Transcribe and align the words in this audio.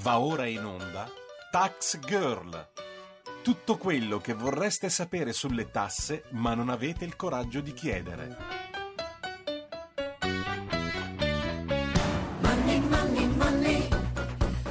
Va 0.00 0.18
ora 0.18 0.46
in 0.46 0.64
onda 0.64 1.10
Tax 1.50 1.98
Girl. 2.00 2.68
Tutto 3.42 3.78
quello 3.78 4.18
che 4.18 4.34
vorreste 4.34 4.90
sapere 4.90 5.32
sulle 5.32 5.70
tasse 5.70 6.24
ma 6.30 6.54
non 6.54 6.68
avete 6.68 7.04
il 7.04 7.16
coraggio 7.16 7.60
di 7.60 7.72
chiedere. 7.72 8.36
Money, 12.40 12.80
money, 12.80 13.26
money 13.36 13.88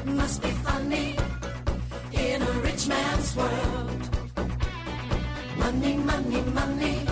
must 0.03 0.41
be 0.41 0.51
funny 0.63 1.15
in 2.11 2.41
a 2.41 2.59
rich 2.61 2.87
man's 2.87 3.35
world. 3.35 4.09
Money, 5.57 5.95
money, 5.95 6.43
money, 6.51 7.05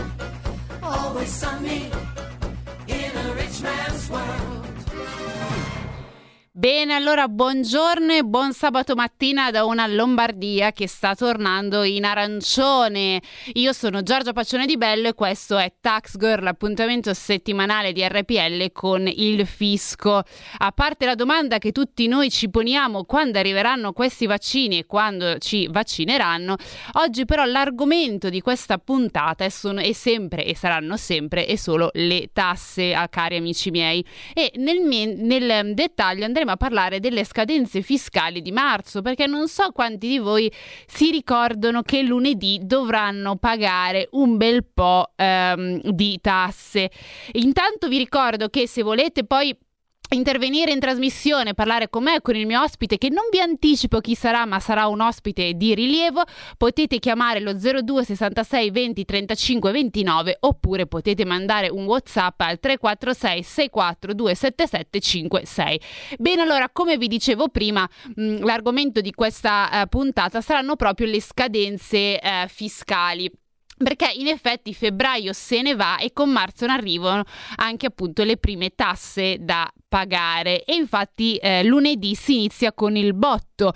always 0.82 1.30
sunny 1.30 1.93
Bene, 6.64 6.94
allora 6.94 7.28
buongiorno 7.28 8.14
e 8.14 8.24
buon 8.24 8.54
sabato 8.54 8.96
mattina 8.96 9.52
da 9.52 9.66
una 9.66 9.86
Lombardia 9.86 10.72
che 10.72 10.88
sta 10.88 11.14
tornando 11.14 11.84
in 11.84 12.06
arancione. 12.06 13.22
Io 13.56 13.74
sono 13.74 14.02
Giorgia 14.02 14.32
Paccione 14.32 14.66
di 14.66 14.78
Bello 14.78 15.10
e 15.10 15.14
questo 15.14 15.58
è 15.58 15.74
Tax 15.82 16.16
Girl, 16.16 16.42
l'appuntamento 16.42 17.14
settimanale 17.14 17.92
di 17.92 18.02
RPL 18.08 18.72
con 18.72 19.10
il 19.14 19.46
fisco. 19.46 20.22
A 20.60 20.72
parte 20.72 21.06
la 21.06 21.16
domanda 21.16 21.58
che 21.58 21.74
tutti 21.74 22.08
noi 22.08 22.32
ci 22.32 22.50
poniamo 22.50 23.04
quando 23.04 23.40
arriveranno 23.40 23.92
questi 23.92 24.26
vaccini 24.26 24.78
e 24.78 24.86
quando 24.86 25.40
ci 25.40 25.68
vaccineranno, 25.70 26.56
oggi 26.94 27.26
però 27.26 27.44
l'argomento 27.44 28.30
di 28.30 28.40
questa 28.40 28.78
puntata 28.78 29.44
è, 29.44 29.50
sono, 29.50 29.82
è 29.82 29.92
sempre 29.92 30.46
e 30.46 30.56
saranno 30.56 30.96
sempre 30.96 31.46
e 31.46 31.58
solo 31.58 31.90
le 31.92 32.30
tasse, 32.32 32.94
a 32.94 33.10
cari 33.10 33.36
amici 33.36 33.70
miei. 33.70 34.02
E 34.34 34.54
nel, 34.56 34.80
nel 34.80 35.74
dettaglio 35.74 36.24
andremo 36.24 36.52
a 36.53 36.53
parlare 36.58 37.00
delle 37.00 37.24
scadenze 37.24 37.82
fiscali 37.82 38.42
di 38.42 38.52
marzo, 38.52 39.02
perché 39.02 39.28
non 39.28 39.48
so 39.48 39.72
quanti 39.72 40.08
di 40.08 40.20
voi 40.20 40.52
si 40.86 41.12
ricordano 41.12 41.82
che 41.82 42.02
lunedì 42.02 42.60
dovranno 42.64 43.36
pagare 43.38 44.08
un 44.12 44.38
bel 44.38 44.66
po' 44.66 45.12
ehm, 45.16 45.82
di 45.92 46.20
tasse. 46.22 46.92
Intanto 47.34 47.88
vi 47.88 47.98
ricordo 47.98 48.50
che 48.50 48.68
se 48.68 48.84
volete 48.84 49.24
poi 49.24 49.56
intervenire 50.14 50.72
in 50.72 50.80
trasmissione, 50.80 51.54
parlare 51.54 51.90
con 51.90 52.04
me, 52.04 52.22
con 52.22 52.36
il 52.36 52.46
mio 52.46 52.62
ospite, 52.62 52.98
che 52.98 53.10
non 53.10 53.26
vi 53.32 53.40
anticipo 53.40 54.00
chi 54.00 54.16
sarà, 54.16 54.46
ma 54.46 54.60
sarà 54.60 54.88
un 54.88 55.02
ospite 55.02 55.54
di 55.54 55.76
rilievo, 55.76 56.24
potete 56.58 57.00
chiamare 57.00 57.40
lo 57.40 57.54
02 57.54 58.04
66 58.04 58.72
20 58.72 59.06
35 59.06 59.72
29 59.72 60.38
oppure 60.42 60.88
potete 60.88 61.26
mandare 61.26 61.70
un 61.70 61.86
WhatsApp 61.86 62.40
al 62.42 62.60
346 62.60 63.44
64 63.44 64.14
277 64.14 65.00
56. 65.00 65.82
Bene, 66.18 66.42
allora, 66.42 66.70
come 66.70 66.98
vi 66.98 67.08
dicevo 67.08 67.50
prima, 67.50 67.88
mh, 68.16 68.44
l'argomento 68.44 69.02
di 69.02 69.12
questa 69.12 69.70
uh, 69.72 69.88
puntata 69.88 70.42
saranno 70.42 70.76
proprio 70.76 71.08
le 71.08 71.22
scadenze 71.22 72.20
uh, 72.22 72.48
fiscali 72.48 73.32
perché 73.76 74.12
in 74.16 74.28
effetti 74.28 74.74
febbraio 74.74 75.34
se 75.34 75.62
ne 75.62 75.76
va 75.76 75.98
e 75.98 76.14
con 76.14 76.30
marzo 76.30 76.66
ne 76.66 76.74
arrivano 76.74 77.24
anche 77.56 77.88
appunto 77.88 78.24
le 78.24 78.38
prime 78.38 78.70
tasse 78.76 79.38
da 79.40 79.70
pagare 79.94 80.64
e 80.64 80.74
infatti 80.74 81.36
eh, 81.36 81.64
lunedì 81.64 82.16
si 82.16 82.34
inizia 82.34 82.74
con 82.74 82.96
il 82.96 83.14
botto. 83.14 83.74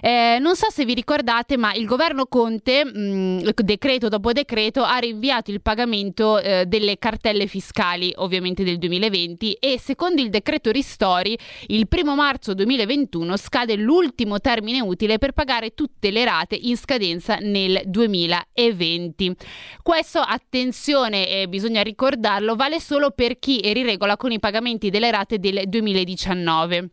Eh, 0.00 0.38
non 0.38 0.54
so 0.54 0.70
se 0.70 0.84
vi 0.84 0.94
ricordate, 0.94 1.56
ma 1.56 1.74
il 1.74 1.86
governo 1.86 2.26
Conte, 2.26 2.84
mh, 2.84 2.98
mm, 2.98 3.38
decreto 3.64 4.06
dopo 4.06 4.30
decreto, 4.30 4.84
ha 4.84 4.98
rinviato 4.98 5.50
il 5.50 5.60
pagamento 5.60 6.38
eh, 6.38 6.66
delle 6.66 6.98
cartelle 6.98 7.48
fiscali, 7.48 8.12
ovviamente 8.18 8.62
del 8.62 8.78
2020, 8.78 9.54
e 9.54 9.80
secondo 9.80 10.22
il 10.22 10.30
decreto 10.30 10.70
Ristori, 10.70 11.36
il 11.66 11.88
primo 11.88 12.14
marzo 12.14 12.54
2021 12.54 13.36
scade 13.36 13.74
l'ultimo 13.74 14.38
termine 14.38 14.80
utile 14.80 15.18
per 15.18 15.32
pagare 15.32 15.74
tutte 15.74 16.12
le 16.12 16.24
rate 16.24 16.54
in 16.54 16.76
scadenza 16.76 17.38
nel 17.40 17.82
2020. 17.86 19.34
Questo, 19.82 20.20
attenzione, 20.20 21.48
bisogna 21.48 21.82
ricordarlo, 21.82 22.54
vale 22.54 22.78
solo 22.78 23.10
per 23.10 23.40
chi 23.40 23.58
è 23.58 23.76
in 23.76 23.84
regola 23.84 24.16
con 24.16 24.30
i 24.30 24.38
pagamenti 24.38 24.90
delle 24.90 25.10
rate 25.10 25.40
del 25.60 25.68
2019. 25.68 26.90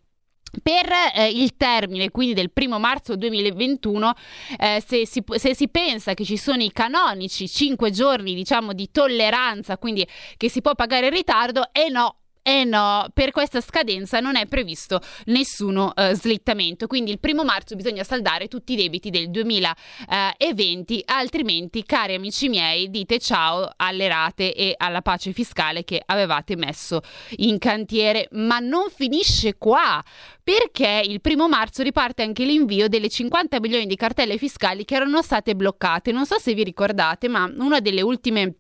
Per 0.62 0.88
eh, 1.16 1.30
il 1.30 1.58
termine, 1.58 2.12
quindi 2.12 2.36
del 2.36 2.52
primo 2.52 2.78
marzo 2.78 3.16
2021, 3.16 4.14
eh, 4.60 4.84
se, 4.86 5.08
si, 5.08 5.24
se, 5.36 5.56
si, 5.56 5.68
pensa 5.68 6.14
che 6.14 6.24
ci 6.24 6.38
sono 6.38 6.62
i 6.62 6.72
canonici 6.72 7.48
5 7.48 7.90
giorni, 7.90 8.36
diciamo, 8.36 8.74
di 8.74 8.92
tolleranza, 8.92 9.80
quindi 9.80 10.08
che 10.38 10.50
si 10.50 10.62
può 10.62 10.76
pagare 10.76 11.08
in 11.08 11.14
ritardo, 11.14 11.70
e 11.72 11.86
eh 11.86 11.90
no, 11.90 12.18
eh 12.46 12.66
no, 12.66 13.08
per 13.14 13.32
questa 13.32 13.62
scadenza 13.62 14.20
non 14.20 14.36
è 14.36 14.46
previsto 14.48 15.00
nessuno 15.28 15.94
uh, 15.96 16.12
slittamento, 16.12 16.88
quindi 16.88 17.10
il 17.10 17.20
primo 17.20 17.46
marzo 17.46 17.78
bisogna 17.78 18.04
saldare 18.04 18.50
tutti 18.50 18.74
i 18.74 18.76
debiti 18.76 19.10
del 19.10 19.32
2020, 19.32 21.04
altrimenti, 21.06 21.84
cari 21.86 22.16
amici 22.16 22.50
miei, 22.50 22.90
dite 22.90 23.18
ciao 23.20 23.72
alle 23.78 24.10
rate 24.10 24.54
e 24.54 24.74
alla 24.76 25.02
pace 25.02 25.32
fiscale 25.32 25.86
che 25.86 26.04
avevate 26.06 26.58
messo 26.58 27.02
in 27.38 27.58
cantiere. 27.60 28.28
Ma 28.32 28.60
non 28.60 28.90
finisce 28.94 29.58
qua, 29.58 30.04
perché 30.44 31.02
il 31.06 31.22
primo 31.22 31.48
marzo 31.48 31.82
riparte 31.82 32.24
anche 32.24 32.44
l'invio 32.44 32.90
delle 32.90 33.08
50 33.08 33.62
milioni 33.62 33.86
di 33.86 33.96
cartelle 33.96 34.38
fiscali 34.38 34.84
che 34.84 34.96
erano 34.96 35.22
state 35.22 35.56
bloccate. 35.56 36.12
Non 36.12 36.26
so 36.26 36.38
se 36.40 36.54
vi 36.54 36.66
ricordate, 36.66 37.30
ma 37.30 37.50
una 37.58 37.80
delle 37.80 38.02
ultime 38.02 38.56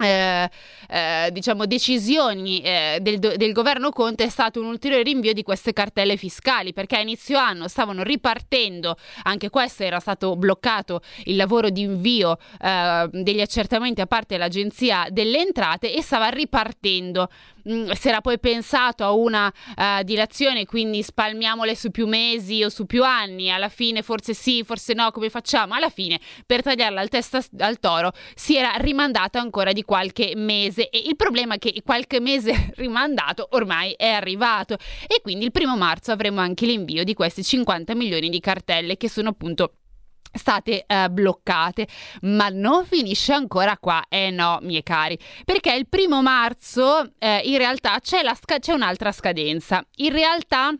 eh, 0.00 0.50
eh, 0.88 1.28
diciamo 1.32 1.66
decisioni 1.66 2.60
eh, 2.60 2.98
del, 3.00 3.18
del, 3.18 3.52
governo 3.52 3.90
Conte 3.90 4.24
è 4.24 4.28
stato 4.28 4.60
un 4.60 4.66
ulteriore 4.66 5.02
rinvio 5.02 5.32
di 5.32 5.42
queste 5.42 5.72
cartelle 5.72 6.16
fiscali 6.16 6.72
perché 6.72 6.96
a 6.96 7.00
inizio 7.00 7.38
anno 7.38 7.68
stavano 7.68 8.02
ripartendo 8.02 8.96
anche 9.24 9.50
questo 9.50 9.82
era 9.82 10.00
stato 10.00 10.36
bloccato 10.36 11.02
il 11.24 11.36
lavoro 11.36 11.70
di 11.70 11.82
invio 11.82 12.38
eh, 12.60 13.08
degli 13.12 13.40
accertamenti 13.40 14.00
a 14.00 14.06
parte 14.06 14.38
l'agenzia 14.38 15.06
delle 15.10 15.38
entrate 15.38 15.94
e 15.94 16.02
stava 16.02 16.28
ripartendo 16.28 17.28
Mm, 17.68 17.90
si 17.90 18.08
era 18.08 18.20
poi 18.20 18.38
pensato 18.38 19.04
a 19.04 19.12
una 19.12 19.52
uh, 19.76 20.02
dilazione, 20.02 20.64
quindi 20.64 21.02
spalmiamole 21.02 21.74
su 21.74 21.90
più 21.90 22.06
mesi 22.06 22.62
o 22.62 22.68
su 22.68 22.86
più 22.86 23.04
anni, 23.04 23.50
alla 23.50 23.68
fine 23.68 24.02
forse 24.02 24.34
sì, 24.34 24.62
forse 24.64 24.94
no, 24.94 25.10
come 25.10 25.28
facciamo? 25.28 25.74
Alla 25.74 25.90
fine 25.90 26.18
per 26.46 26.62
tagliarla 26.62 27.00
al 27.00 27.08
testa 27.08 27.42
al 27.58 27.78
toro 27.78 28.12
si 28.34 28.56
era 28.56 28.72
rimandato 28.76 29.38
ancora 29.38 29.72
di 29.72 29.82
qualche 29.82 30.32
mese 30.36 30.88
e 30.88 31.02
il 31.06 31.16
problema 31.16 31.54
è 31.54 31.58
che 31.58 31.82
qualche 31.84 32.20
mese 32.20 32.72
rimandato 32.76 33.48
ormai 33.52 33.92
è 33.96 34.08
arrivato 34.08 34.76
e 35.06 35.20
quindi 35.22 35.44
il 35.44 35.52
primo 35.52 35.76
marzo 35.76 36.12
avremo 36.12 36.40
anche 36.40 36.66
l'invio 36.66 37.04
di 37.04 37.14
questi 37.14 37.42
50 37.42 37.94
milioni 37.94 38.28
di 38.28 38.40
cartelle 38.40 38.96
che 38.96 39.08
sono 39.08 39.30
appunto 39.30 39.74
state 40.32 40.84
eh, 40.86 41.08
bloccate 41.10 41.86
ma 42.22 42.48
non 42.48 42.84
finisce 42.84 43.32
ancora 43.32 43.76
qua 43.78 44.04
eh 44.08 44.30
no 44.30 44.58
miei 44.62 44.82
cari 44.82 45.18
perché 45.44 45.74
il 45.74 45.88
primo 45.88 46.22
marzo 46.22 47.12
eh, 47.18 47.40
in 47.44 47.58
realtà 47.58 47.98
c'è, 48.00 48.22
sca- 48.34 48.58
c'è 48.58 48.72
un'altra 48.72 49.12
scadenza 49.12 49.84
in 49.96 50.12
realtà 50.12 50.74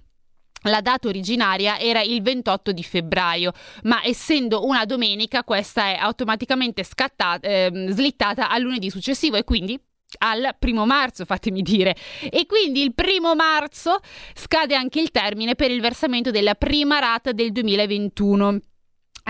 la 0.64 0.80
data 0.80 1.08
originaria 1.08 1.78
era 1.78 2.02
il 2.02 2.20
28 2.20 2.72
di 2.72 2.82
febbraio, 2.82 3.52
ma 3.84 4.04
essendo 4.04 4.66
una 4.66 4.84
domenica 4.84 5.42
questa 5.42 5.84
è 5.84 5.96
automaticamente 5.98 6.84
scattata, 6.84 7.48
eh, 7.48 7.86
slittata 7.88 8.50
al 8.50 8.60
lunedì 8.60 8.90
successivo 8.90 9.36
e 9.36 9.44
quindi 9.44 9.80
al 10.18 10.56
primo 10.58 10.86
marzo, 10.86 11.24
fatemi 11.24 11.62
dire. 11.62 11.96
E 12.30 12.46
quindi 12.46 12.82
il 12.82 12.94
primo 12.94 13.34
marzo 13.34 14.00
scade 14.34 14.74
anche 14.74 15.00
il 15.00 15.10
termine 15.10 15.54
per 15.54 15.70
il 15.70 15.80
versamento 15.80 16.30
della 16.30 16.54
prima 16.54 16.98
rata 16.98 17.32
del 17.32 17.52
2021. 17.52 18.58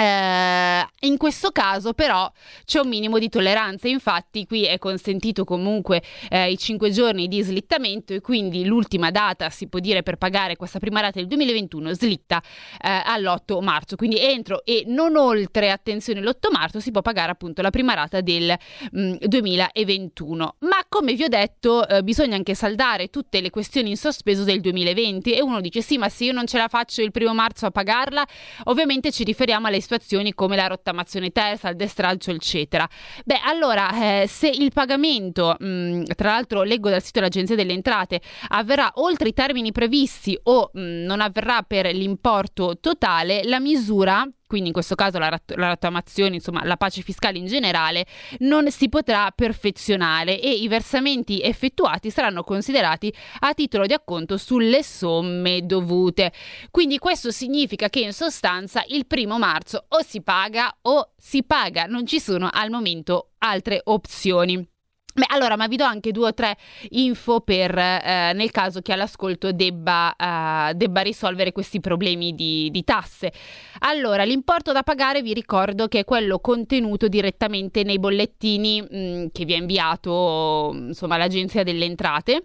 Eh, 0.00 0.86
in 1.00 1.18
questo 1.18 1.50
caso 1.50 1.92
però 1.92 2.30
c'è 2.64 2.80
un 2.80 2.88
minimo 2.88 3.18
di 3.18 3.28
tolleranza, 3.28 3.86
infatti 3.86 4.46
qui 4.46 4.64
è 4.64 4.78
consentito 4.78 5.44
comunque 5.44 6.02
eh, 6.30 6.50
i 6.50 6.56
5 6.56 6.90
giorni 6.90 7.28
di 7.28 7.42
slittamento 7.42 8.14
e 8.14 8.22
quindi 8.22 8.64
l'ultima 8.64 9.10
data 9.10 9.50
si 9.50 9.68
può 9.68 9.78
dire 9.78 10.02
per 10.02 10.16
pagare 10.16 10.56
questa 10.56 10.78
prima 10.78 11.00
rata 11.00 11.18
del 11.18 11.26
2021 11.26 11.92
slitta 11.92 12.42
eh, 12.80 13.02
all'8 13.04 13.62
marzo, 13.62 13.96
quindi 13.96 14.18
entro 14.18 14.64
e 14.64 14.84
non 14.86 15.16
oltre, 15.16 15.70
attenzione, 15.70 16.22
l'8 16.22 16.50
marzo 16.50 16.80
si 16.80 16.90
può 16.92 17.02
pagare 17.02 17.32
appunto 17.32 17.60
la 17.60 17.70
prima 17.70 17.92
rata 17.92 18.22
del 18.22 18.56
mh, 18.92 19.00
mm, 19.02 19.14
2021. 19.20 20.56
Ma 20.60 20.78
come 20.88 21.12
vi 21.12 21.24
ho 21.24 21.28
detto 21.28 21.86
eh, 21.86 22.02
bisogna 22.02 22.36
anche 22.36 22.54
saldare 22.54 23.08
tutte 23.08 23.42
le 23.42 23.50
questioni 23.50 23.90
in 23.90 23.96
sospeso 23.98 24.44
del 24.44 24.62
2020 24.62 25.34
e 25.34 25.42
uno 25.42 25.60
dice 25.60 25.82
sì 25.82 25.98
ma 25.98 26.08
se 26.08 26.24
io 26.24 26.32
non 26.32 26.46
ce 26.46 26.56
la 26.56 26.68
faccio 26.68 27.02
il 27.02 27.10
primo 27.10 27.34
marzo 27.34 27.66
a 27.66 27.70
pagarla, 27.70 28.26
ovviamente 28.64 29.12
ci 29.12 29.24
riferiamo 29.24 29.66
alle 29.66 29.80
situazioni 29.90 30.34
come 30.34 30.54
la 30.54 30.68
rottamazione 30.68 31.30
terza, 31.30 31.68
il 31.68 31.76
destralcio, 31.76 32.30
eccetera. 32.30 32.88
Beh, 33.24 33.40
allora, 33.44 34.22
eh, 34.22 34.28
se 34.28 34.48
il 34.48 34.70
pagamento, 34.72 35.56
mh, 35.58 36.04
tra 36.14 36.30
l'altro 36.30 36.62
leggo 36.62 36.88
dal 36.88 37.02
sito 37.02 37.18
dell'Agenzia 37.18 37.56
delle 37.56 37.72
Entrate, 37.72 38.20
avverrà 38.48 38.92
oltre 38.96 39.28
i 39.28 39.34
termini 39.34 39.72
previsti 39.72 40.38
o 40.44 40.70
mh, 40.72 40.80
non 40.80 41.20
avverrà 41.20 41.62
per 41.62 41.86
l'importo 41.86 42.78
totale, 42.78 43.42
la 43.44 43.58
misura 43.58 44.24
quindi 44.50 44.70
in 44.70 44.74
questo 44.74 44.96
caso 44.96 45.20
la, 45.20 45.28
rat- 45.28 45.54
la 45.54 45.68
rottamazione, 45.68 46.34
insomma 46.34 46.64
la 46.64 46.76
pace 46.76 47.02
fiscale 47.02 47.38
in 47.38 47.46
generale, 47.46 48.04
non 48.40 48.68
si 48.72 48.88
potrà 48.88 49.30
perfezionare 49.30 50.40
e 50.40 50.50
i 50.50 50.66
versamenti 50.66 51.40
effettuati 51.40 52.10
saranno 52.10 52.42
considerati 52.42 53.14
a 53.38 53.54
titolo 53.54 53.86
di 53.86 53.92
acconto 53.92 54.36
sulle 54.36 54.82
somme 54.82 55.64
dovute. 55.64 56.32
Quindi 56.72 56.98
questo 56.98 57.30
significa 57.30 57.88
che 57.88 58.00
in 58.00 58.12
sostanza 58.12 58.82
il 58.88 59.06
primo 59.06 59.38
marzo 59.38 59.84
o 59.86 60.02
si 60.02 60.20
paga 60.20 60.78
o 60.82 61.12
si 61.16 61.44
paga, 61.44 61.84
non 61.84 62.04
ci 62.04 62.18
sono 62.18 62.48
al 62.52 62.70
momento 62.70 63.34
altre 63.38 63.80
opzioni. 63.84 64.68
Beh, 65.12 65.26
allora, 65.28 65.56
ma 65.56 65.66
vi 65.66 65.76
do 65.76 65.84
anche 65.84 66.12
due 66.12 66.28
o 66.28 66.34
tre 66.34 66.56
info 66.90 67.40
per 67.40 67.76
eh, 67.76 68.32
nel 68.32 68.50
caso 68.52 68.80
che 68.80 68.92
all'ascolto 68.92 69.50
debba, 69.50 70.14
uh, 70.16 70.72
debba 70.74 71.00
risolvere 71.00 71.50
questi 71.50 71.80
problemi 71.80 72.32
di, 72.34 72.70
di, 72.70 72.84
tasse. 72.84 73.32
Allora, 73.80 74.22
l'importo 74.22 74.70
da 74.70 74.84
pagare 74.84 75.22
vi 75.22 75.34
ricordo 75.34 75.88
che 75.88 76.00
è 76.00 76.04
quello 76.04 76.38
contenuto 76.38 77.08
direttamente 77.08 77.82
nei 77.82 77.98
bollettini 77.98 78.80
mh, 78.80 78.96
mm, 78.96 79.26
che 79.32 79.44
vi 79.44 79.54
ha 79.54 79.58
inviato 79.58 80.70
insomma, 80.74 81.16
l'Agenzia 81.16 81.64
delle 81.64 81.86
Entrate 81.86 82.44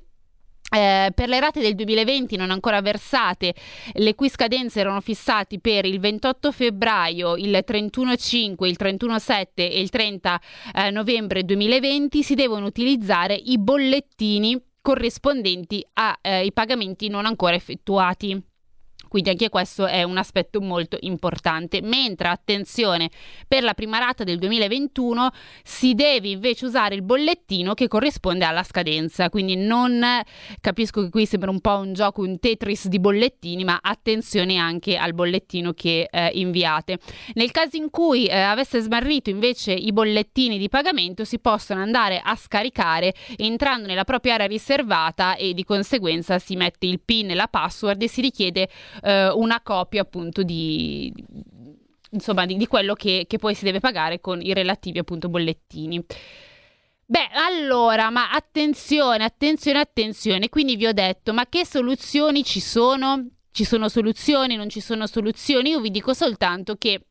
eh, 0.76 1.12
per 1.14 1.30
le 1.30 1.40
rate 1.40 1.62
del 1.62 1.74
2020 1.74 2.36
non 2.36 2.52
ancora 2.52 2.82
versate, 2.82 3.56
le 3.94 4.14
cui 4.14 4.30
scadenze 4.30 4.82
erano 4.82 5.00
fissate 5.00 5.60
per 5.60 5.86
il 5.86 6.00
28 6.00 6.52
febbraio, 6.52 7.38
il 7.38 7.64
31-5, 7.66 8.66
il 8.66 8.76
31-7 8.78 9.46
e 9.56 9.80
il 9.80 9.90
30 9.90 10.42
eh, 10.74 10.92
novembre 10.92 11.46
2020, 11.46 12.24
si 12.24 12.36
devono 12.36 12.66
utilizzare 12.66 13.36
i 13.36 13.58
bollettini 13.58 14.62
corrispondenti 14.82 15.86
ai 15.94 16.48
eh, 16.48 16.52
pagamenti 16.52 17.08
non 17.08 17.26
ancora 17.26 17.56
effettuati. 17.56 18.55
Quindi 19.16 19.32
anche 19.32 19.48
questo 19.48 19.86
è 19.86 20.04
un 20.04 20.18
aspetto 20.18 20.60
molto 20.60 20.98
importante. 21.00 21.80
Mentre, 21.82 22.28
attenzione, 22.28 23.10
per 23.48 23.64
la 23.64 23.74
prima 23.74 23.98
rata 23.98 24.26
del 24.26 24.38
2021 24.40 25.30
si 25.64 25.94
deve 25.94 26.28
invece 26.28 26.66
usare 26.66 26.96
il 26.96 27.02
bollettino 27.02 27.74
che 27.76 27.88
corrisponde 27.88 28.44
alla 28.44 28.64
scadenza. 28.64 29.30
Quindi 29.30 29.56
non 29.56 30.04
capisco 30.60 31.02
che 31.04 31.10
qui 31.10 31.26
sembra 31.26 31.50
un 31.50 31.62
po' 31.62 31.78
un 31.78 31.94
gioco, 31.94 32.24
un 32.24 32.40
Tetris 32.40 32.90
di 32.90 33.00
bollettini, 33.00 33.64
ma 33.64 33.80
attenzione 33.82 34.58
anche 34.58 34.98
al 34.98 35.14
bollettino 35.14 35.72
che 35.72 36.10
eh, 36.12 36.32
inviate. 36.34 37.00
Nel 37.36 37.52
caso 37.52 37.78
in 37.78 37.90
cui 37.92 38.26
eh, 38.26 38.38
avesse 38.38 38.82
smarrito 38.82 39.30
invece 39.30 39.72
i 39.72 39.94
bollettini 39.94 40.58
di 40.58 40.68
pagamento, 40.68 41.24
si 41.24 41.40
possono 41.40 41.82
andare 41.82 42.20
a 42.22 42.36
scaricare 42.36 43.14
entrando 43.38 43.88
nella 43.88 44.04
propria 44.04 44.34
area 44.34 44.48
riservata 44.48 45.38
e 45.38 45.54
di 45.54 45.64
conseguenza 45.64 46.38
si 46.38 46.58
mette 46.58 46.86
il 46.86 47.00
PIN 47.00 47.32
e 47.32 47.34
la 47.34 47.48
password 47.48 48.02
e 48.02 48.10
si 48.10 48.20
richiede 48.20 48.68
eh, 49.06 49.30
una 49.30 49.62
copia 49.62 50.02
appunto 50.02 50.42
di, 50.42 51.14
insomma, 52.10 52.46
di, 52.46 52.58
di 52.58 52.66
quello 52.66 52.96
che, 52.96 53.26
che, 53.28 53.38
poi 53.38 53.54
si 53.54 53.64
deve 53.64 53.80
pagare 53.80 54.20
con 54.20 54.42
i 54.42 54.54
relativi 54.54 54.98
appunto 54.98 55.30
bollettini. 55.30 56.04
Beh, 57.08 57.30
allora, 57.34 58.10
ma 58.10 58.32
attenzione, 58.32 59.24
attenzione, 59.24 59.80
attenzione. 59.80 60.50
Quindi 60.50 60.76
vi 60.76 60.88
ho 60.88 60.94
detto, 60.94 61.34
ma 61.34 61.46
che 61.48 61.64
soluzioni 61.64 62.44
ci 62.44 62.60
sono? 62.60 63.28
Ci 63.52 63.64
sono 63.64 63.88
soluzioni, 63.90 64.56
non 64.56 64.70
ci 64.70 64.82
sono 64.82 65.06
soluzioni? 65.06 65.70
Io 65.70 65.80
vi 65.80 65.92
dico 65.92 66.14
soltanto 66.14 66.76
che 66.76 67.06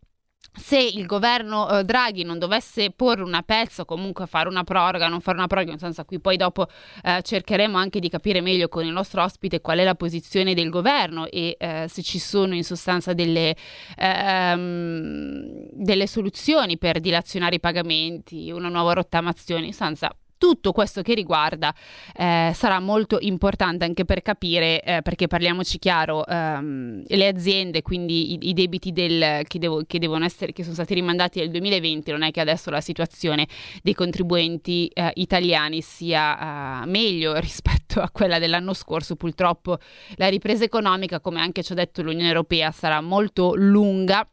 se 0.52 0.78
il 0.78 1.06
governo 1.06 1.68
eh, 1.68 1.84
Draghi 1.84 2.22
non 2.22 2.38
dovesse 2.38 2.90
porre 2.90 3.22
una 3.22 3.42
pezza 3.42 3.84
comunque 3.84 4.26
fare 4.26 4.48
una 4.48 4.64
proroga, 4.64 5.08
non 5.08 5.20
fare 5.20 5.36
una 5.36 5.46
proroga, 5.46 5.70
nel 5.70 5.80
senso 5.80 6.04
qui 6.04 6.20
poi 6.20 6.36
dopo 6.36 6.68
eh, 7.02 7.20
cercheremo 7.22 7.76
anche 7.76 7.98
di 8.00 8.08
capire 8.08 8.40
meglio 8.40 8.68
con 8.68 8.84
il 8.84 8.92
nostro 8.92 9.22
ospite 9.22 9.60
qual 9.60 9.78
è 9.78 9.84
la 9.84 9.94
posizione 9.94 10.54
del 10.54 10.70
governo 10.70 11.26
e 11.26 11.56
eh, 11.58 11.86
se 11.88 12.02
ci 12.02 12.18
sono 12.18 12.54
in 12.54 12.64
sostanza 12.64 13.12
delle, 13.12 13.56
ehm, 13.96 15.68
delle 15.72 16.06
soluzioni 16.06 16.78
per 16.78 17.00
dilazionare 17.00 17.56
i 17.56 17.60
pagamenti, 17.60 18.50
una 18.50 18.68
nuova 18.68 18.92
rottamazione, 18.92 19.66
in 19.66 19.72
sostanza 19.72 20.14
tutto 20.36 20.72
questo 20.72 21.02
che 21.02 21.14
riguarda 21.14 21.74
eh, 22.16 22.52
sarà 22.54 22.80
molto 22.80 23.18
importante 23.20 23.84
anche 23.84 24.04
per 24.04 24.22
capire, 24.22 24.82
eh, 24.82 25.02
perché 25.02 25.26
parliamoci 25.26 25.78
chiaro, 25.78 26.26
ehm, 26.26 27.02
le 27.06 27.26
aziende, 27.26 27.82
quindi 27.82 28.32
i, 28.32 28.48
i 28.48 28.52
debiti 28.52 28.92
del, 28.92 29.42
che, 29.46 29.58
devo, 29.58 29.82
che, 29.86 29.98
essere, 30.22 30.52
che 30.52 30.62
sono 30.62 30.74
stati 30.74 30.94
rimandati 30.94 31.40
nel 31.40 31.50
2020, 31.50 32.10
non 32.10 32.22
è 32.22 32.30
che 32.30 32.40
adesso 32.40 32.70
la 32.70 32.80
situazione 32.80 33.46
dei 33.82 33.94
contribuenti 33.94 34.86
eh, 34.88 35.10
italiani 35.14 35.80
sia 35.80 36.82
eh, 36.82 36.86
meglio 36.86 37.38
rispetto 37.40 38.00
a 38.00 38.10
quella 38.10 38.38
dell'anno 38.38 38.72
scorso. 38.72 39.16
Purtroppo 39.16 39.78
la 40.16 40.28
ripresa 40.28 40.64
economica, 40.64 41.20
come 41.20 41.40
anche 41.40 41.62
ci 41.62 41.72
ha 41.72 41.74
detto 41.74 42.02
l'Unione 42.02 42.28
Europea, 42.28 42.70
sarà 42.70 43.00
molto 43.00 43.54
lunga 43.54 44.26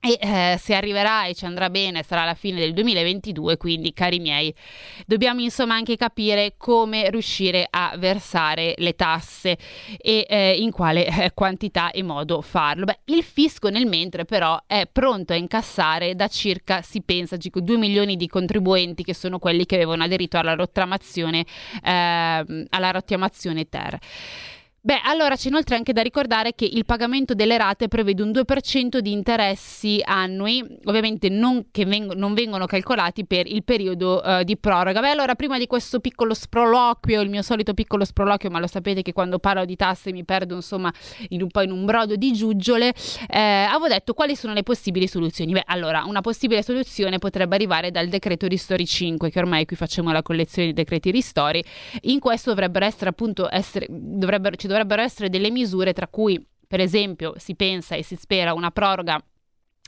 e 0.00 0.16
eh, 0.20 0.56
se 0.60 0.74
arriverà 0.74 1.26
e 1.26 1.34
ci 1.34 1.44
andrà 1.44 1.70
bene 1.70 2.04
sarà 2.04 2.24
la 2.24 2.34
fine 2.34 2.60
del 2.60 2.72
2022 2.72 3.56
quindi 3.56 3.92
cari 3.92 4.20
miei 4.20 4.54
dobbiamo 5.06 5.40
insomma 5.40 5.74
anche 5.74 5.96
capire 5.96 6.54
come 6.56 7.10
riuscire 7.10 7.66
a 7.68 7.94
versare 7.98 8.74
le 8.78 8.94
tasse 8.94 9.58
e 9.96 10.26
eh, 10.28 10.56
in 10.58 10.70
quale 10.70 11.06
eh, 11.06 11.32
quantità 11.34 11.90
e 11.90 12.02
modo 12.02 12.40
farlo. 12.42 12.84
Beh, 12.84 13.00
il 13.06 13.22
fisco 13.22 13.68
nel 13.70 13.86
mentre 13.86 14.24
però 14.24 14.60
è 14.66 14.88
pronto 14.90 15.32
a 15.32 15.36
incassare 15.36 16.14
da 16.14 16.28
circa 16.28 16.82
si 16.82 17.02
pensa 17.02 17.36
2 17.38 17.76
milioni 17.76 18.16
di 18.16 18.28
contribuenti 18.28 19.02
che 19.02 19.14
sono 19.14 19.38
quelli 19.38 19.66
che 19.66 19.76
avevano 19.76 20.04
aderito 20.04 20.38
alla 20.38 20.54
rottamazione 20.54 21.44
ehm, 21.82 22.66
alla 22.68 22.90
rottamazione 22.90 23.68
ter 23.68 23.98
Beh, 24.88 25.00
allora 25.04 25.36
c'è 25.36 25.48
inoltre 25.48 25.76
anche 25.76 25.92
da 25.92 26.00
ricordare 26.00 26.54
che 26.54 26.64
il 26.64 26.86
pagamento 26.86 27.34
delle 27.34 27.58
rate 27.58 27.88
prevede 27.88 28.22
un 28.22 28.30
2% 28.30 29.00
di 29.00 29.12
interessi 29.12 30.00
annui, 30.02 30.64
ovviamente 30.84 31.28
non, 31.28 31.66
che 31.70 31.84
veng- 31.84 32.14
non 32.14 32.32
vengono 32.32 32.64
calcolati 32.64 33.26
per 33.26 33.46
il 33.46 33.64
periodo 33.64 34.22
uh, 34.24 34.44
di 34.44 34.56
proroga. 34.56 35.00
Beh, 35.00 35.10
allora 35.10 35.34
prima 35.34 35.58
di 35.58 35.66
questo 35.66 36.00
piccolo 36.00 36.32
sproloquio, 36.32 37.20
il 37.20 37.28
mio 37.28 37.42
solito 37.42 37.74
piccolo 37.74 38.06
sproloquio, 38.06 38.48
ma 38.48 38.60
lo 38.60 38.66
sapete 38.66 39.02
che 39.02 39.12
quando 39.12 39.38
parlo 39.38 39.66
di 39.66 39.76
tasse 39.76 40.10
mi 40.10 40.24
perdo 40.24 40.54
insomma 40.54 40.90
in 41.28 41.42
un 41.42 41.48
po' 41.48 41.60
in 41.60 41.70
un 41.70 41.84
brodo 41.84 42.16
di 42.16 42.32
giuggiole, 42.32 42.94
eh, 43.28 43.38
avevo 43.38 43.88
detto 43.88 44.14
quali 44.14 44.36
sono 44.36 44.54
le 44.54 44.62
possibili 44.62 45.06
soluzioni. 45.06 45.52
Beh, 45.52 45.64
allora, 45.66 46.04
una 46.06 46.22
possibile 46.22 46.62
soluzione 46.62 47.18
potrebbe 47.18 47.56
arrivare 47.56 47.90
dal 47.90 48.08
decreto 48.08 48.46
ristori 48.46 48.86
5, 48.86 49.28
che 49.28 49.38
ormai 49.38 49.66
qui 49.66 49.76
facciamo 49.76 50.12
la 50.12 50.22
collezione 50.22 50.68
di 50.68 50.72
decreti 50.72 51.10
ristori. 51.10 51.62
In 52.04 52.20
questo 52.20 52.48
dovrebbero 52.48 52.86
essere 52.86 53.10
appunto 53.10 53.48
essere, 53.52 53.86
dovrebbero, 53.90 54.56
ci 54.56 54.66
dovrebbero 54.66 54.76
dovrebbero 54.78 55.02
essere 55.02 55.28
delle 55.28 55.50
misure 55.50 55.92
tra 55.92 56.08
cui 56.08 56.44
per 56.66 56.80
esempio 56.80 57.34
si 57.36 57.54
pensa 57.54 57.94
e 57.94 58.02
si 58.02 58.16
spera 58.16 58.52
una 58.52 58.70
proroga 58.70 59.22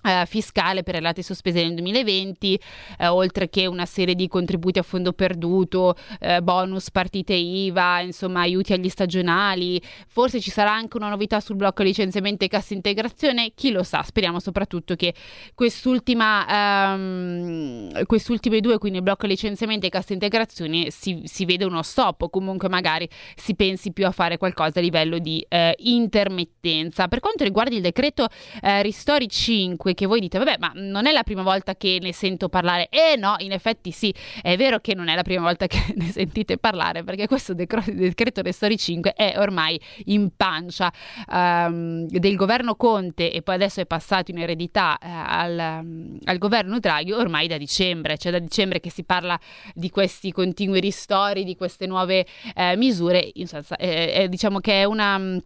Uh, 0.03 0.25
fiscale 0.25 0.83
per 0.83 0.95
le 0.95 1.01
rate 1.01 1.23
sospese 1.23 1.63
nel 1.63 1.75
2020, 1.75 2.59
uh, 3.01 3.05
oltre 3.09 3.51
che 3.51 3.67
una 3.67 3.85
serie 3.85 4.15
di 4.15 4.29
contributi 4.29 4.79
a 4.79 4.83
fondo 4.83 5.13
perduto, 5.13 5.95
uh, 6.21 6.41
bonus 6.43 6.91
partite 6.91 7.35
IVA, 7.35 8.01
insomma 8.01 8.41
aiuti 8.41 8.73
agli 8.73 8.89
stagionali, 8.89 9.79
forse 10.09 10.41
ci 10.41 10.51
sarà 10.51 10.73
anche 10.73 10.97
una 10.97 11.11
novità 11.11 11.39
sul 11.41 11.57
blocco 11.57 11.83
licenziamento 11.83 12.47
e 12.47 12.49
cassa 12.49 12.73
integrazione, 12.73 13.53
chi 13.55 13.73
lo 13.73 13.83
sa, 13.83 14.03
speriamo 14.03 14.41
soprattutto 14.41 14.95
che 14.95 15.13
quest'ultima, 15.55 16.95
um, 16.95 18.07
quest'ultime 18.07 18.61
due, 18.61 18.79
quindi 18.79 18.99
il 18.99 19.05
blocco 19.05 19.27
licenziamento 19.27 19.85
e 19.85 19.91
cassa 19.91 20.15
integrazione, 20.15 20.91
si, 20.91 21.21
si 21.27 21.45
vede 21.45 21.67
uno 21.67 21.83
stop 21.83 22.23
o 22.23 22.31
comunque 22.31 22.71
magari 22.71 23.07
si 23.37 23.55
pensi 23.55 23.93
più 23.93 24.07
a 24.07 24.13
fare 24.13 24.39
qualcosa 24.39 24.79
a 24.79 24.83
livello 24.83 25.19
di 25.19 25.47
intermittenza. 25.77 27.07
Per 27.09 27.21
quanto 27.21 27.45
riguarda 27.45 27.75
il 27.75 27.83
decreto 27.83 28.29
Ristori 28.63 29.29
5, 29.29 29.90
che 29.95 30.07
voi 30.07 30.21
dite, 30.21 30.39
vabbè, 30.39 30.57
ma 30.59 30.73
non 30.75 31.07
è 31.07 31.13
la 31.13 31.23
prima 31.23 31.43
volta 31.43 31.75
che 31.77 31.99
ne 32.01 32.13
sento 32.13 32.49
parlare. 32.49 32.89
Eh 32.91 33.17
no, 33.17 33.37
in 33.39 33.53
effetti 33.53 33.91
sì, 33.91 34.13
è 34.43 34.57
vero 34.57 34.81
che 34.81 34.95
non 34.95 35.09
è 35.09 35.15
la 35.15 35.23
prima 35.23 35.43
volta 35.43 35.67
che 35.69 35.95
ne 35.97 36.07
sentite 36.07 36.59
parlare, 36.59 37.05
perché 37.05 37.27
questo 37.27 37.55
decreto, 37.55 37.93
decreto 37.93 38.43
Restori 38.43 38.77
5 38.77 39.13
è 39.13 39.35
ormai 39.37 39.81
in 40.07 40.31
pancia 40.37 40.93
um, 41.33 42.07
del 42.07 42.37
governo 42.37 42.75
Conte 42.75 43.33
e 43.33 43.43
poi 43.43 43.55
adesso 43.57 43.81
è 43.81 43.87
passato 43.87 44.31
in 44.31 44.39
eredità 44.39 44.99
uh, 45.01 45.07
al, 45.07 45.81
um, 45.83 46.19
al, 46.25 46.39
governo 46.39 46.79
Draghi 46.79 47.13
ormai 47.13 47.47
da 47.47 47.59
dicembre, 47.59 48.19
cioè 48.19 48.33
da 48.33 48.39
dicembre 48.39 48.81
che 48.81 48.91
si 48.91 49.05
parla 49.05 49.39
di 49.75 49.91
questi 49.91 50.33
continui 50.33 50.81
ristori, 50.81 51.45
di 51.45 51.57
queste 51.57 51.87
nuove 51.87 52.27
uh, 52.55 52.77
misure, 52.77 53.31
in 53.35 53.47
sostanza, 53.47 53.77
eh, 53.77 54.13
eh, 54.15 54.29
diciamo 54.29 54.61
che 54.61 54.81
è 54.81 54.85
una 54.85 55.39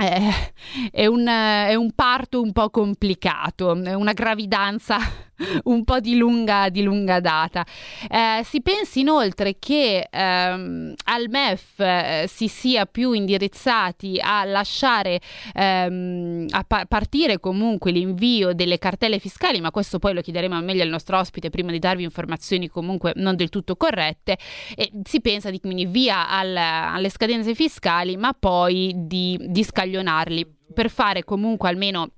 è, 0.00 0.52
è, 0.90 1.06
un, 1.06 1.26
è 1.26 1.74
un 1.74 1.92
parto 1.92 2.40
un 2.40 2.52
po' 2.52 2.70
complicato, 2.70 3.72
una 3.72 4.12
gravidanza 4.12 4.98
un 5.64 5.84
po' 5.84 6.00
di 6.00 6.16
lunga, 6.16 6.68
di 6.68 6.82
lunga 6.82 7.20
data. 7.20 7.64
Eh, 8.08 8.42
si 8.44 8.60
pensa 8.62 8.98
inoltre 8.98 9.56
che 9.58 10.08
ehm, 10.10 10.94
al 11.04 11.26
MEF 11.28 11.80
eh, 11.80 12.24
si 12.28 12.48
sia 12.48 12.86
più 12.86 13.12
indirizzati 13.12 14.20
a 14.22 14.44
lasciare 14.44 15.20
ehm, 15.54 16.46
a 16.50 16.64
pa- 16.64 16.84
partire 16.86 17.40
comunque 17.40 17.90
l'invio 17.90 18.52
delle 18.52 18.78
cartelle 18.78 19.18
fiscali, 19.18 19.60
ma 19.60 19.70
questo 19.70 19.98
poi 19.98 20.14
lo 20.14 20.20
chiederemo 20.20 20.60
meglio 20.60 20.82
al 20.82 20.88
nostro 20.88 21.18
ospite 21.18 21.50
prima 21.50 21.70
di 21.70 21.78
darvi 21.78 22.02
informazioni 22.02 22.68
comunque 22.68 23.12
non 23.16 23.36
del 23.36 23.48
tutto 23.48 23.76
corrette. 23.76 24.38
E 24.74 24.90
si 25.04 25.20
pensa 25.20 25.50
di 25.50 25.60
quindi 25.60 25.86
via 25.86 26.28
al, 26.28 26.56
alle 26.56 27.08
scadenze 27.08 27.54
fiscali, 27.54 28.16
ma 28.16 28.34
poi 28.38 28.92
di, 28.96 29.38
di 29.40 29.64
scaglionarli 29.64 30.58
per 30.72 30.88
fare 30.88 31.24
comunque 31.24 31.68
almeno 31.68 32.12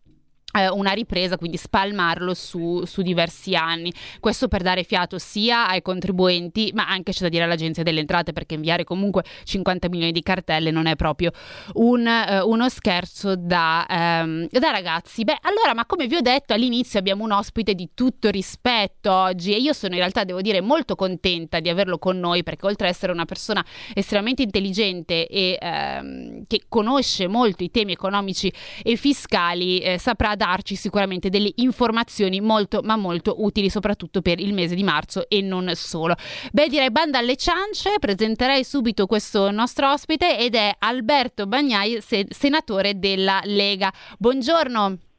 una 0.52 0.92
ripresa, 0.92 1.36
quindi 1.36 1.56
spalmarlo 1.56 2.34
su, 2.34 2.84
su, 2.84 3.02
diversi 3.02 3.54
anni. 3.54 3.92
Questo 4.20 4.48
per 4.48 4.62
dare 4.62 4.84
fiato 4.84 5.18
sia 5.18 5.66
ai 5.68 5.82
contribuenti, 5.82 6.70
ma 6.74 6.86
anche 6.86 7.12
c'è 7.12 7.22
da 7.22 7.28
dire 7.28 7.44
all'Agenzia 7.44 7.82
delle 7.82 8.00
Entrate, 8.00 8.32
perché 8.32 8.54
inviare 8.54 8.84
comunque 8.84 9.24
50 9.44 9.88
milioni 9.88 10.12
di 10.12 10.22
cartelle 10.22 10.70
non 10.70 10.86
è 10.86 10.96
proprio 10.96 11.30
un, 11.74 12.06
eh, 12.06 12.40
uno 12.40 12.68
scherzo 12.68 13.34
da, 13.36 13.86
ehm, 13.88 14.48
da, 14.50 14.70
ragazzi. 14.70 15.24
Beh, 15.24 15.38
allora, 15.42 15.74
ma 15.74 15.86
come 15.86 16.06
vi 16.06 16.16
ho 16.16 16.20
detto 16.20 16.52
all'inizio, 16.52 16.98
abbiamo 16.98 17.24
un 17.24 17.32
ospite 17.32 17.74
di 17.74 17.90
tutto 17.94 18.30
rispetto 18.30 19.01
oggi 19.10 19.54
e 19.54 19.58
io 19.58 19.72
sono 19.72 19.94
in 19.94 20.00
realtà, 20.00 20.24
devo 20.24 20.40
dire, 20.40 20.60
molto 20.60 20.94
contenta 20.94 21.60
di 21.60 21.68
averlo 21.68 21.98
con 21.98 22.18
noi, 22.18 22.42
perché 22.42 22.66
oltre 22.66 22.88
ad 22.88 22.92
essere 22.92 23.12
una 23.12 23.24
persona 23.24 23.64
estremamente 23.94 24.42
intelligente 24.42 25.26
e 25.26 25.58
ehm, 25.60 26.44
che 26.46 26.62
conosce 26.68 27.26
molto 27.26 27.62
i 27.64 27.70
temi 27.70 27.92
economici 27.92 28.52
e 28.82 28.96
fiscali, 28.96 29.78
eh, 29.78 29.98
saprà 29.98 30.34
darci 30.34 30.74
sicuramente 30.74 31.28
delle 31.28 31.52
informazioni 31.56 32.40
molto 32.40 32.80
ma 32.82 32.96
molto 32.96 33.36
utili 33.38 33.70
soprattutto 33.70 34.22
per 34.22 34.40
il 34.40 34.52
mese 34.52 34.74
di 34.74 34.82
marzo 34.82 35.28
e 35.28 35.40
non 35.40 35.70
solo. 35.74 36.14
Beh 36.52 36.68
direi 36.68 36.90
banda 36.90 37.18
alle 37.18 37.36
ciance, 37.36 37.96
presenterei 37.98 38.64
subito 38.64 39.06
questo 39.06 39.50
nostro 39.50 39.90
ospite 39.90 40.38
ed 40.38 40.54
è 40.54 40.74
Alberto 40.78 41.46
Bagnai, 41.46 42.00
senatore 42.28 42.98
della 42.98 43.40
Lega. 43.44 43.92
Buongiorno. 44.18 45.11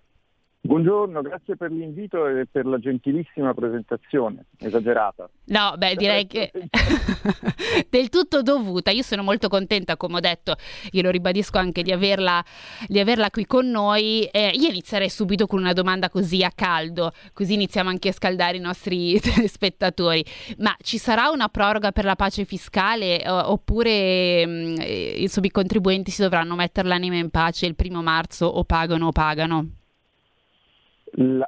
Buongiorno, 0.65 1.22
grazie 1.22 1.58
per 1.58 1.72
l'invito 1.72 2.25
e 2.25 2.48
per 2.50 2.65
la 2.65 2.79
gentilissima 2.79 3.53
presentazione, 3.53 4.46
esagerata. 4.60 5.29
No, 5.48 5.74
beh, 5.77 5.96
direi 5.96 6.25
che 6.25 6.53
del 7.89 8.08
tutto 8.08 8.41
dovuta. 8.41 8.89
Io 8.89 9.01
sono 9.01 9.24
molto 9.24 9.50
contenta, 9.50 9.98
come 9.98 10.15
ho 10.15 10.20
detto, 10.22 10.55
glielo 10.89 11.10
ribadisco 11.10 11.58
anche 11.58 11.84
di 11.84 11.91
averla, 11.91 12.41
di 12.88 12.98
averla 12.98 13.29
qui 13.29 13.46
con 13.46 13.70
noi. 13.70 14.24
Eh, 14.32 14.51
io 14.53 14.70
inizierei 14.70 15.10
subito 15.10 15.48
con 15.48 15.60
una 15.60 15.74
domanda 15.74 16.10
così 16.10 16.46
a 16.46 16.51
caldo, 16.55 17.12
così 17.34 17.55
iniziamo 17.55 17.89
anche 17.89 18.08
a 18.08 18.13
scaldare 18.13 18.55
i 18.55 18.62
nostri 18.62 19.20
telespettatori. 19.20 20.24
Ma 20.60 20.74
ci 20.79 20.98
sarà 20.98 21.27
una 21.29 21.50
proroga 21.50 21.91
per 21.91 22.05
la 22.05 22.15
pace 22.15 22.46
fiscale 22.46 23.22
eh, 23.22 23.29
oppure 23.29 24.48
mh, 24.48 24.50
mm, 24.50 24.75
eh, 24.79 25.15
insomma, 25.17 25.48
i 25.48 25.51
contribuenti 25.51 26.10
si 26.10 26.22
dovranno 26.22 26.55
mettere 26.55 26.88
l'anima 26.88 27.17
in 27.17 27.32
pace 27.32 27.65
il 27.65 27.75
primo 27.75 28.01
marzo 28.01 28.46
o 28.46 28.63
pagano 28.63 29.08
o 29.08 29.12
pagano? 29.12 29.67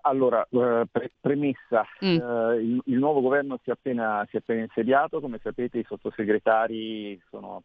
Allora, 0.01 0.45
eh, 0.50 0.86
pre- 0.91 1.12
premessa, 1.19 1.86
mm. 2.03 2.17
uh, 2.17 2.51
il, 2.60 2.81
il, 2.86 2.98
nuovo 2.98 3.22
governo 3.22 3.60
si 3.63 3.69
è, 3.69 3.74
appena, 3.74 4.25
si 4.29 4.36
è, 4.36 4.39
appena, 4.39 4.62
insediato, 4.62 5.19
come 5.19 5.39
sapete 5.41 5.79
i 5.79 5.86
sottosegretari 5.88 7.19
sono, 7.29 7.63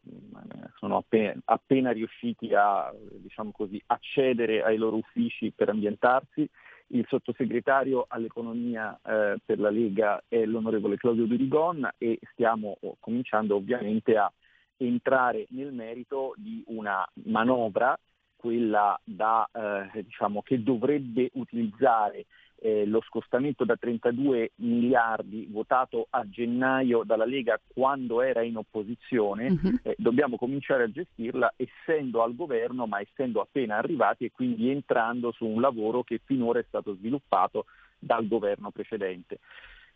sono 0.76 0.97
appena, 0.97 1.38
appena, 1.45 1.90
riusciti 1.92 2.54
a 2.54 2.90
diciamo 3.16 3.50
così, 3.52 3.80
accedere 3.87 4.62
ai 4.62 4.78
loro 4.78 4.97
uffici 4.97 5.52
per 5.54 5.69
ambientarsi. 5.69 6.49
Il 6.92 7.04
sottosegretario 7.09 8.07
all'economia 8.09 8.99
eh, 9.04 9.37
per 9.45 9.61
la 9.61 9.71
Lega 9.71 10.25
è 10.26 10.45
l'onorevole 10.45 10.97
Claudio 10.97 11.26
Durigon 11.26 11.88
e 11.99 12.19
stiamo 12.33 12.78
cominciando 12.99 13.54
ovviamente 13.54 14.16
a 14.16 14.33
entrare 14.78 15.47
nel 15.50 15.73
merito 15.73 16.33
di 16.37 16.64
una 16.66 17.07
manovra 17.26 17.97
quella 18.40 18.99
da, 19.04 19.47
eh, 19.52 20.02
diciamo, 20.02 20.40
che 20.40 20.62
dovrebbe 20.62 21.28
utilizzare 21.35 22.25
eh, 22.62 22.87
lo 22.87 23.02
scostamento 23.02 23.64
da 23.64 23.76
32 23.76 24.52
miliardi 24.56 25.47
votato 25.50 26.06
a 26.09 26.26
gennaio 26.28 27.02
dalla 27.04 27.26
Lega 27.26 27.61
quando 27.66 28.23
era 28.23 28.42
in 28.42 28.56
opposizione, 28.56 29.49
uh-huh. 29.50 29.78
eh, 29.82 29.94
dobbiamo 29.99 30.37
cominciare 30.37 30.85
a 30.85 30.90
gestirla 30.90 31.52
essendo 31.56 32.23
al 32.23 32.35
governo 32.35 32.87
ma 32.87 33.00
essendo 33.00 33.42
appena 33.42 33.76
arrivati 33.76 34.25
e 34.25 34.30
quindi 34.30 34.70
entrando 34.70 35.32
su 35.32 35.44
un 35.47 35.61
lavoro 35.61 36.02
che 36.02 36.20
finora 36.25 36.61
è 36.61 36.64
stato 36.66 36.94
sviluppato 36.94 37.66
dal 37.99 38.26
governo 38.26 38.70
precedente. 38.70 39.38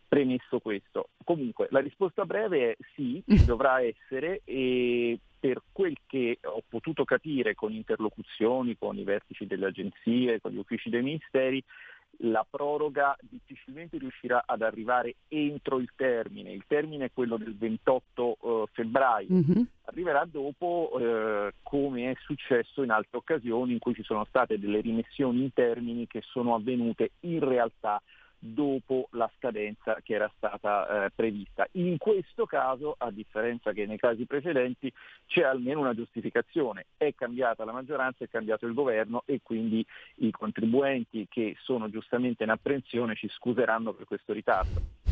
Premesso 0.06 0.58
questo, 0.60 1.08
comunque 1.24 1.68
la 1.70 1.80
risposta 1.80 2.24
breve 2.26 2.72
è 2.72 2.76
sì, 2.94 3.22
dovrà 3.44 3.80
essere 3.82 4.42
e 4.44 5.18
per 5.44 5.60
quel 5.72 5.94
che 6.06 6.38
ho 6.42 6.62
potuto 6.66 7.04
capire 7.04 7.54
con 7.54 7.70
interlocuzioni 7.70 8.78
con 8.78 8.96
i 8.96 9.04
vertici 9.04 9.46
delle 9.46 9.66
agenzie, 9.66 10.40
con 10.40 10.52
gli 10.52 10.56
uffici 10.56 10.88
dei 10.88 11.02
ministeri, 11.02 11.62
la 12.20 12.46
proroga 12.48 13.14
difficilmente 13.20 13.98
riuscirà 13.98 14.44
ad 14.46 14.62
arrivare 14.62 15.16
entro 15.28 15.80
il 15.80 15.90
termine. 15.94 16.50
Il 16.50 16.64
termine 16.66 17.06
è 17.06 17.10
quello 17.12 17.36
del 17.36 17.54
28 17.58 18.36
uh, 18.40 18.64
febbraio. 18.72 19.28
Mm-hmm. 19.30 19.62
Arriverà 19.82 20.24
dopo, 20.24 20.92
uh, 20.94 21.50
come 21.62 22.10
è 22.10 22.14
successo 22.20 22.82
in 22.82 22.90
altre 22.90 23.18
occasioni 23.18 23.72
in 23.72 23.80
cui 23.80 23.92
ci 23.92 24.02
sono 24.02 24.24
state 24.24 24.58
delle 24.58 24.80
rimessioni 24.80 25.42
in 25.42 25.52
termini 25.52 26.06
che 26.06 26.22
sono 26.22 26.54
avvenute 26.54 27.10
in 27.20 27.40
realtà 27.40 28.00
dopo 28.46 29.08
la 29.12 29.30
scadenza 29.38 29.98
che 30.02 30.14
era 30.14 30.30
stata 30.36 31.06
eh, 31.06 31.10
prevista. 31.14 31.66
In 31.72 31.96
questo 31.96 32.44
caso, 32.44 32.94
a 32.98 33.10
differenza 33.10 33.72
che 33.72 33.86
nei 33.86 33.96
casi 33.96 34.26
precedenti, 34.26 34.92
c'è 35.26 35.42
almeno 35.42 35.80
una 35.80 35.94
giustificazione. 35.94 36.86
È 36.96 37.14
cambiata 37.14 37.64
la 37.64 37.72
maggioranza, 37.72 38.24
è 38.24 38.28
cambiato 38.28 38.66
il 38.66 38.74
governo 38.74 39.22
e 39.24 39.40
quindi 39.42 39.84
i 40.16 40.30
contribuenti 40.30 41.26
che 41.28 41.56
sono 41.62 41.88
giustamente 41.88 42.42
in 42.44 42.50
apprensione 42.50 43.14
ci 43.14 43.28
scuseranno 43.28 43.94
per 43.94 44.04
questo 44.04 44.34
ritardo. 44.34 45.03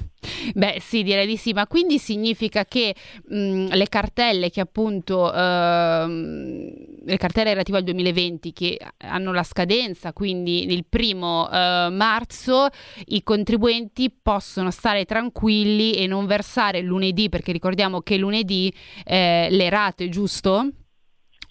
Beh, 0.55 0.79
sì, 0.81 1.03
direi 1.03 1.27
di 1.27 1.37
sì, 1.37 1.53
ma 1.53 1.67
quindi 1.67 1.99
significa 1.99 2.65
che 2.65 2.95
mh, 3.29 3.75
le 3.75 3.89
cartelle 3.89 4.51
che 4.51 4.61
appunto 4.61 5.33
ehm, 5.33 7.05
le 7.05 7.17
cartelle 7.17 7.51
relative 7.51 7.79
al 7.79 7.85
2020 7.85 8.53
che 8.53 8.79
hanno 8.99 9.33
la 9.33 9.43
scadenza, 9.43 10.13
quindi 10.13 10.73
il 10.73 10.85
primo 10.89 11.49
eh, 11.51 11.89
marzo, 11.91 12.69
i 13.07 13.23
contribuenti 13.23 14.11
possono 14.11 14.71
stare 14.71 15.05
tranquilli 15.05 15.95
e 15.95 16.07
non 16.07 16.27
versare 16.27 16.81
lunedì, 16.81 17.29
perché 17.29 17.53
ricordiamo 17.53 18.01
che 18.01 18.17
lunedì 18.17 18.73
eh, 19.05 19.49
le 19.51 19.69
rate, 19.69 20.09
giusto? 20.09 20.69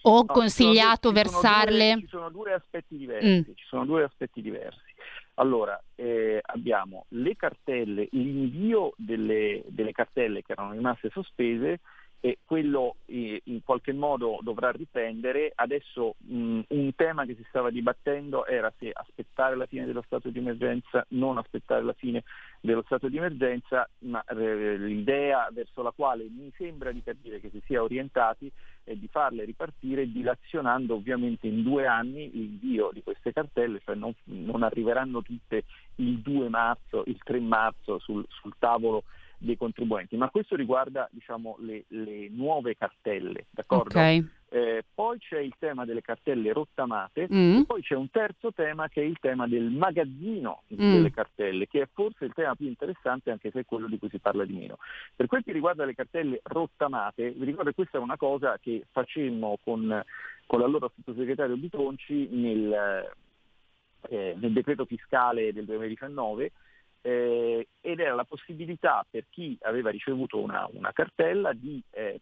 O 0.03 0.17
no, 0.17 0.25
consigliato 0.25 1.09
ci 1.09 1.13
versarle? 1.13 1.91
Due, 1.93 2.01
ci 2.01 2.07
sono 2.07 2.29
due 2.29 2.53
aspetti 2.53 2.97
diversi. 2.97 3.27
Mm. 3.27 3.53
Ci 3.55 3.65
sono 3.67 3.85
due 3.85 4.03
aspetti 4.03 4.41
diversi. 4.41 4.90
Allora, 5.35 5.81
eh, 5.95 6.39
abbiamo 6.41 7.05
le 7.09 7.35
cartelle, 7.35 8.07
l'invio 8.11 8.93
delle, 8.97 9.63
delle 9.67 9.91
cartelle 9.91 10.41
che 10.43 10.51
erano 10.51 10.73
rimaste 10.73 11.09
sospese 11.09 11.79
e 12.23 12.37
quello 12.45 12.97
eh, 13.07 13.41
in 13.45 13.63
qualche 13.63 13.93
modo 13.93 14.37
dovrà 14.41 14.69
riprendere. 14.69 15.51
Adesso 15.53 16.15
mh, 16.19 16.59
un 16.67 16.95
tema 16.95 17.25
che 17.25 17.35
si 17.35 17.43
stava 17.49 17.71
dibattendo 17.71 18.45
era 18.45 18.71
se 18.77 18.91
aspettare 18.93 19.55
la 19.55 19.65
fine 19.65 19.85
dello 19.85 20.03
stato 20.03 20.29
di 20.29 20.37
emergenza, 20.37 21.03
non 21.09 21.39
aspettare 21.39 21.83
la 21.83 21.93
fine 21.93 22.23
dello 22.61 22.83
stato 22.83 23.09
di 23.09 23.17
emergenza, 23.17 23.89
ma 23.99 24.23
eh, 24.23 24.77
l'idea 24.77 25.49
verso 25.51 25.81
la 25.81 25.91
quale 25.91 26.25
mi 26.29 26.51
sembra 26.55 26.91
di 26.91 27.01
capire 27.01 27.39
che 27.39 27.49
si 27.49 27.61
sia 27.65 27.81
orientati 27.81 28.51
è 28.83 28.95
di 28.95 29.07
farle 29.07 29.43
ripartire 29.43 30.11
dilazionando 30.11 30.95
ovviamente 30.95 31.47
in 31.47 31.63
due 31.63 31.87
anni 31.87 32.29
l'invio 32.31 32.91
di 32.93 33.01
queste 33.01 33.33
cartelle, 33.33 33.81
cioè 33.83 33.95
non, 33.95 34.13
non 34.25 34.61
arriveranno 34.61 35.23
tutte 35.23 35.63
il 35.95 36.19
2 36.19 36.49
marzo, 36.49 37.03
il 37.07 37.17
3 37.23 37.39
marzo 37.39 37.97
sul, 37.97 38.23
sul 38.29 38.53
tavolo 38.59 39.03
dei 39.41 39.57
contribuenti, 39.57 40.15
ma 40.17 40.29
questo 40.29 40.55
riguarda 40.55 41.09
diciamo, 41.11 41.57
le, 41.59 41.85
le, 41.87 42.29
nuove 42.29 42.75
cartelle, 42.77 43.47
d'accordo? 43.49 43.97
Okay. 43.97 44.25
Eh, 44.53 44.83
poi 44.93 45.17
c'è 45.17 45.39
il 45.39 45.53
tema 45.57 45.85
delle 45.85 46.01
cartelle 46.01 46.51
rottamate 46.51 47.25
mm. 47.33 47.61
poi 47.61 47.81
c'è 47.81 47.95
un 47.95 48.09
terzo 48.09 48.51
tema 48.51 48.89
che 48.89 49.01
è 49.01 49.05
il 49.05 49.17
tema 49.21 49.47
del 49.47 49.69
magazzino 49.69 50.63
mm. 50.73 50.77
delle 50.77 51.11
cartelle, 51.11 51.67
che 51.67 51.83
è 51.83 51.87
forse 51.91 52.25
il 52.25 52.33
tema 52.33 52.53
più 52.55 52.67
interessante 52.67 53.31
anche 53.31 53.49
se 53.49 53.61
è 53.61 53.65
quello 53.65 53.87
di 53.87 53.97
cui 53.97 54.09
si 54.09 54.19
parla 54.19 54.45
di 54.45 54.53
meno. 54.53 54.77
Per 55.15 55.27
quel 55.27 55.43
che 55.43 55.53
riguarda 55.53 55.85
le 55.85 55.95
cartelle 55.95 56.39
rottamate, 56.43 57.31
vi 57.31 57.45
ricordo 57.45 57.69
che 57.69 57.75
questa 57.75 57.97
è 57.97 58.01
una 58.01 58.17
cosa 58.17 58.59
che 58.61 58.85
facemmo 58.91 59.57
con, 59.63 60.03
con 60.45 60.59
l'allora 60.59 60.91
sottosegretario 60.93 61.55
Bitonci 61.55 62.27
nel, 62.31 63.09
eh, 64.09 64.35
nel 64.37 64.53
decreto 64.53 64.85
fiscale 64.85 65.53
del 65.53 65.65
2019 65.65 66.51
eh, 67.01 67.67
ed 67.79 67.99
era 67.99 68.15
la 68.15 68.23
possibilità 68.23 69.05
per 69.09 69.25
chi 69.29 69.57
aveva 69.61 69.89
ricevuto 69.89 70.39
una, 70.39 70.67
una 70.71 70.91
cartella 70.91 71.53
di 71.53 71.81
eh, 71.91 72.19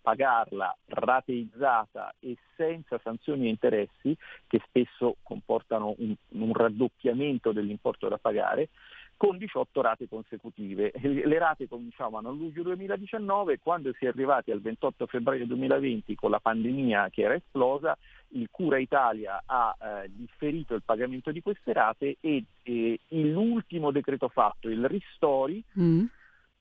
pagarla 0.00 0.74
rateizzata 0.86 2.14
e 2.18 2.36
senza 2.56 2.98
sanzioni 3.02 3.46
e 3.46 3.50
interessi, 3.50 4.16
che 4.46 4.60
spesso 4.66 5.16
comportano 5.22 5.94
un, 5.98 6.14
un 6.28 6.52
raddoppiamento 6.52 7.52
dell'importo 7.52 8.08
da 8.08 8.18
pagare, 8.18 8.70
con 9.16 9.38
18 9.38 9.80
rate 9.80 10.08
consecutive. 10.08 10.92
Le 11.00 11.38
rate 11.38 11.68
cominciavano 11.68 12.28
a 12.28 12.32
luglio 12.32 12.62
2019, 12.62 13.58
quando 13.58 13.92
si 13.94 14.04
è 14.04 14.08
arrivati 14.08 14.50
al 14.50 14.60
28 14.60 15.06
febbraio 15.06 15.46
2020 15.46 16.14
con 16.14 16.30
la 16.30 16.40
pandemia 16.40 17.08
che 17.10 17.22
era 17.22 17.34
esplosa, 17.34 17.96
il 18.28 18.48
Cura 18.50 18.78
Italia 18.78 19.42
ha 19.44 19.76
eh, 19.80 20.10
differito 20.12 20.74
il 20.74 20.82
pagamento 20.84 21.30
di 21.30 21.40
queste 21.40 21.72
rate 21.72 22.16
e 22.20 22.44
eh, 22.62 23.00
l'ultimo 23.08 23.90
decreto 23.90 24.28
fatto, 24.28 24.68
il 24.68 24.86
Ristori, 24.86 25.62
mm 25.78 26.04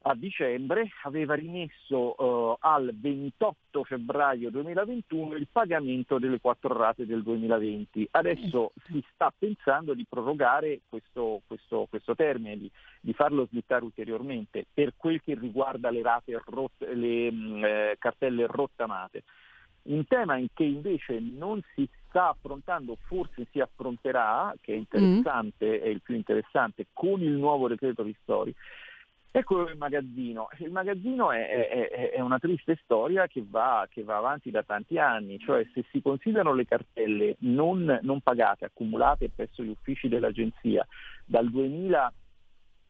a 0.05 0.15
dicembre 0.15 0.89
aveva 1.03 1.33
rimesso 1.33 2.15
uh, 2.17 2.57
al 2.59 2.91
28 2.93 3.83
febbraio 3.83 4.49
2021 4.49 5.35
il 5.35 5.47
pagamento 5.49 6.19
delle 6.19 6.39
quattro 6.39 6.75
rate 6.75 7.05
del 7.05 7.23
2020. 7.23 8.09
Adesso 8.11 8.73
si 8.87 9.03
sta 9.13 9.33
pensando 9.37 9.93
di 9.93 10.05
prorogare 10.07 10.81
questo, 10.89 11.41
questo, 11.47 11.87
questo 11.89 12.15
termine, 12.15 12.57
di, 12.57 12.71
di, 12.99 13.13
farlo 13.13 13.47
slittare 13.49 13.85
ulteriormente 13.85 14.65
per 14.73 14.93
quel 14.97 15.21
che 15.23 15.35
riguarda 15.35 15.89
le, 15.89 16.01
rate 16.01 16.41
rot- 16.47 16.89
le 16.93 17.31
mm, 17.31 17.63
eh, 17.63 17.95
cartelle 17.97 18.45
rottamate. 18.47 19.23
Un 19.83 20.05
tema 20.05 20.37
in 20.37 20.47
che 20.53 20.63
invece 20.63 21.19
non 21.19 21.61
si 21.75 21.87
sta 22.07 22.29
affrontando, 22.29 22.97
forse 23.07 23.47
si 23.51 23.59
affronterà, 23.59 24.53
che 24.59 24.73
è 24.73 24.77
interessante, 24.77 25.65
mm. 25.65 25.81
è 25.81 25.87
il 25.87 26.01
più 26.01 26.15
interessante, 26.15 26.87
con 26.91 27.21
il 27.21 27.31
nuovo 27.31 27.67
decreto 27.67 28.03
ristori, 28.03 28.53
quello 29.41 29.63
del 29.63 29.77
magazzino. 29.77 30.49
Il 30.59 30.69
magazzino 30.69 31.31
è, 31.31 31.47
è, 31.47 32.11
è 32.11 32.19
una 32.19 32.37
triste 32.37 32.79
storia 32.83 33.25
che 33.25 33.43
va, 33.49 33.87
che 33.89 34.03
va, 34.03 34.17
avanti 34.17 34.51
da 34.51 34.61
tanti 34.61 34.99
anni, 34.99 35.39
cioè 35.39 35.67
se 35.73 35.83
si 35.91 36.03
considerano 36.03 36.53
le 36.53 36.65
cartelle 36.65 37.37
non, 37.39 37.99
non 38.03 38.21
pagate, 38.21 38.65
accumulate 38.65 39.31
presso 39.35 39.63
gli 39.63 39.69
uffici 39.69 40.07
dell'agenzia 40.07 40.85
dal 41.25 41.49
2000 41.49 42.13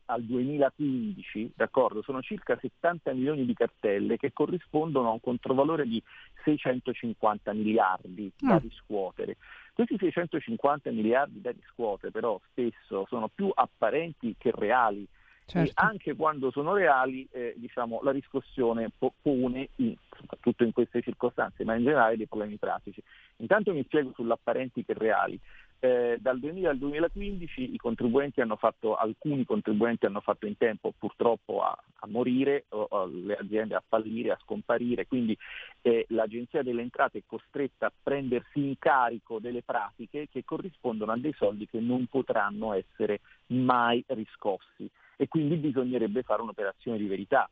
al 0.06 0.24
2015, 0.24 1.54
d'accordo, 1.56 2.02
sono 2.02 2.22
circa 2.22 2.58
70 2.60 3.14
milioni 3.14 3.46
di 3.46 3.54
cartelle 3.54 4.18
che 4.18 4.34
corrispondono 4.34 5.08
a 5.08 5.14
un 5.14 5.22
controvalore 5.22 5.86
di 5.86 6.02
650 6.44 7.54
miliardi 7.54 8.32
da 8.38 8.56
mm. 8.56 8.58
riscuotere. 8.58 9.38
Questi 9.74 9.98
650 9.98 10.92
miliardi 10.92 11.40
da 11.40 11.52
riscuotere 11.52 12.12
però 12.12 12.40
spesso 12.50 13.06
sono 13.08 13.30
più 13.34 13.50
apparenti 13.54 14.36
che 14.38 14.52
reali 14.54 15.08
Certo. 15.46 15.70
E 15.70 15.72
anche 15.76 16.16
quando 16.16 16.52
sono 16.52 16.74
reali, 16.74 17.28
eh, 17.32 17.54
diciamo, 17.58 18.00
la 18.02 18.12
riscossione 18.12 18.92
pone, 19.22 19.70
in, 19.78 19.96
soprattutto 20.18 20.64
in 20.64 20.72
queste 20.72 21.02
circostanze, 21.02 21.64
ma 21.64 21.76
in 21.76 21.84
generale 21.84 22.18
dei 22.18 22.28
problemi 22.28 22.58
pratici. 22.58 23.02
Intanto 23.38 23.74
mi 23.74 23.84
spiego 23.84 24.12
sull'apparenti 24.14 24.86
che 24.86 24.94
reali. 24.94 25.40
Eh, 25.80 26.18
dal 26.22 26.40
2000 26.40 26.70
al 26.70 26.78
2015 26.78 27.74
i 27.74 27.78
contribuenti 27.78 28.40
hanno 28.40 28.56
fatto, 28.56 28.96
alcuni 28.96 29.44
contribuenti 29.44 30.06
hanno 30.06 30.22
fatto 30.22 30.46
in 30.46 30.56
tempo 30.56 30.94
purtroppo 30.98 31.62
a, 31.62 31.78
a 32.00 32.08
morire, 32.08 32.64
o, 32.70 32.88
o 32.90 33.06
le 33.06 33.36
aziende 33.36 33.76
a 33.76 33.84
fallire, 33.86 34.32
a 34.32 34.40
scomparire, 34.42 35.06
quindi 35.08 35.38
eh, 35.82 36.06
l'Agenzia 36.10 36.64
delle 36.64 36.84
Entrate 36.84 37.18
è 37.18 37.24
costretta 37.28 37.88
a 37.88 37.94
prendersi 38.02 38.66
in 38.66 38.80
carico 38.80 39.40
delle 39.40 39.62
pratiche 39.62 40.30
che 40.32 40.46
corrispondono 40.46 41.12
a 41.12 41.18
dei 41.18 41.34
soldi 41.34 41.68
che 41.68 41.82
non 41.82 42.08
potranno 42.08 42.72
essere 42.72 43.20
mai 43.48 44.02
riscossi 44.08 44.90
e 45.16 45.28
quindi 45.28 45.56
bisognerebbe 45.56 46.24
fare 46.24 46.42
un'operazione 46.42 46.98
di 46.98 47.08
verità. 47.08 47.50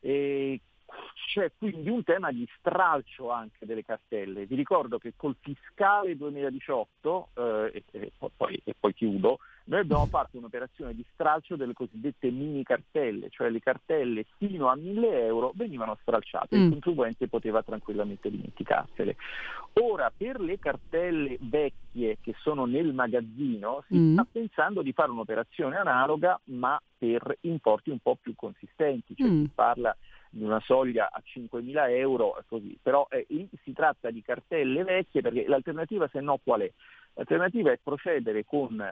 E 0.00 0.60
c'è 1.32 1.50
quindi 1.56 1.88
un 1.88 2.02
tema 2.02 2.30
di 2.30 2.46
stralcio 2.58 3.30
anche 3.30 3.64
delle 3.64 3.84
cartelle. 3.84 4.46
Vi 4.46 4.54
ricordo 4.54 4.98
che 4.98 5.14
col 5.16 5.36
fiscale 5.40 6.16
2018, 6.16 7.28
eh, 7.34 7.84
e, 7.90 8.12
e, 8.18 8.30
poi, 8.36 8.60
e, 8.64 8.74
poi, 8.78 8.94
chiudo, 8.94 9.38
noi 9.64 9.80
abbiamo 9.80 10.06
fatto 10.06 10.36
un'operazione 10.38 10.94
di 10.94 11.04
stralcio 11.12 11.56
delle 11.56 11.72
cosiddette 11.72 12.30
mini 12.30 12.62
cartelle, 12.64 13.28
cioè 13.30 13.48
le 13.48 13.60
cartelle 13.60 14.26
fino 14.36 14.68
a 14.68 14.74
1000 14.74 15.24
euro 15.24 15.52
venivano 15.54 15.96
stralciate, 16.00 16.56
mm. 16.56 16.62
il 16.62 16.70
contribuente 16.70 17.28
poteva 17.28 17.62
tranquillamente 17.62 18.28
dimenticarsele. 18.28 19.16
Ora, 19.74 20.12
per 20.14 20.40
le 20.40 20.58
cartelle 20.58 21.38
vecchie 21.40 22.18
che 22.20 22.34
sono 22.40 22.66
nel 22.66 22.92
magazzino, 22.92 23.84
si 23.88 23.96
mm. 23.96 24.12
sta 24.12 24.26
pensando 24.30 24.82
di 24.82 24.92
fare 24.92 25.10
un'operazione 25.10 25.76
analoga, 25.76 26.38
ma 26.44 26.80
per 26.98 27.38
importi 27.42 27.90
un 27.90 27.98
po' 27.98 28.16
più 28.20 28.34
consistenti, 28.34 29.14
cioè 29.16 29.28
mm. 29.28 29.42
si 29.42 29.50
parla 29.54 29.96
di 29.96 30.11
una 30.38 30.60
soglia 30.60 31.10
a 31.12 31.22
5.000 31.24 31.90
euro, 31.90 32.42
così. 32.46 32.78
però 32.80 33.06
eh, 33.10 33.26
si 33.62 33.72
tratta 33.72 34.10
di 34.10 34.22
cartelle 34.22 34.84
vecchie 34.84 35.20
perché 35.20 35.46
l'alternativa 35.46 36.08
se 36.08 36.20
no 36.20 36.38
qual 36.42 36.62
è? 36.62 36.72
L'alternativa 37.14 37.70
è 37.70 37.78
procedere 37.82 38.44
con 38.44 38.82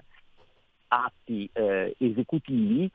atti 0.88 1.48
eh, 1.52 1.94
esecutivi 1.98 2.90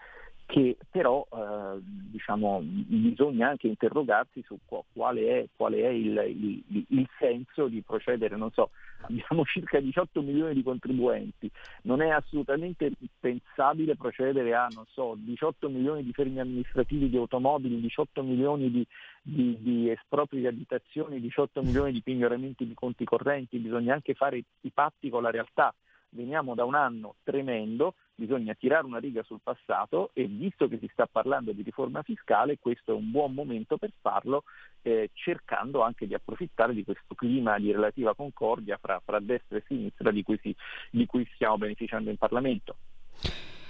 che 0.45 0.77
però 0.91 1.25
eh, 1.33 1.79
diciamo, 1.81 2.61
bisogna 2.63 3.49
anche 3.49 3.67
interrogarsi 3.67 4.43
su 4.45 4.57
quale 4.93 5.39
è, 5.39 5.45
quale 5.55 5.81
è 5.81 5.89
il, 5.89 6.63
il, 6.69 6.85
il, 6.89 7.09
senso 7.17 7.67
di 7.67 7.81
procedere, 7.81 8.37
non 8.37 8.51
so, 8.51 8.69
abbiamo 9.01 9.43
circa 9.51 9.79
18 9.79 10.21
milioni 10.21 10.53
di 10.53 10.61
contribuenti, 10.61 11.49
non 11.83 12.01
è 12.01 12.09
assolutamente 12.09 12.91
pensabile 13.19 13.95
procedere 13.95 14.53
a 14.53 14.67
so, 14.91 15.15
18 15.17 15.67
milioni 15.69 16.03
di 16.03 16.13
fermi 16.13 16.39
amministrativi 16.39 17.09
di 17.09 17.17
automobili, 17.17 17.81
18 17.81 18.21
milioni 18.21 18.69
di, 18.69 18.85
di, 19.23 19.57
di 19.59 19.89
espropri 19.89 20.41
di 20.41 20.47
abitazioni, 20.47 21.19
18 21.19 21.63
milioni 21.63 21.91
di 21.91 22.01
pignoramenti 22.01 22.67
di 22.67 22.73
conti 22.75 23.03
correnti, 23.03 23.57
bisogna 23.57 23.95
anche 23.95 24.13
fare 24.13 24.43
i 24.61 24.71
patti 24.71 25.09
con 25.09 25.23
la 25.23 25.31
realtà 25.31 25.73
veniamo 26.15 26.55
da 26.55 26.63
un 26.63 26.73
anno 26.73 27.15
tremendo, 27.23 27.95
bisogna 28.15 28.53
tirare 28.55 28.85
una 28.85 28.97
riga 28.97 29.21
sul 29.23 29.41
passato 29.43 30.09
e 30.13 30.25
visto 30.25 30.67
che 30.67 30.79
si 30.79 30.89
sta 30.91 31.05
parlando 31.05 31.51
di 31.51 31.61
riforma 31.61 32.01
fiscale 32.01 32.57
questo 32.57 32.91
è 32.91 32.95
un 32.95 33.11
buon 33.11 33.33
momento 33.33 33.77
per 33.77 33.91
farlo 34.01 34.43
eh, 34.81 35.11
cercando 35.13 35.81
anche 35.81 36.07
di 36.07 36.13
approfittare 36.13 36.73
di 36.73 36.83
questo 36.83 37.13
clima 37.13 37.59
di 37.59 37.71
relativa 37.71 38.15
concordia 38.15 38.77
fra, 38.77 38.99
fra 39.03 39.19
destra 39.19 39.57
e 39.57 39.63
sinistra 39.67 40.11
di 40.11 40.23
cui, 40.23 40.39
si, 40.41 40.55
di 40.89 41.05
cui 41.05 41.29
stiamo 41.35 41.57
beneficiando 41.57 42.09
in 42.09 42.17
Parlamento. 42.17 42.75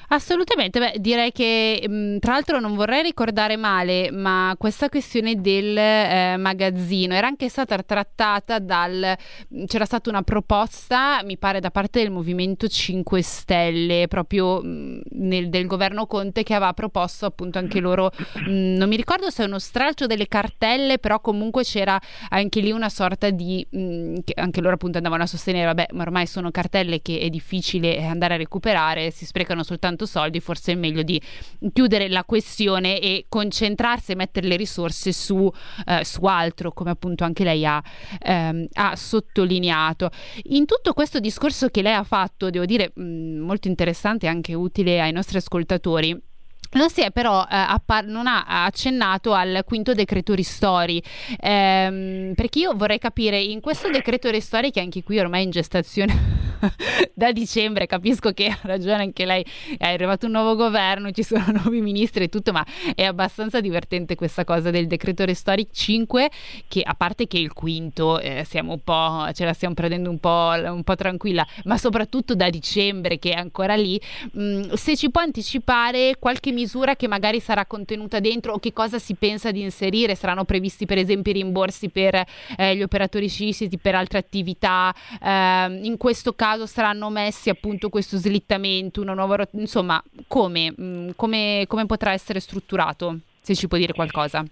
Assolutamente, 0.09 0.79
beh, 0.79 0.93
direi 0.99 1.31
che 1.31 1.83
mh, 1.87 1.93
mm, 1.93 2.17
tra 2.19 2.33
l'altro 2.33 2.59
non 2.59 2.75
vorrei 2.75 3.01
ricordare 3.01 3.57
male, 3.57 4.11
ma 4.11 4.53
questa 4.57 4.89
questione 4.89 5.41
del 5.41 5.77
eh, 5.77 6.37
magazzino 6.37 7.13
era 7.13 7.27
anche 7.27 7.49
stata 7.49 7.81
trattata 7.81 8.59
dal 8.59 9.15
mm, 9.53 9.65
c'era 9.65 9.85
stata 9.85 10.09
una 10.09 10.21
proposta, 10.21 11.21
mi 11.23 11.37
pare 11.37 11.59
da 11.59 11.71
parte 11.71 12.01
del 12.01 12.11
Movimento 12.11 12.67
5 12.67 13.21
Stelle, 13.21 14.07
proprio 14.07 14.61
mh, 14.61 14.67
mm, 14.67 14.99
nel, 15.11 15.49
del 15.49 15.65
governo 15.65 16.05
Conte 16.05 16.43
che 16.43 16.53
aveva 16.53 16.73
proposto 16.73 17.25
appunto 17.25 17.57
anche 17.57 17.79
loro 17.79 18.11
mh, 18.47 18.75
non 18.75 18.87
mi 18.87 18.95
ricordo 18.95 19.29
se 19.31 19.43
è 19.43 19.47
uno 19.47 19.59
stralcio 19.59 20.05
delle 20.05 20.27
cartelle, 20.27 20.99
però 20.99 21.19
comunque 21.19 21.63
c'era 21.63 21.99
anche 22.29 22.59
lì 22.59 22.71
una 22.71 22.89
sorta 22.89 23.29
di 23.31 23.65
che 24.23 24.33
anche 24.35 24.61
loro 24.61 24.75
appunto 24.75 24.97
andavano 24.97 25.23
a 25.23 25.25
sostenere, 25.27 25.65
vabbè, 25.65 25.87
ma 25.93 26.03
ormai 26.03 26.27
sono 26.27 26.51
cartelle 26.51 27.01
che 27.01 27.19
è 27.19 27.29
difficile 27.29 28.03
andare 28.05 28.35
a 28.35 28.37
recuperare, 28.37 29.11
si 29.11 29.25
sprecano 29.25 29.63
soltanto 29.63 29.94
tanto 29.95 30.05
soldi, 30.05 30.39
forse 30.39 30.73
è 30.73 30.75
meglio 30.75 31.01
di 31.01 31.19
chiudere 31.73 32.09
la 32.09 32.25
questione 32.25 32.99
e 32.99 33.25
concentrarsi 33.29 34.11
e 34.11 34.15
mettere 34.15 34.47
le 34.47 34.57
risorse 34.57 35.13
su, 35.13 35.49
eh, 35.85 36.03
su 36.03 36.23
altro, 36.25 36.71
come 36.73 36.91
appunto 36.91 37.23
anche 37.23 37.43
lei 37.43 37.65
ha, 37.65 37.81
ehm, 38.21 38.67
ha, 38.73 38.95
sottolineato. 38.95 40.09
In 40.49 40.65
tutto 40.65 40.93
questo 40.93 41.19
discorso 41.19 41.69
che 41.69 41.81
lei 41.81 41.93
ha 41.93 42.03
fatto, 42.03 42.49
devo 42.49 42.65
dire, 42.65 42.91
mh, 42.93 43.37
molto 43.39 43.67
interessante 43.67 44.25
e 44.25 44.29
anche 44.29 44.53
utile 44.53 45.01
ai 45.01 45.11
nostri 45.11 45.37
ascoltatori 45.37 46.21
non 46.71 46.89
si 46.89 47.01
è 47.01 47.11
però 47.11 47.43
eh, 47.43 47.55
appar- 47.55 48.07
non 48.07 48.27
ha 48.27 48.65
accennato 48.65 49.33
al 49.33 49.63
quinto 49.65 49.93
decreto 49.93 50.33
ristori 50.33 51.01
ehm, 51.39 52.33
perché 52.35 52.59
io 52.59 52.73
vorrei 52.75 52.97
capire 52.97 53.39
in 53.39 53.61
questo 53.61 53.89
decreto 53.89 54.29
ristori 54.29 54.71
che 54.71 54.81
anche 54.81 55.03
qui 55.03 55.19
ormai 55.19 55.41
è 55.41 55.43
in 55.45 55.51
gestazione 55.51 56.13
da 57.13 57.31
dicembre 57.31 57.85
capisco 57.85 58.31
che 58.31 58.47
ha 58.47 58.57
ragione 58.63 59.01
anche 59.01 59.25
lei 59.25 59.45
è 59.77 59.87
arrivato 59.87 60.25
un 60.25 60.33
nuovo 60.33 60.55
governo 60.55 61.11
ci 61.11 61.23
sono 61.23 61.45
nuovi 61.63 61.81
ministri 61.81 62.25
e 62.25 62.29
tutto 62.29 62.51
ma 62.51 62.65
è 62.95 63.03
abbastanza 63.03 63.61
divertente 63.61 64.15
questa 64.15 64.43
cosa 64.43 64.71
del 64.71 64.87
decreto 64.87 65.23
ristori 65.25 65.67
5 65.71 66.29
che 66.67 66.81
a 66.81 66.93
parte 66.93 67.27
che 67.27 67.37
il 67.37 67.53
quinto 67.53 68.19
eh, 68.19 68.45
siamo 68.47 68.73
un 68.73 68.83
po' 68.83 69.27
ce 69.33 69.45
la 69.45 69.53
stiamo 69.53 69.73
prendendo 69.73 70.09
un 70.09 70.19
po', 70.19 70.53
un 70.55 70.83
po' 70.83 70.95
tranquilla 70.95 71.45
ma 71.65 71.77
soprattutto 71.77 72.35
da 72.35 72.49
dicembre 72.49 73.19
che 73.19 73.31
è 73.31 73.37
ancora 73.37 73.75
lì 73.75 73.99
mh, 74.31 74.41
mm, 74.41 74.61
se 74.73 74.95
ci 74.95 75.09
può 75.11 75.21
anticipare 75.21 76.15
qualche 76.19 76.51
misura 76.51 76.95
che 76.95 77.07
magari 77.07 77.39
sarà 77.39 77.65
contenuta 77.65 78.19
dentro 78.19 78.53
o 78.53 78.59
che 78.59 78.73
cosa 78.73 78.99
si 78.99 79.15
pensa 79.15 79.51
di 79.51 79.61
inserire? 79.61 80.15
Saranno 80.15 80.45
previsti 80.45 80.85
per 80.85 80.97
esempio 80.97 81.31
i 81.31 81.35
rimborsi 81.35 81.89
per 81.89 82.23
eh, 82.57 82.75
gli 82.75 82.81
operatori 82.81 83.27
sciistici, 83.27 83.77
per 83.77 83.95
altre 83.95 84.19
attività? 84.19 84.93
Eh, 85.21 85.79
in 85.83 85.97
questo 85.97 86.33
caso 86.33 86.54
saranno 86.65 87.09
messi 87.09 87.49
appunto 87.49 87.89
questo 87.89 88.17
slittamento, 88.17 89.01
una 89.01 89.13
nuova 89.13 89.35
rot- 89.35 89.53
insomma, 89.53 90.01
come, 90.27 90.71
mh, 90.71 90.83
mm, 90.83 91.09
come, 91.15 91.65
come 91.67 91.85
potrà 91.85 92.11
essere 92.11 92.39
strutturato? 92.39 93.19
Se 93.41 93.53
ci 93.53 93.67
può 93.67 93.77
dire 93.77 93.93
qualcosa. 93.93 94.43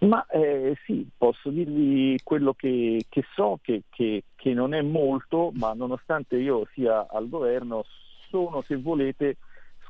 Ma 0.00 0.24
eh, 0.28 0.76
sì, 0.86 1.06
posso 1.16 1.50
dirvi 1.50 2.18
quello 2.22 2.54
che, 2.54 3.04
che 3.08 3.22
so, 3.34 3.58
che, 3.60 3.82
che, 3.90 4.24
che, 4.34 4.54
non 4.54 4.72
è 4.72 4.80
molto, 4.80 5.52
ma 5.56 5.74
nonostante 5.74 6.36
io 6.36 6.66
sia 6.72 7.06
al 7.10 7.28
governo, 7.28 7.84
sono, 8.30 8.62
se 8.66 8.76
volete, 8.76 9.36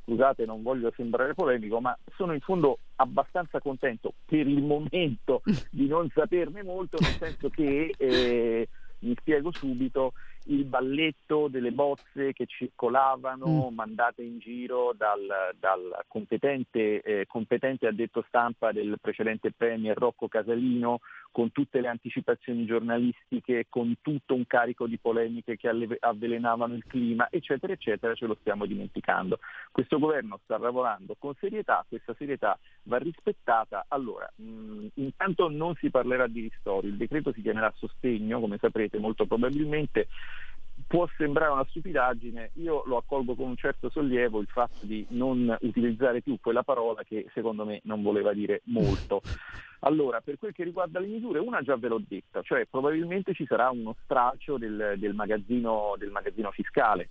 scusate 0.03 0.45
non 0.45 0.63
voglio 0.63 0.93
sembrare 0.97 1.35
polemico, 1.35 1.81
ma 1.81 1.97
sono 2.17 2.33
in 2.33 2.41
fondo 2.41 2.79
abbastanza 2.97 3.61
contento 3.61 4.15
per 4.25 4.49
il 4.49 4.63
momento 4.63 5.43
di 5.71 5.87
non 5.87 6.11
saperne 6.13 6.65
molto, 6.65 6.99
nel 7.01 7.17
senso 7.17 7.49
che, 7.49 7.95
eh, 7.97 8.69
mi 9.01 9.15
spiego 9.19 9.53
subito, 9.53 10.13
il 10.45 10.65
balletto 10.65 11.49
delle 11.49 11.73
bozze 11.73 12.33
che 12.33 12.47
circolavano, 12.47 13.71
mm. 13.71 13.75
mandate 13.75 14.23
in 14.23 14.39
giro 14.39 14.93
dal, 14.97 15.55
dal 15.59 16.05
competente, 16.09 17.03
eh, 17.03 17.27
competente 17.27 17.87
addetto 17.87 18.25
stampa 18.27 18.73
del 18.73 18.99
precedente 19.01 19.53
Premier 19.53 19.97
Rocco 19.97 20.29
Casalino, 20.29 21.01
con 21.31 21.53
tutte 21.53 21.81
le 21.81 21.89
anticipazioni 21.89 22.65
giornalistiche, 22.67 23.67
con 23.69 23.97
tutto 24.01 24.35
un 24.35 24.47
carico 24.47 24.87
di 24.87 24.99
polemiche 24.99 25.57
che 25.57 25.69
avvelenavano 26.01 26.75
il 26.75 26.85
clima, 26.87 27.29
eccetera, 27.31 27.73
eccetera, 27.73 28.15
ce 28.15 28.27
lo 28.27 28.37
stiamo 28.41 28.67
dimenticando. 28.67 29.39
Questo 29.71 29.99
governo 29.99 30.41
sta 30.45 30.59
lavorando 30.59 31.15
con 31.19 31.35
serietà, 31.39 31.85
questa 31.89 32.15
serietà 32.19 32.59
va 32.85 32.99
rispettata. 32.99 33.85
Allora, 33.89 34.31
mh, 34.37 34.45
mm, 34.45 34.87
intanto 34.95 35.49
non 35.49 35.75
si 35.77 35.91
parlerà 35.91 36.27
di 36.27 36.41
ristori, 36.41 36.89
il 36.89 36.97
decreto 36.97 37.33
si 37.33 37.43
chiamerà 37.43 37.73
sostegno, 37.77 38.41
come 38.41 38.59
saprete 38.59 38.99
molto 38.99 39.27
probabilmente, 39.27 40.09
può 40.91 41.09
sembrare 41.17 41.53
una 41.53 41.65
stupidaggine, 41.69 42.51
io 42.55 42.83
lo 42.85 42.97
accolgo 42.97 43.37
con 43.37 43.51
un 43.51 43.57
certo 43.57 43.91
sollievo 43.91 44.41
il 44.41 44.49
fatto 44.49 44.85
di 44.87 45.07
non 45.11 45.57
utilizzare 45.61 46.21
più 46.21 46.37
quella 46.41 46.65
parola 46.65 47.05
che 47.05 47.27
secondo 47.33 47.65
me 47.65 47.81
non 47.85 48.03
voleva 48.03 48.33
dire 48.33 48.63
molto. 48.65 49.23
Allora, 49.83 50.21
per 50.21 50.37
quel 50.37 50.53
che 50.53 50.63
riguarda 50.63 51.01
le 51.01 51.07
misure, 51.07 51.39
una 51.39 51.63
già 51.63 51.75
ve 51.75 51.89
l'ho 51.89 52.03
detta, 52.07 52.43
cioè 52.43 52.67
probabilmente 52.67 53.33
ci 53.33 53.47
sarà 53.47 53.71
uno 53.71 53.97
stralcio 54.03 54.59
del, 54.59 54.97
del, 54.99 55.15
magazzino, 55.15 55.95
del 55.97 56.11
magazzino 56.11 56.51
fiscale, 56.51 57.09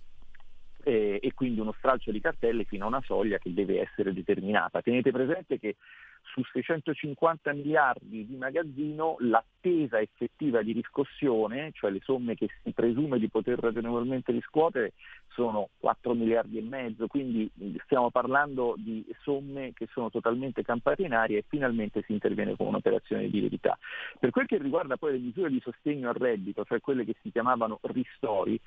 eh, 0.84 1.18
e 1.20 1.34
quindi 1.34 1.58
uno 1.58 1.74
stralcio 1.76 2.12
di 2.12 2.20
cartelle 2.20 2.62
fino 2.62 2.84
a 2.84 2.88
una 2.88 3.02
soglia 3.04 3.38
che 3.38 3.52
deve 3.52 3.80
essere 3.80 4.12
determinata. 4.12 4.82
Tenete 4.82 5.10
presente 5.10 5.58
che 5.58 5.74
su 6.22 6.42
650 6.44 7.52
miliardi 7.52 8.26
di 8.26 8.36
magazzino 8.36 9.16
l'attesa 9.20 10.00
effettiva 10.00 10.62
di 10.62 10.72
riscossione, 10.72 11.70
cioè 11.72 11.90
le 11.90 12.00
somme 12.02 12.34
che 12.34 12.48
si 12.62 12.72
presume 12.72 13.18
di 13.18 13.28
poter 13.28 13.58
ragionevolmente 13.58 14.32
riscuotere, 14.32 14.92
sono 15.28 15.70
4 15.78 16.14
miliardi 16.14 16.58
e 16.58 16.62
mezzo, 16.62 17.06
quindi 17.06 17.50
stiamo 17.84 18.10
parlando 18.10 18.74
di 18.76 19.04
somme 19.22 19.72
che 19.74 19.88
sono 19.92 20.10
totalmente 20.10 20.62
campate 20.62 21.02
in 21.02 21.14
aria 21.14 21.38
e 21.38 21.44
finalmente 21.46 22.02
si 22.06 22.12
interviene 22.12 22.56
con 22.56 22.68
un'operazione 22.68 23.28
di 23.28 23.40
verità. 23.40 23.78
Per 24.18 24.30
quel 24.30 24.46
che 24.46 24.58
riguarda 24.58 24.96
poi 24.96 25.12
le 25.12 25.18
misure 25.18 25.50
di 25.50 25.60
sostegno 25.60 26.08
al 26.08 26.14
reddito, 26.14 26.64
cioè 26.64 26.80
quelle 26.80 27.04
che 27.04 27.16
si 27.22 27.30
chiamavano 27.30 27.78
ristori, 27.82 28.60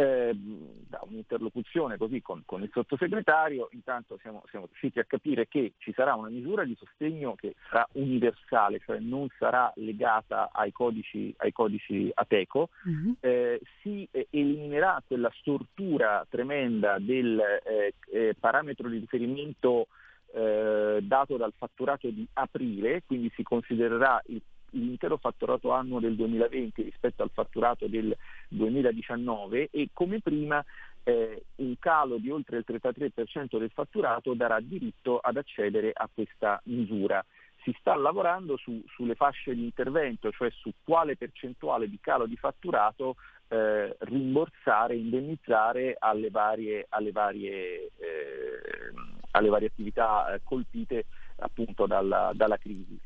eh, 0.00 0.30
da 0.32 1.00
un'interlocuzione 1.02 1.96
così 1.96 2.22
con, 2.22 2.42
con, 2.44 2.62
il 2.62 2.70
sottosegretario, 2.72 3.68
intanto 3.72 4.16
siamo, 4.20 4.44
siamo, 4.48 4.66
riusciti 4.66 5.00
a 5.00 5.04
capire 5.04 5.48
che 5.48 5.72
ci 5.78 5.92
sarà 5.92 6.14
una 6.14 6.28
misura 6.28 6.62
di 6.62 6.76
sostegno 6.78 7.34
che 7.34 7.56
sarà 7.68 7.84
universale, 7.94 8.78
cioè 8.78 9.00
non 9.00 9.26
sarà 9.36 9.72
legata 9.74 10.50
ai 10.52 10.70
codici, 10.70 11.34
ai 11.38 11.50
codici 11.50 12.08
ATECO, 12.14 12.68
uh-huh. 12.84 13.16
eh, 13.18 13.60
si 13.82 14.06
eh, 14.12 14.28
eliminerà 14.30 15.02
quella 15.04 15.32
stortura 15.34 16.24
tremenda 16.28 17.00
del 17.00 17.40
eh, 17.40 17.94
eh, 18.12 18.36
parametro 18.38 18.88
di 18.88 18.98
riferimento 18.98 19.88
dato 20.30 21.38
dal 21.38 21.54
fatturato 21.56 22.06
di 22.10 22.24
aprile, 22.34 23.02
quindi 23.06 23.32
si 23.34 23.42
considererà 23.42 24.22
il 24.26 24.42
l'intero 24.70 25.16
fatturato 25.16 25.70
annuo 25.72 26.00
del 26.00 26.16
2020 26.16 26.82
rispetto 26.82 27.22
al 27.22 27.30
fatturato 27.32 27.86
del 27.86 28.14
2019 28.48 29.68
e 29.70 29.88
come 29.92 30.20
prima 30.20 30.64
eh, 31.04 31.44
un 31.56 31.78
calo 31.78 32.18
di 32.18 32.30
oltre 32.30 32.58
il 32.58 32.64
33% 32.66 33.58
del 33.58 33.70
fatturato 33.72 34.34
darà 34.34 34.60
diritto 34.60 35.18
ad 35.18 35.36
accedere 35.36 35.90
a 35.94 36.08
questa 36.12 36.60
misura. 36.64 37.24
Si 37.62 37.74
sta 37.80 37.96
lavorando 37.96 38.56
su, 38.56 38.82
sulle 38.88 39.14
fasce 39.14 39.54
di 39.54 39.64
intervento, 39.64 40.30
cioè 40.30 40.50
su 40.50 40.70
quale 40.84 41.16
percentuale 41.16 41.88
di 41.88 41.98
calo 42.00 42.26
di 42.26 42.36
fatturato 42.36 43.16
eh, 43.48 43.96
rimborsare, 44.00 44.96
indennizzare 44.96 45.96
alle 45.98 46.30
varie, 46.30 46.86
alle 46.90 47.10
varie, 47.10 47.90
eh, 47.98 48.92
alle 49.32 49.48
varie 49.48 49.68
attività 49.68 50.34
eh, 50.34 50.40
colpite 50.44 51.06
appunto 51.36 51.86
dalla, 51.86 52.32
dalla 52.34 52.58
crisi 52.58 52.98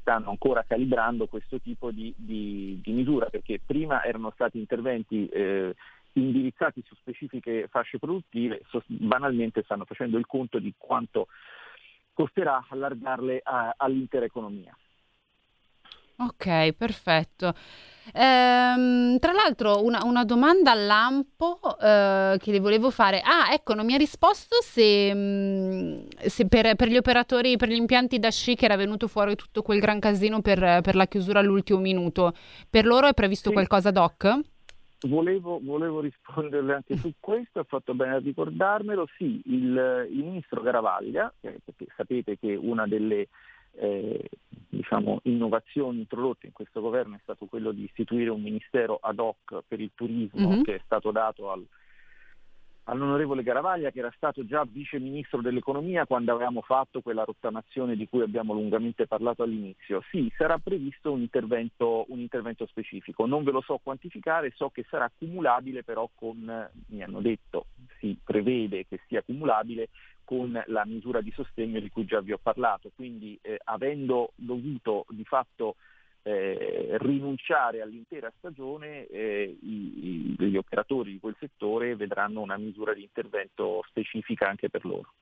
stanno 0.00 0.30
ancora 0.30 0.64
calibrando 0.66 1.26
questo 1.26 1.60
tipo 1.60 1.90
di, 1.90 2.12
di, 2.16 2.80
di 2.82 2.92
misura 2.92 3.26
perché 3.26 3.60
prima 3.64 4.04
erano 4.04 4.30
stati 4.30 4.58
interventi 4.58 5.26
eh, 5.28 5.74
indirizzati 6.14 6.82
su 6.86 6.94
specifiche 6.96 7.68
fasce 7.68 7.98
produttive, 7.98 8.62
banalmente 8.86 9.62
stanno 9.62 9.84
facendo 9.84 10.18
il 10.18 10.26
conto 10.26 10.58
di 10.58 10.74
quanto 10.76 11.28
costerà 12.12 12.66
allargarle 12.68 13.40
a, 13.42 13.74
all'intera 13.76 14.24
economia. 14.24 14.76
Ok, 16.26 16.72
perfetto. 16.72 17.54
Ehm, 18.12 19.18
tra 19.18 19.32
l'altro, 19.32 19.82
una, 19.84 20.04
una 20.04 20.24
domanda 20.24 20.72
al 20.72 20.86
lampo 20.86 21.60
eh, 21.80 22.36
che 22.38 22.50
le 22.50 22.60
volevo 22.60 22.90
fare. 22.90 23.20
Ah, 23.20 23.52
ecco, 23.52 23.74
non 23.74 23.86
mi 23.86 23.94
ha 23.94 23.96
risposto 23.96 24.56
se, 24.60 25.12
mm, 25.14 26.02
se 26.18 26.46
per, 26.46 26.74
per, 26.74 26.88
gli 26.88 26.96
operatori, 26.96 27.56
per 27.56 27.68
gli 27.68 27.76
impianti 27.76 28.18
da 28.18 28.30
sci 28.30 28.54
che 28.54 28.64
era 28.64 28.76
venuto 28.76 29.08
fuori 29.08 29.34
tutto 29.36 29.62
quel 29.62 29.80
gran 29.80 30.00
casino 30.00 30.40
per, 30.40 30.80
per 30.82 30.94
la 30.94 31.06
chiusura 31.06 31.40
all'ultimo 31.40 31.78
minuto. 31.78 32.34
Per 32.68 32.84
loro 32.86 33.06
è 33.06 33.14
previsto 33.14 33.48
sì. 33.48 33.54
qualcosa, 33.54 33.90
Doc? 33.90 34.40
Volevo, 35.04 35.58
volevo, 35.60 35.98
risponderle 35.98 36.74
anche 36.74 36.96
su 36.96 37.12
questo, 37.18 37.58
ha 37.58 37.64
fatto 37.64 37.94
bene 37.94 38.14
a 38.14 38.18
ricordarmelo. 38.18 39.08
Sì, 39.16 39.40
il, 39.46 40.08
il 40.10 40.24
ministro 40.24 40.60
Garavaglia, 40.60 41.32
eh, 41.40 41.58
perché 41.64 41.86
sapete 41.96 42.38
che 42.38 42.54
una 42.54 42.86
delle 42.86 43.28
eh, 43.74 44.28
diciamo, 44.68 45.20
innovazioni 45.24 46.00
introdotte 46.00 46.46
in 46.46 46.52
questo 46.52 46.80
governo 46.80 47.16
è 47.16 47.20
stato 47.22 47.46
quello 47.46 47.72
di 47.72 47.84
istituire 47.84 48.30
un 48.30 48.42
ministero 48.42 48.98
ad 49.00 49.18
hoc 49.18 49.62
per 49.66 49.80
il 49.80 49.92
turismo 49.94 50.48
mm-hmm. 50.48 50.62
che 50.62 50.76
è 50.76 50.80
stato 50.84 51.10
dato 51.10 51.50
al, 51.50 51.66
all'onorevole 52.84 53.42
Garavaglia 53.42 53.90
che 53.90 54.00
era 54.00 54.12
stato 54.16 54.44
già 54.44 54.64
vice 54.68 54.98
ministro 54.98 55.40
dell'economia 55.40 56.06
quando 56.06 56.32
avevamo 56.32 56.62
fatto 56.62 57.00
quella 57.00 57.24
rottamazione 57.24 57.96
di 57.96 58.08
cui 58.08 58.22
abbiamo 58.22 58.52
lungamente 58.52 59.06
parlato 59.06 59.42
all'inizio. 59.42 60.02
Sì, 60.10 60.32
sarà 60.36 60.58
previsto 60.58 61.12
un 61.12 61.20
intervento, 61.20 62.06
un 62.08 62.18
intervento 62.18 62.66
specifico, 62.66 63.26
non 63.26 63.44
ve 63.44 63.52
lo 63.52 63.60
so 63.60 63.78
quantificare, 63.82 64.52
so 64.54 64.70
che 64.70 64.84
sarà 64.88 65.10
cumulabile 65.16 65.84
però 65.84 66.08
con, 66.14 66.70
mi 66.86 67.02
hanno 67.02 67.20
detto, 67.20 67.66
si 67.98 68.18
prevede 68.22 68.86
che 68.86 69.00
sia 69.06 69.22
cumulabile 69.22 69.88
con 70.24 70.62
la 70.66 70.84
misura 70.84 71.20
di 71.20 71.30
sostegno 71.32 71.78
di 71.78 71.90
cui 71.90 72.04
già 72.04 72.20
vi 72.20 72.32
ho 72.32 72.38
parlato. 72.42 72.90
Quindi 72.94 73.38
eh, 73.42 73.60
avendo 73.64 74.32
dovuto 74.34 75.04
di 75.10 75.24
fatto 75.24 75.76
eh, 76.22 76.96
rinunciare 76.98 77.82
all'intera 77.82 78.32
stagione, 78.38 79.06
eh, 79.06 79.56
i, 79.60 80.36
i, 80.36 80.36
gli 80.38 80.56
operatori 80.56 81.12
di 81.12 81.20
quel 81.20 81.36
settore 81.38 81.96
vedranno 81.96 82.40
una 82.40 82.56
misura 82.56 82.94
di 82.94 83.02
intervento 83.02 83.82
specifica 83.88 84.48
anche 84.48 84.70
per 84.70 84.84
loro. 84.84 85.12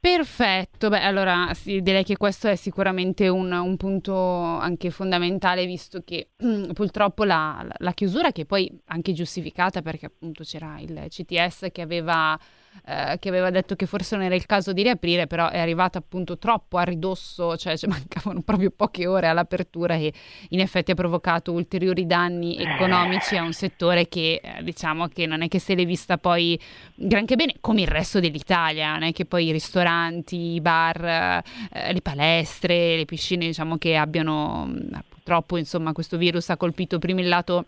Perfetto, 0.00 0.88
beh 0.88 1.02
allora 1.02 1.52
sì, 1.52 1.82
direi 1.82 2.04
che 2.04 2.16
questo 2.16 2.48
è 2.48 2.56
sicuramente 2.56 3.28
un, 3.28 3.52
un 3.52 3.76
punto 3.76 4.16
anche 4.16 4.90
fondamentale 4.90 5.66
visto 5.66 6.02
che 6.02 6.30
purtroppo 6.72 7.24
la, 7.24 7.62
la, 7.76 7.92
chiusura 7.92 8.32
che 8.32 8.46
poi 8.46 8.74
anche 8.86 9.12
giustificata 9.12 9.82
perché 9.82 10.06
appunto 10.06 10.42
c'era 10.42 10.80
il 10.80 11.04
CTS 11.06 11.68
che 11.70 11.82
aveva 11.82 12.38
eh, 12.86 13.18
che 13.18 13.28
aveva 13.28 13.50
detto 13.50 13.76
che 13.76 13.86
forse 13.86 14.16
non 14.16 14.24
era 14.24 14.34
il 14.34 14.46
caso 14.46 14.72
di 14.72 14.82
riaprire, 14.82 15.26
però 15.26 15.48
è 15.48 15.58
arrivata 15.58 15.98
appunto 15.98 16.38
troppo 16.38 16.78
a 16.78 16.82
ridosso, 16.82 17.56
cioè 17.56 17.76
ci 17.76 17.86
mancavano 17.88 18.40
proprio 18.42 18.70
poche 18.74 19.06
ore 19.06 19.26
all'apertura 19.26 19.94
e 19.94 20.12
in 20.50 20.60
effetti 20.60 20.90
ha 20.90 20.94
provocato 20.94 21.52
ulteriori 21.52 22.06
danni 22.06 22.56
economici 22.56 23.36
a 23.36 23.42
un 23.42 23.52
settore 23.52 24.08
che 24.08 24.40
eh, 24.42 24.62
diciamo 24.62 25.08
che 25.08 25.26
non 25.26 25.42
è 25.42 25.48
che 25.48 25.58
se 25.58 25.74
l'è 25.74 25.84
vista 25.84 26.18
poi 26.18 26.58
granché 26.94 27.36
bene 27.36 27.56
come 27.60 27.82
il 27.82 27.88
resto 27.88 28.18
dell'Italia, 28.18 28.92
non 28.92 29.04
è 29.04 29.12
che 29.12 29.24
poi 29.24 29.46
i 29.46 29.52
ristoranti, 29.52 30.54
i 30.54 30.60
bar, 30.60 31.04
eh, 31.04 31.92
le 31.92 32.00
palestre, 32.02 32.96
le 32.96 33.04
piscine 33.04 33.46
diciamo 33.46 33.76
che 33.78 33.96
abbiano 33.96 34.68
purtroppo 35.08 35.56
insomma 35.56 35.92
questo 35.92 36.16
virus 36.16 36.48
ha 36.50 36.56
colpito 36.56 36.98
prima 36.98 37.20
il 37.20 37.28
lato 37.28 37.66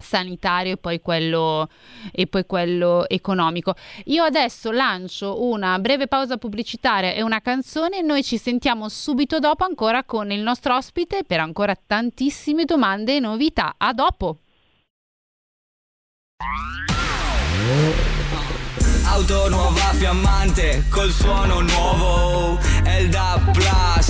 sanitario 0.00 0.72
e 0.72 0.76
poi, 0.76 1.00
quello, 1.00 1.68
e 2.12 2.26
poi 2.26 2.46
quello 2.46 3.08
economico. 3.08 3.74
Io 4.06 4.24
adesso 4.24 4.70
lancio 4.70 5.42
una 5.44 5.78
breve 5.78 6.06
pausa 6.06 6.36
pubblicitaria 6.36 7.12
e 7.12 7.22
una 7.22 7.40
canzone 7.40 8.02
noi 8.02 8.22
ci 8.22 8.38
sentiamo 8.38 8.88
subito 8.88 9.38
dopo 9.38 9.64
ancora 9.64 10.04
con 10.04 10.30
il 10.30 10.40
nostro 10.40 10.74
ospite 10.76 11.24
per 11.24 11.40
ancora 11.40 11.74
tantissime 11.74 12.64
domande 12.64 13.16
e 13.16 13.20
novità. 13.20 13.74
A 13.76 13.92
dopo! 13.92 14.38
Auto 19.04 19.48
nuova 19.48 19.92
fiammante 19.92 20.84
col 20.88 21.10
suono 21.10 21.60
nuovo 21.60 22.58
DAB 23.10 23.52
Plus 23.52 24.09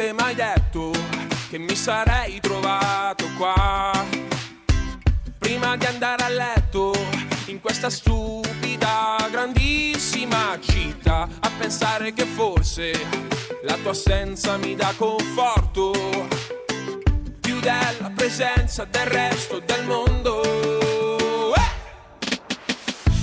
Chi 0.00 0.06
l'avrebbe 0.06 0.12
mai 0.12 0.34
detto 0.34 0.90
che 1.50 1.58
mi 1.58 1.74
sarei 1.74 2.40
trovato 2.40 3.28
qua? 3.36 3.92
Prima 5.38 5.76
di 5.76 5.84
andare 5.84 6.24
a 6.24 6.28
letto 6.28 6.92
in 7.46 7.60
questa 7.60 7.90
stupida, 7.90 9.28
grandissima 9.30 10.58
città, 10.60 11.28
a 11.40 11.50
pensare 11.58 12.12
che 12.14 12.24
forse 12.24 12.92
la 13.62 13.76
tua 13.82 13.90
assenza 13.90 14.56
mi 14.56 14.74
dà 14.74 14.94
conforto 14.96 15.92
più 17.40 17.60
della 17.60 18.10
presenza 18.14 18.84
del 18.84 19.06
resto 19.06 19.60
del 19.60 19.84
mondo. 19.84 20.39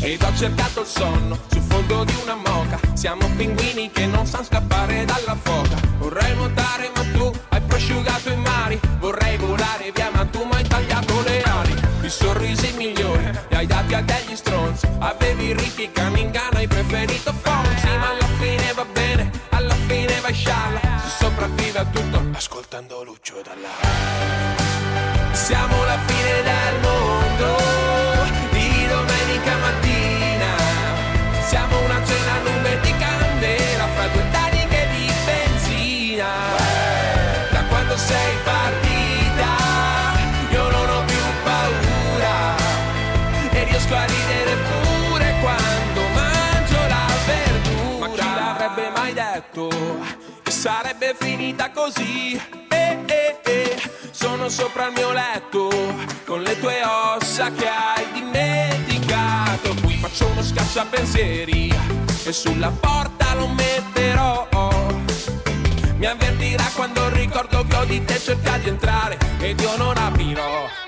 Ed 0.08 0.24
ho 0.24 0.34
cercato 0.34 0.80
il 0.80 0.88
sonno 0.88 1.38
sul 1.52 1.62
fondo 1.63 2.06
di 2.06 2.15
una 2.24 2.36
moca. 2.36 2.80
Siamo 2.93 3.30
pinguini 3.36 3.91
che 3.91 4.06
non 4.06 4.26
sanno 4.26 4.46
scappare 4.46 5.04
dalla 5.04 5.36
foca. 5.36 5.76
Vorrei 5.98 6.34
nuotare, 6.34 6.89
ma 6.96 7.04
tu 7.12 7.30
hai 7.50 7.60
prosciugato 7.60 8.30
i 8.32 8.38
mari. 8.38 8.80
Vorrei 9.00 9.36
volare 9.36 9.91
via, 9.93 10.10
ma 10.13 10.24
tu 10.24 10.46
mi 10.46 10.54
hai 10.54 10.65
tagliato 10.65 11.22
le 11.24 11.41
ali. 11.43 11.76
I 12.04 12.10
sorrisi 12.10 12.72
migliori 12.78 13.30
li 13.50 13.56
hai 13.58 13.65
dati 13.65 13.96
a 13.96 14.02
degli 14.02 14.34
stronzi. 14.34 14.88
Avevi 15.00 15.52
ricchi 15.52 15.91
caningano, 15.91 16.58
hai 16.58 16.67
preferito 16.67 17.34
Fonzi. 17.41 17.88
Ma 17.88 18.12
alla 18.12 18.28
fine 18.39 18.72
va 18.74 18.86
bene, 18.86 19.30
alla 19.50 19.76
fine 19.88 20.22
vai 20.22 20.34
scialla. 20.34 20.80
Si 21.04 21.17
sopravvive 21.20 21.80
a 21.80 21.86
tutto 21.86 22.24
ascoltando 22.32 23.04
Lucio 23.04 23.41
dalla. 23.43 24.57
Sarebbe 50.98 51.16
finita 51.20 51.70
così? 51.72 52.34
Eh, 52.70 52.98
eh, 53.06 53.40
eh. 53.44 53.82
Sono 54.12 54.50
sopra 54.50 54.88
il 54.88 54.94
mio 54.94 55.12
letto 55.12 55.70
con 56.26 56.42
le 56.42 56.60
tue 56.60 56.82
ossa 56.84 57.52
che 57.52 57.68
hai 57.68 58.12
dimenticato. 58.14 59.76
Qui 59.84 59.96
faccio 59.98 60.26
uno 60.28 60.42
scacciapensieri 60.42 61.74
e 62.26 62.32
sulla 62.32 62.72
porta 62.72 63.36
lo 63.36 63.48
metterò. 63.48 64.48
Mi 65.98 66.06
avvertirà 66.06 66.66
quando 66.76 67.10
ricordo 67.10 67.64
che 67.66 67.76
ho 67.76 67.86
di 67.86 68.04
te 68.04 68.20
cerca 68.20 68.58
di 68.58 68.70
entrare 68.70 69.18
ed 69.40 69.60
io 69.60 69.78
non 69.78 69.98
aprirò. 69.98 70.88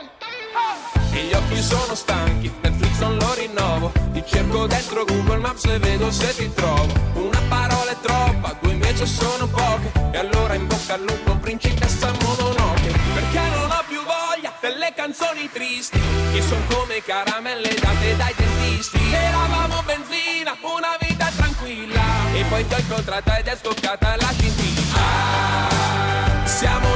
E 1.19 1.23
gli 1.23 1.33
occhi 1.33 1.61
sono 1.61 1.95
stanchi, 1.95 2.49
Netflix 2.61 2.99
non 2.99 3.17
lo 3.17 3.33
rinnovo. 3.33 3.91
Ti 4.13 4.23
cerco 4.25 4.67
dentro 4.67 5.03
Google 5.03 5.39
Maps 5.39 5.65
e 5.65 5.77
vedo 5.77 6.09
se 6.11 6.33
ti 6.33 6.49
trovo. 6.53 6.87
Una 7.15 7.41
parola 7.49 7.91
è 7.91 7.97
troppa, 8.01 8.55
due 8.61 8.71
invece 8.71 9.05
sono 9.05 9.45
poche. 9.47 9.91
E 10.13 10.17
allora 10.17 10.53
in 10.53 10.65
bocca 10.65 10.93
al 10.93 11.01
lupo, 11.01 11.35
principessa 11.35 12.13
Mononoke. 12.21 12.93
Perché 13.13 13.41
non 13.53 13.69
ho 13.69 13.83
più 13.85 13.99
voglia 13.99 14.53
delle 14.61 14.93
canzoni 14.95 15.49
tristi 15.51 15.99
Che 16.31 16.41
sono 16.41 16.61
come 16.69 17.03
caramelle 17.03 17.73
date 17.73 18.15
dai 18.15 18.33
dentisti. 18.37 18.99
Eravamo 19.11 19.83
benzina, 19.83 20.55
una 20.61 20.95
vita 21.01 21.29
tranquilla. 21.35 22.01
E 22.33 22.45
poi 22.45 22.65
ti 22.65 22.73
ho 22.75 22.77
incontrata 22.77 23.37
ed 23.39 23.47
è 23.47 23.57
scoccata 23.61 24.15
la 24.15 24.31
scintilla 24.37 24.79
Ah, 24.95 26.45
Siamo 26.45 26.88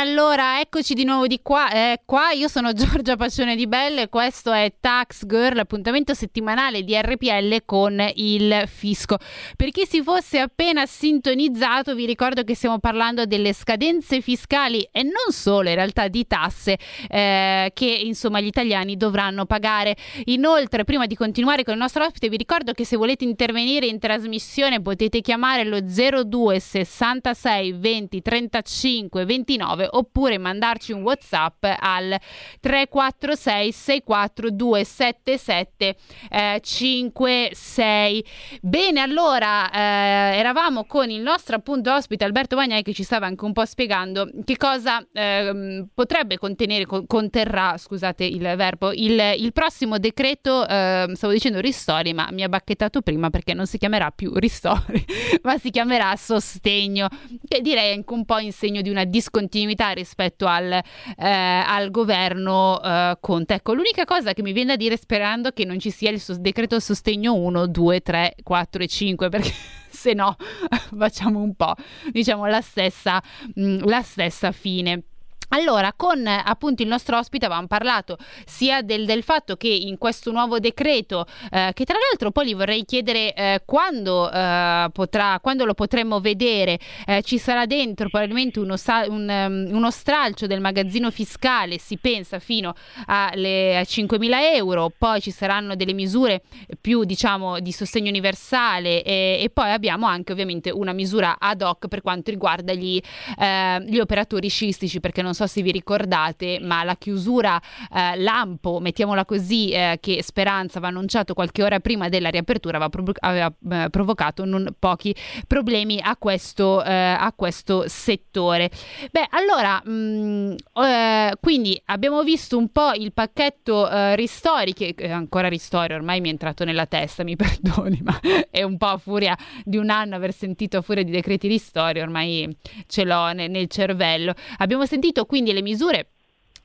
Allora 0.00 0.58
eccoci 0.80 0.94
di 0.94 1.04
nuovo 1.04 1.26
di 1.26 1.40
qua. 1.42 1.70
Eh, 1.70 2.00
qua 2.06 2.30
io 2.30 2.48
sono 2.48 2.72
Giorgia 2.72 3.14
Passione 3.14 3.54
di 3.54 3.66
Belle, 3.66 4.08
questo 4.08 4.50
è 4.50 4.72
Tax 4.80 5.26
Girl, 5.26 5.58
appuntamento 5.58 6.14
settimanale 6.14 6.84
di 6.84 6.98
RPL 6.98 7.64
con 7.66 8.02
il 8.14 8.62
fisco. 8.66 9.18
Per 9.56 9.68
chi 9.72 9.84
si 9.84 10.02
fosse 10.02 10.38
appena 10.38 10.86
sintonizzato, 10.86 11.94
vi 11.94 12.06
ricordo 12.06 12.44
che 12.44 12.54
stiamo 12.54 12.78
parlando 12.78 13.26
delle 13.26 13.52
scadenze 13.52 14.22
fiscali 14.22 14.88
e 14.90 15.02
non 15.02 15.32
solo, 15.32 15.68
in 15.68 15.74
realtà 15.74 16.08
di 16.08 16.26
tasse 16.26 16.78
eh, 17.10 17.70
che 17.74 17.84
insomma 17.84 18.40
gli 18.40 18.46
italiani 18.46 18.96
dovranno 18.96 19.44
pagare. 19.44 19.96
Inoltre, 20.26 20.84
prima 20.84 21.04
di 21.04 21.14
continuare 21.14 21.62
con 21.62 21.74
il 21.74 21.80
nostro 21.80 22.06
ospite, 22.06 22.30
vi 22.30 22.38
ricordo 22.38 22.72
che 22.72 22.86
se 22.86 22.96
volete 22.96 23.24
intervenire 23.24 23.84
in 23.84 23.98
trasmissione 23.98 24.80
potete 24.80 25.20
chiamare 25.20 25.64
lo 25.64 25.80
02 25.82 26.58
66 26.58 27.72
20 27.72 28.22
35 28.22 29.24
29 29.26 29.88
oppure 29.90 30.38
mandarci 30.70 30.92
un 30.92 31.02
WhatsApp 31.02 31.64
al 31.64 32.16
346 32.60 33.72
64 33.72 34.50
277 34.50 35.96
eh, 36.30 36.60
56. 36.62 38.24
Bene, 38.62 39.00
allora 39.00 39.70
eh, 39.70 40.38
eravamo 40.38 40.84
con 40.84 41.10
il 41.10 41.20
nostro 41.20 41.56
appunto 41.56 41.92
ospite 41.92 42.24
Alberto 42.24 42.56
Bagnai 42.56 42.82
che 42.82 42.92
ci 42.92 43.02
stava 43.02 43.26
anche 43.26 43.44
un 43.44 43.52
po' 43.52 43.64
spiegando 43.64 44.28
che 44.44 44.56
cosa 44.56 45.04
ehm, 45.12 45.88
potrebbe 45.94 46.38
contenere, 46.38 46.86
con- 46.86 47.06
conterrà, 47.06 47.76
scusate 47.76 48.24
il 48.24 48.52
verbo, 48.56 48.92
il, 48.92 49.20
il 49.38 49.52
prossimo 49.52 49.98
decreto, 49.98 50.66
ehm, 50.66 51.14
stavo 51.14 51.32
dicendo 51.32 51.60
ristori, 51.60 52.12
ma 52.12 52.28
mi 52.30 52.42
ha 52.42 52.48
bacchettato 52.48 53.00
prima 53.00 53.30
perché 53.30 53.54
non 53.54 53.66
si 53.66 53.78
chiamerà 53.78 54.10
più 54.10 54.34
ristori, 54.34 55.04
ma 55.42 55.58
si 55.58 55.70
chiamerà 55.70 56.14
sostegno, 56.16 57.08
che 57.46 57.60
direi 57.60 57.94
anche 57.94 58.12
un 58.12 58.24
po' 58.24 58.38
in 58.38 58.52
segno 58.52 58.80
di 58.80 58.90
una 58.90 59.04
discontinuità 59.04 59.90
rispetto 59.90 60.46
al, 60.46 60.59
eh, 60.68 60.82
al 61.16 61.90
governo 61.90 62.80
eh, 62.82 63.16
Conte. 63.20 63.54
Ecco, 63.54 63.74
l'unica 63.74 64.04
cosa 64.04 64.32
che 64.32 64.42
mi 64.42 64.52
viene 64.52 64.70
da 64.70 64.76
dire 64.76 64.96
sperando 64.96 65.50
che 65.50 65.64
non 65.64 65.78
ci 65.78 65.90
sia 65.90 66.10
il 66.10 66.20
sos- 66.20 66.38
decreto 66.38 66.78
sostegno 66.80 67.34
1, 67.34 67.66
2, 67.66 68.00
3, 68.00 68.34
4 68.42 68.82
e 68.82 68.86
5 68.86 69.28
perché 69.28 69.52
se 69.90 70.14
no 70.14 70.36
facciamo 70.96 71.40
un 71.40 71.54
po' 71.54 71.74
diciamo 72.10 72.46
la 72.46 72.60
stessa, 72.60 73.22
mh, 73.54 73.88
la 73.88 74.02
stessa 74.02 74.52
fine. 74.52 75.04
Allora, 75.52 75.92
con 75.96 76.26
appunto 76.26 76.82
il 76.82 76.88
nostro 76.88 77.18
ospite 77.18 77.46
avevamo 77.46 77.66
parlato 77.66 78.18
sia 78.44 78.82
del, 78.82 79.04
del 79.04 79.24
fatto 79.24 79.56
che 79.56 79.68
in 79.68 79.98
questo 79.98 80.30
nuovo 80.30 80.60
decreto, 80.60 81.26
eh, 81.50 81.72
che 81.74 81.84
tra 81.84 81.96
l'altro 81.98 82.30
poi 82.30 82.46
gli 82.46 82.54
vorrei 82.54 82.84
chiedere 82.84 83.34
eh, 83.34 83.62
quando, 83.64 84.30
eh, 84.30 84.88
potrà, 84.92 85.40
quando 85.40 85.64
lo 85.64 85.74
potremmo 85.74 86.20
vedere, 86.20 86.78
eh, 87.04 87.22
ci 87.22 87.38
sarà 87.38 87.66
dentro 87.66 88.08
probabilmente 88.08 88.60
uno, 88.60 88.76
un, 89.08 89.28
um, 89.28 89.74
uno, 89.74 89.90
stralcio 89.90 90.46
del 90.46 90.60
magazzino 90.60 91.10
fiscale, 91.10 91.78
si 91.78 91.98
pensa 91.98 92.38
fino 92.38 92.74
alle, 93.06 93.78
a 93.78 93.82
5.000 93.82 94.54
euro, 94.54 94.92
poi 94.96 95.20
ci 95.20 95.32
saranno 95.32 95.74
delle 95.74 95.94
misure 95.94 96.42
più 96.80 97.02
diciamo 97.02 97.58
di 97.58 97.72
sostegno 97.72 98.08
universale 98.08 99.02
e, 99.02 99.38
e 99.40 99.50
poi 99.52 99.72
abbiamo 99.72 100.06
anche 100.06 100.30
ovviamente 100.30 100.70
una 100.70 100.92
misura 100.92 101.38
ad 101.40 101.62
hoc 101.62 101.88
per 101.88 102.02
quanto 102.02 102.30
riguarda 102.30 102.72
gli, 102.72 103.00
eh, 103.38 103.84
gli 103.84 103.98
operatori 103.98 104.48
sciistici 104.48 105.00
perché 105.00 105.22
non 105.22 105.34
so 105.34 105.39
se 105.46 105.62
vi 105.62 105.70
ricordate, 105.70 106.58
ma 106.60 106.84
la 106.84 106.96
chiusura 106.96 107.60
eh, 107.92 108.16
lampo, 108.16 108.80
mettiamola 108.80 109.24
così, 109.24 109.70
eh, 109.70 109.98
che 110.00 110.22
Speranza 110.22 110.78
aveva 110.78 110.92
annunciato 110.92 111.34
qualche 111.34 111.62
ora 111.62 111.80
prima 111.80 112.08
della 112.08 112.28
riapertura, 112.28 112.76
aveva, 112.76 112.90
provo- 112.90 113.12
aveva 113.18 113.52
eh, 113.70 113.88
provocato 113.90 114.44
non 114.44 114.74
pochi 114.78 115.14
problemi 115.46 116.00
a 116.02 116.16
questo, 116.16 116.82
eh, 116.84 116.92
a 116.92 117.32
questo 117.34 117.84
settore. 117.88 118.70
Beh, 119.10 119.26
allora, 119.30 119.80
mh, 119.84 119.90
mm, 119.90 120.52
eh, 120.84 121.32
quindi 121.40 121.80
abbiamo 121.86 122.22
visto 122.22 122.56
un 122.56 122.70
po' 122.70 122.92
il 122.92 123.12
pacchetto 123.12 123.88
eh, 123.88 124.16
ristori, 124.16 124.72
che 124.72 124.94
ancora 125.10 125.48
ristori, 125.48 125.94
ormai 125.94 126.20
mi 126.20 126.28
è 126.28 126.30
entrato 126.32 126.64
nella 126.64 126.86
testa, 126.86 127.24
mi 127.24 127.36
perdoni, 127.36 128.00
ma 128.02 128.18
è 128.50 128.62
un 128.62 128.76
po' 128.76 128.86
a 128.86 128.98
furia 128.98 129.36
di 129.64 129.76
un 129.76 129.90
anno 129.90 130.16
aver 130.16 130.32
sentito 130.32 130.78
a 130.78 130.82
furia 130.82 131.02
di 131.02 131.10
decreti 131.10 131.48
ristori, 131.48 132.00
ormai 132.00 132.56
ce 132.86 133.04
l'ho 133.04 133.32
nel, 133.32 133.50
nel 133.50 133.68
cervello. 133.68 134.34
Abbiamo 134.58 134.86
sentito 134.86 135.24
quindi 135.30 135.52
le 135.52 135.62
misure 135.62 136.08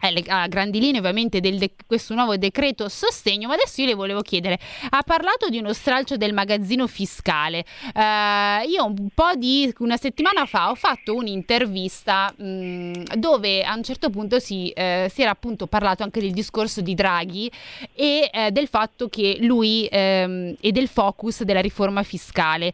eh, 0.10 0.24
a 0.28 0.48
grandi 0.48 0.80
linee 0.80 1.00
ovviamente 1.00 1.40
di 1.40 1.58
de- 1.58 1.74
questo 1.86 2.14
nuovo 2.14 2.38
decreto 2.38 2.90
sostegno, 2.90 3.48
ma 3.48 3.54
adesso 3.56 3.82
io 3.82 3.88
le 3.88 3.94
volevo 3.94 4.22
chiedere, 4.22 4.60
ha 4.90 5.02
parlato 5.04 5.50
di 5.50 5.58
uno 5.58 5.74
stralcio 5.74 6.18
del 6.18 6.34
magazzino 6.34 6.88
fiscale, 6.88 7.66
uh, 7.94 8.68
io 8.68 8.86
un 8.86 9.10
po' 9.14 9.34
di 9.36 9.74
una 9.80 9.98
settimana 9.98 10.46
fa 10.46 10.70
ho 10.70 10.76
fatto 10.76 11.16
un'intervista 11.16 12.34
mh, 12.36 13.16
dove 13.16 13.64
a 13.64 13.76
un 13.76 13.84
certo 13.84 14.10
punto 14.10 14.40
si, 14.40 14.74
uh, 14.76 15.10
si, 15.10 15.22
era 15.22 15.32
appunto 15.32 15.68
parlato 15.68 16.04
anche 16.04 16.20
del 16.20 16.32
discorso 16.32 16.82
di 16.82 16.94
Draghi 16.94 17.52
e 17.94 18.30
uh, 18.32 18.50
del 18.50 18.68
fatto 18.68 19.08
che 19.08 19.38
lui 19.42 19.88
um, 19.92 20.56
e 20.60 20.72
del 20.72 20.88
focus 20.88 21.44
della 21.44 21.62
riforma 21.62 22.04
fiscale, 22.04 22.74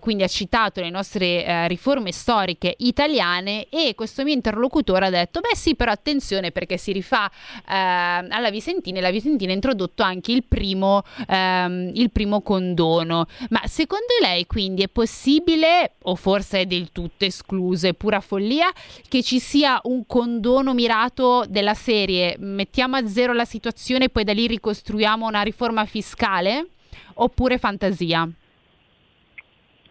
quindi 0.00 0.22
ha 0.22 0.28
citato 0.28 0.80
le 0.80 0.90
nostre 0.90 1.66
riforme 1.68 2.12
storiche 2.12 2.74
italiane 2.78 3.66
e 3.68 3.94
questo 3.94 4.22
mio 4.22 4.34
interlocutore 4.34 5.06
ha 5.06 5.10
detto, 5.10 5.40
beh 5.40 5.56
sì 5.56 5.74
però 5.74 5.90
attenzione 5.92 6.50
perché 6.50 6.61
si 6.76 6.92
rifà 6.92 7.28
eh, 7.28 7.74
alla 7.74 8.50
Visentina 8.50 8.98
e 8.98 9.00
la 9.00 9.10
Visentina 9.10 9.52
ha 9.52 9.54
introdotto 9.54 10.02
anche 10.02 10.32
il 10.32 10.44
primo, 10.44 11.02
ehm, 11.28 11.92
il 11.94 12.10
primo 12.10 12.40
condono. 12.40 13.26
Ma 13.50 13.60
secondo 13.64 14.12
lei 14.20 14.46
quindi 14.46 14.82
è 14.82 14.88
possibile, 14.88 15.92
o 16.02 16.14
forse 16.14 16.60
è 16.60 16.66
del 16.66 16.90
tutto 16.92 17.24
escluso, 17.24 17.86
è 17.86 17.94
pura 17.94 18.20
follia, 18.20 18.70
che 19.08 19.22
ci 19.22 19.38
sia 19.38 19.80
un 19.84 20.06
condono 20.06 20.74
mirato 20.74 21.44
della 21.48 21.74
serie 21.74 22.36
mettiamo 22.38 22.96
a 22.96 23.06
zero 23.06 23.32
la 23.32 23.44
situazione 23.44 24.04
e 24.04 24.08
poi 24.08 24.24
da 24.24 24.32
lì 24.32 24.46
ricostruiamo 24.46 25.26
una 25.26 25.42
riforma 25.42 25.84
fiscale? 25.84 26.68
Oppure 27.14 27.58
fantasia? 27.58 28.28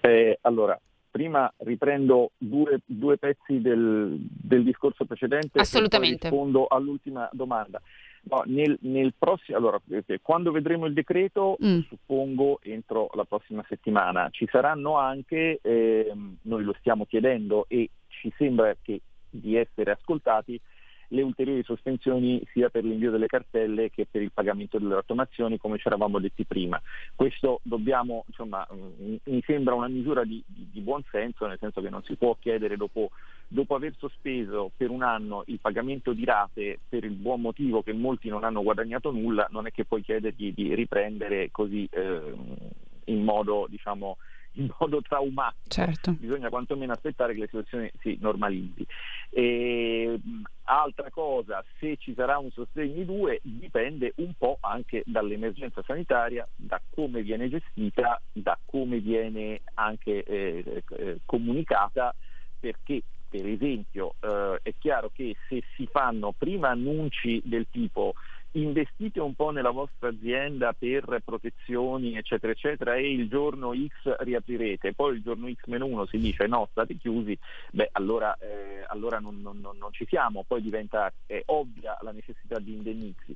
Eh, 0.01 0.39
allora, 0.41 0.79
prima 1.11 1.51
riprendo 1.57 2.31
due, 2.37 2.79
due 2.85 3.17
pezzi 3.17 3.59
del, 3.61 4.17
del, 4.17 4.63
discorso 4.63 5.05
precedente 5.05 5.59
Assolutamente. 5.59 6.27
e 6.27 6.29
rispondo 6.29 6.65
all'ultima 6.67 7.29
domanda. 7.33 7.81
No, 8.23 8.43
nel, 8.45 8.77
nel 8.81 9.13
prossimo, 9.17 9.57
allora, 9.57 9.81
quando 10.21 10.51
vedremo 10.51 10.85
il 10.85 10.93
decreto, 10.93 11.57
mm. 11.63 11.79
suppongo 11.87 12.59
entro 12.61 13.09
la 13.15 13.25
prossima 13.25 13.65
settimana, 13.67 14.29
ci 14.31 14.47
saranno 14.49 14.97
anche, 14.97 15.59
eh, 15.61 16.13
noi 16.43 16.63
lo 16.63 16.75
stiamo 16.79 17.05
chiedendo 17.05 17.65
e 17.67 17.89
ci 18.07 18.31
sembra 18.37 18.75
che 18.81 19.01
di 19.29 19.55
essere 19.55 19.91
ascoltati, 19.91 20.59
le 21.11 21.21
ulteriori 21.21 21.63
sospensioni 21.63 22.41
sia 22.51 22.69
per 22.69 22.83
l'invio 22.83 23.11
delle 23.11 23.27
cartelle 23.27 23.89
che 23.89 24.07
per 24.09 24.21
il 24.21 24.31
pagamento 24.31 24.77
delle 24.77 24.95
rottamazioni 24.95 25.57
come 25.57 25.77
ci 25.77 25.87
eravamo 25.87 26.19
detti 26.19 26.45
prima. 26.45 26.81
Questo 27.15 27.59
dobbiamo, 27.63 28.23
insomma, 28.27 28.67
mm, 28.73 29.15
mi 29.23 29.43
sembra 29.45 29.75
una 29.75 29.87
misura 29.87 30.23
di, 30.23 30.41
di, 30.45 30.69
di 30.71 30.79
buon 30.79 31.03
senso, 31.11 31.47
nel 31.47 31.57
senso 31.59 31.81
che 31.81 31.89
non 31.89 32.03
si 32.03 32.15
può 32.15 32.35
chiedere 32.39 32.77
dopo, 32.77 33.11
dopo, 33.47 33.75
aver 33.75 33.93
sospeso 33.97 34.71
per 34.75 34.89
un 34.89 35.03
anno 35.03 35.43
il 35.47 35.59
pagamento 35.59 36.13
di 36.13 36.23
rate 36.23 36.79
per 36.87 37.03
il 37.03 37.15
buon 37.15 37.41
motivo 37.41 37.81
che 37.81 37.93
molti 37.93 38.29
non 38.29 38.43
hanno 38.43 38.63
guadagnato 38.63 39.11
nulla, 39.11 39.47
non 39.51 39.67
è 39.67 39.71
che 39.71 39.85
puoi 39.85 40.01
chiedergli 40.01 40.53
di 40.53 40.73
riprendere 40.73 41.49
così 41.51 41.87
eh, 41.91 42.33
in 43.05 43.23
modo 43.23 43.67
diciamo, 43.69 44.17
in 44.53 44.69
modo 44.79 45.01
traumatico. 45.01 45.69
Certo. 45.69 46.13
Bisogna 46.13 46.49
quantomeno 46.49 46.91
aspettare 46.91 47.33
che 47.33 47.39
la 47.39 47.45
situazione 47.45 47.91
si 47.99 48.17
normalizzi. 48.19 48.85
E, 49.33 50.19
altra 50.63 51.09
cosa, 51.09 51.63
se 51.79 51.95
ci 51.97 52.13
sarà 52.13 52.37
un 52.37 52.51
sostegno 52.51 53.03
2 53.03 53.39
dipende 53.43 54.13
un 54.17 54.33
po' 54.37 54.57
anche 54.59 55.03
dall'emergenza 55.05 55.81
sanitaria, 55.85 56.47
da 56.55 56.81
come 56.89 57.21
viene 57.21 57.49
gestita, 57.49 58.21
da 58.31 58.57
come 58.65 58.99
viene 58.99 59.61
anche 59.75 60.23
eh, 60.23 60.83
eh, 60.97 61.19
comunicata, 61.25 62.13
perché 62.59 63.01
per 63.27 63.47
esempio 63.47 64.15
eh, 64.19 64.59
è 64.61 64.73
chiaro 64.77 65.09
che 65.13 65.35
se 65.47 65.63
si 65.75 65.87
fanno 65.89 66.33
prima 66.37 66.69
annunci 66.69 67.41
del 67.45 67.67
tipo 67.71 68.13
investite 68.53 69.19
un 69.21 69.33
po' 69.33 69.51
nella 69.51 69.69
vostra 69.69 70.09
azienda 70.09 70.73
per 70.73 71.21
protezioni 71.23 72.17
eccetera 72.17 72.51
eccetera 72.51 72.95
e 72.95 73.11
il 73.11 73.29
giorno 73.29 73.73
X 73.73 74.17
riaprirete, 74.19 74.93
poi 74.93 75.15
il 75.15 75.21
giorno 75.21 75.49
X 75.49 75.67
meno 75.67 75.85
uno 75.85 76.05
si 76.05 76.17
dice 76.17 76.47
no 76.47 76.67
state 76.71 76.97
chiusi, 76.97 77.37
beh 77.71 77.89
allora, 77.93 78.35
eh, 78.39 78.83
allora 78.87 79.19
non, 79.19 79.41
non, 79.41 79.59
non, 79.61 79.77
ci 79.91 80.05
siamo, 80.07 80.43
poi 80.45 80.61
diventa 80.61 81.11
eh, 81.27 81.43
ovvia 81.47 81.97
la 82.01 82.11
necessità 82.11 82.59
di 82.59 82.73
indennizi 82.73 83.35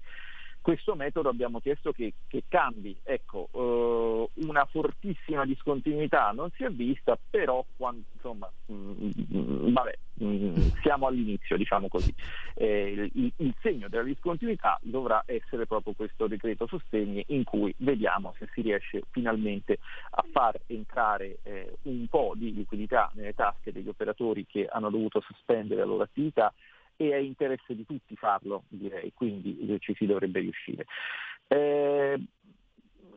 questo 0.65 0.95
metodo 0.95 1.30
abbiamo 1.30 1.60
chiesto 1.60 1.91
che, 1.91 2.12
che 2.28 2.45
cambi. 2.47 2.97
Ecco, 3.04 3.49
eh, 3.54 4.41
una 4.47 4.65
fortissima 4.65 5.45
discontinuità 5.45 6.32
non 6.32 6.49
si 6.56 6.63
è 6.63 6.69
vista, 6.71 7.15
però 7.30 7.63
quando, 7.78 8.01
insomma, 8.13 8.51
mh, 8.65 8.73
mm, 8.73 9.73
vabbè, 9.73 9.97
mh, 10.13 10.25
mm, 10.25 10.56
siamo 10.82 11.06
all'inizio, 11.06 11.56
diciamo 11.56 11.88
così. 11.88 12.12
Eh, 12.56 13.12
il, 13.13 13.32
il, 13.36 13.54
segno 13.62 13.89
della 13.89 14.01
discontinuità 14.01 14.80
dovrà 14.82 15.21
essere 15.28 15.67
proprio 15.67 15.93
questo 15.93 16.25
decreto 16.25 16.65
sostegni 16.65 17.23
in 17.28 17.43
cui 17.43 17.71
vediamo 17.78 18.34
se 18.39 18.49
si 18.51 18.62
riesce 18.62 19.04
finalmente 19.12 19.78
a 20.10 20.25
far 20.32 20.60
entrare 20.65 21.38
eh, 21.43 21.75
un 21.84 22.08
po' 22.08 22.34
di 22.36 22.51
liquidità 22.51 23.12
nelle 23.13 23.36
tasche 23.36 23.71
degli 23.71 23.88
operatori 23.88 24.47
che 24.47 24.65
hanno 24.65 24.89
dovuto 24.89 25.21
sospendere 25.21 25.82
la 25.82 25.86
loro 25.86 26.01
attività 26.01 26.51
e 26.95 27.12
è 27.12 27.17
interesse 27.17 27.75
di 27.75 27.86
tutti 27.86 28.15
farlo, 28.15 28.63
direi, 28.69 29.12
quindi 29.13 29.77
ci 29.79 29.93
si 29.95 30.05
dovrebbe 30.05 30.39
riuscire. 30.39 30.86
Eh, 31.47 32.19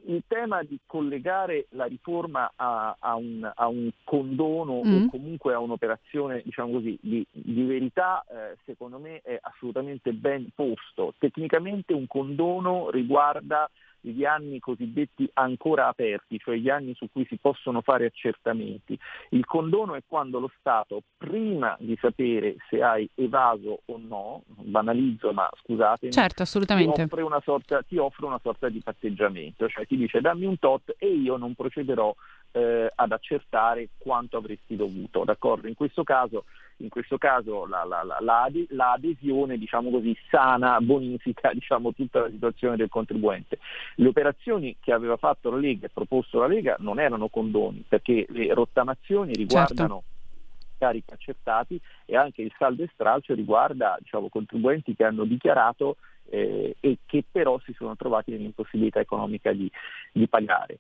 il 0.07 0.23
tema 0.27 0.63
di 0.63 0.79
collegare 0.87 1.67
la 1.71 1.85
riforma 1.85 2.53
a, 2.57 2.97
a, 2.99 3.15
un, 3.17 3.51
a 3.55 3.67
un, 3.69 3.91
condono 4.05 4.83
mm. 4.83 5.05
o 5.05 5.11
comunque 5.11 5.53
a 5.53 5.59
un'operazione 5.59 6.43
diciamo 6.45 6.73
così, 6.73 6.99
di, 7.01 7.27
di 7.31 7.65
verità, 7.65 8.25
eh, 8.31 8.57
secondo 8.65 8.99
me 8.99 9.21
è 9.23 9.39
assolutamente 9.41 10.13
ben 10.13 10.49
posto. 10.55 11.15
Tecnicamente 11.19 11.93
un 11.93 12.07
condono 12.07 12.91
riguarda 12.91 13.69
gli 14.01 14.25
anni 14.25 14.61
cosiddetti 14.61 15.29
ancora 15.35 15.89
aperti, 15.89 16.39
cioè 16.39 16.57
gli 16.57 16.69
anni 16.69 16.95
su 16.95 17.09
cui 17.11 17.27
si 17.27 17.37
possono 17.39 17.81
fare 17.81 18.07
accertamenti. 18.07 18.99
Il 19.31 19.45
condono 19.45 19.95
è 19.95 20.03
quando 20.07 20.39
lo 20.39 20.51
Stato, 20.59 21.03
prima 21.17 21.77
di 21.79 21.97
sapere 22.01 22.57
se 22.69 22.83
hai 22.83 23.09
evaso 23.15 23.81
o 23.85 23.99
no, 23.99 24.43
banalizzo 24.47 25.33
ma 25.33 25.49
scusate, 25.63 26.11
certo. 26.11 26.45
Ti, 26.95 27.03
offre 27.03 27.23
una 27.23 27.41
sorta, 27.41 27.83
ti 27.83 27.97
offre 27.97 28.27
una 28.27 28.41
sorta 28.43 28.69
di 28.69 28.81
patteggiamento, 28.81 29.69
cioè 29.69 29.87
ti 29.87 29.97
dice 29.97 30.21
dammi 30.21 30.47
un 30.47 30.59
tot 30.59 30.95
e 30.99 31.09
io 31.09 31.37
non 31.37 31.55
procederò 31.55 32.15
eh, 32.53 32.91
ad 32.95 33.13
accertare 33.13 33.89
quanto 33.99 34.37
avresti 34.37 34.77
dovuto. 34.77 35.25
D'accordo? 35.25 35.69
In 35.69 35.75
questo 35.75 36.03
caso 36.03 36.45
in 36.81 36.91
questo 36.91 37.19
caso 37.19 37.67
la, 37.67 37.83
la, 37.85 38.05
la, 38.21 38.49
l'adesione 38.69 39.59
diciamo 39.59 39.91
così, 39.91 40.17
sana 40.31 40.81
bonifica 40.81 41.51
diciamo, 41.55 41.93
tutta 41.93 42.21
la 42.21 42.31
situazione 42.31 42.77
del 42.77 42.89
contribuente. 42.89 43.59
Le 43.97 44.09
operazioni 44.09 44.77
che 44.81 44.93
aveva 44.93 45.17
fatto 45.17 45.51
la 45.51 45.57
Lega 45.57 45.87
e 45.87 45.91
proposto 45.93 46.39
la 46.39 46.47
Lega 46.47 46.77
non 46.79 47.01
erano 47.01 47.29
condoni 47.29 47.85
perché 47.89 48.27
le 48.29 48.55
rottamazioni 48.55 49.33
riguardano 49.33 50.03
certo 50.03 50.17
carichi 50.79 51.13
accertati 51.13 51.81
e 52.07 52.17
anche 52.17 52.41
il 52.41 52.55
saldo 52.57 52.85
e 52.85 52.91
stralcio 52.95 53.35
riguarda 53.35 53.97
diciamo, 53.99 54.29
contribuenti 54.29 54.95
che 54.95 55.03
hanno 55.03 55.25
dichiarato 55.25 55.97
eh, 56.31 56.77
e 56.79 56.99
che 57.05 57.25
però 57.31 57.59
si 57.65 57.73
sono 57.73 57.97
trovati 57.97 58.31
nell'impossibilità 58.31 59.01
economica 59.01 59.53
di, 59.53 59.69
di 60.13 60.29
pagare. 60.29 60.79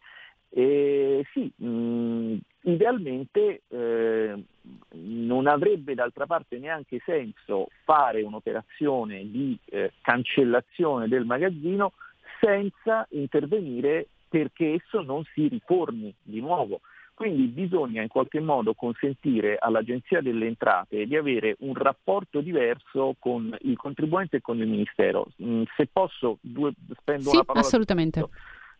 E 0.50 1.26
sì, 1.32 1.52
mh, 1.56 2.38
idealmente 2.62 3.62
eh, 3.68 4.44
non 4.90 5.46
avrebbe 5.46 5.94
d'altra 5.94 6.26
parte 6.26 6.58
neanche 6.58 7.00
senso 7.04 7.68
fare 7.84 8.22
un'operazione 8.22 9.30
di 9.30 9.58
eh, 9.66 9.92
cancellazione 10.00 11.08
del 11.08 11.24
magazzino 11.24 11.92
senza 12.40 13.06
intervenire 13.10 14.06
perché 14.28 14.74
esso 14.74 15.02
non 15.02 15.24
si 15.32 15.48
riformi 15.48 16.14
di 16.22 16.40
nuovo. 16.40 16.80
Quindi 17.18 17.46
bisogna 17.46 18.00
in 18.00 18.06
qualche 18.06 18.38
modo 18.38 18.74
consentire 18.74 19.56
all'Agenzia 19.58 20.20
delle 20.20 20.46
Entrate 20.46 21.04
di 21.04 21.16
avere 21.16 21.56
un 21.60 21.74
rapporto 21.74 22.40
diverso 22.40 23.16
con 23.18 23.56
il 23.62 23.76
contribuente 23.76 24.36
e 24.36 24.40
con 24.40 24.58
il 24.58 24.68
Ministero. 24.68 25.26
Mm, 25.42 25.64
se 25.76 25.88
posso, 25.92 26.38
due, 26.40 26.72
spendo 27.00 27.30
sì, 27.30 27.34
una 27.34 27.44
parola. 27.44 27.66
Assolutamente. 27.66 28.28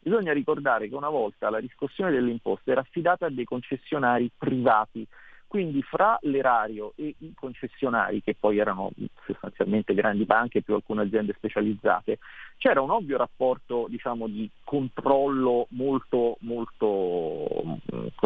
Bisogna 0.08 0.32
ricordare 0.32 0.88
che 0.88 0.94
una 0.94 1.10
volta 1.10 1.50
la 1.50 1.58
riscossione 1.58 2.10
delle 2.10 2.30
imposte 2.30 2.70
era 2.70 2.80
affidata 2.80 3.26
a 3.26 3.30
dei 3.30 3.44
concessionari 3.44 4.30
privati 4.38 5.06
quindi 5.48 5.82
fra 5.82 6.18
l'erario 6.22 6.92
e 6.96 7.14
i 7.18 7.32
concessionari, 7.34 8.22
che 8.22 8.36
poi 8.38 8.58
erano 8.58 8.90
sostanzialmente 9.24 9.94
grandi 9.94 10.24
banche 10.24 10.60
più 10.60 10.74
alcune 10.74 11.02
aziende 11.02 11.32
specializzate, 11.32 12.18
c'era 12.58 12.82
un 12.82 12.90
ovvio 12.90 13.16
rapporto 13.16 13.86
diciamo, 13.88 14.26
di 14.26 14.48
controllo 14.62 15.66
molto, 15.70 16.36
molto, 16.40 17.80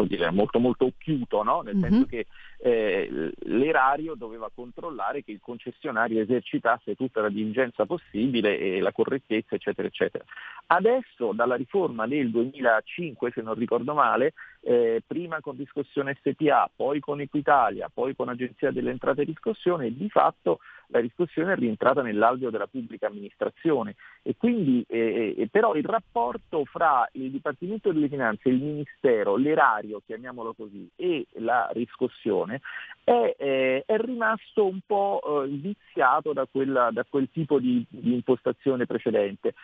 dire, 0.05 0.31
molto, 0.31 0.59
molto 0.59 0.85
occhiuto, 0.85 1.43
no? 1.43 1.61
nel 1.61 1.77
mm-hmm. 1.77 1.89
senso 1.89 2.05
che 2.07 2.25
eh, 2.57 3.31
l'erario 3.43 4.15
doveva 4.15 4.49
controllare 4.53 5.23
che 5.23 5.31
il 5.31 5.39
concessionario 5.41 6.21
esercitasse 6.21 6.95
tutta 6.95 7.21
la 7.21 7.29
diligenza 7.29 7.85
possibile 7.85 8.57
e 8.57 8.81
la 8.81 8.91
correttezza, 8.91 9.55
eccetera, 9.55 9.87
eccetera. 9.87 10.25
Adesso, 10.67 11.31
dalla 11.33 11.55
riforma 11.55 12.05
del 12.05 12.31
2005, 12.31 13.31
se 13.31 13.41
non 13.41 13.53
ricordo 13.53 13.93
male, 13.93 14.33
eh, 14.63 15.01
prima 15.05 15.41
con 15.41 15.55
discussione 15.55 16.17
SPA, 16.21 16.69
poi 16.73 16.99
con 16.99 17.19
Equitalia, 17.19 17.89
poi 17.93 18.15
con 18.15 18.29
Agenzia 18.29 18.71
delle 18.71 18.91
Entrate 18.91 19.21
e 19.21 19.25
Riscossione, 19.25 19.93
di 19.93 20.09
fatto 20.09 20.59
la 20.87 20.99
riscossione 20.99 21.53
è 21.53 21.55
rientrata 21.55 22.01
nell'alveo 22.01 22.49
della 22.49 22.67
pubblica 22.67 23.07
amministrazione 23.07 23.95
e 24.21 24.35
quindi 24.37 24.85
eh, 24.87 25.33
eh, 25.37 25.47
però 25.49 25.73
il 25.73 25.83
rapporto 25.83 26.65
fra 26.65 27.07
il 27.13 27.31
Dipartimento 27.31 27.91
delle 27.91 28.07
Finanze, 28.07 28.49
il 28.49 28.61
Ministero, 28.61 29.35
l'erario, 29.35 30.01
chiamiamolo 30.05 30.53
così, 30.53 30.87
e 30.95 31.25
la 31.39 31.67
riscossione 31.73 32.61
è, 33.03 33.35
eh, 33.37 33.83
è 33.85 33.97
rimasto 33.97 34.65
un 34.65 34.79
po' 34.85 35.43
eh, 35.43 35.47
viziato 35.47 36.31
da, 36.31 36.47
quella, 36.49 36.91
da, 36.91 37.03
quel 37.09 37.29
tipo 37.31 37.59
di, 37.59 37.83
di 37.89 38.13
impostazione 38.13 38.85
precedente. 38.85 39.55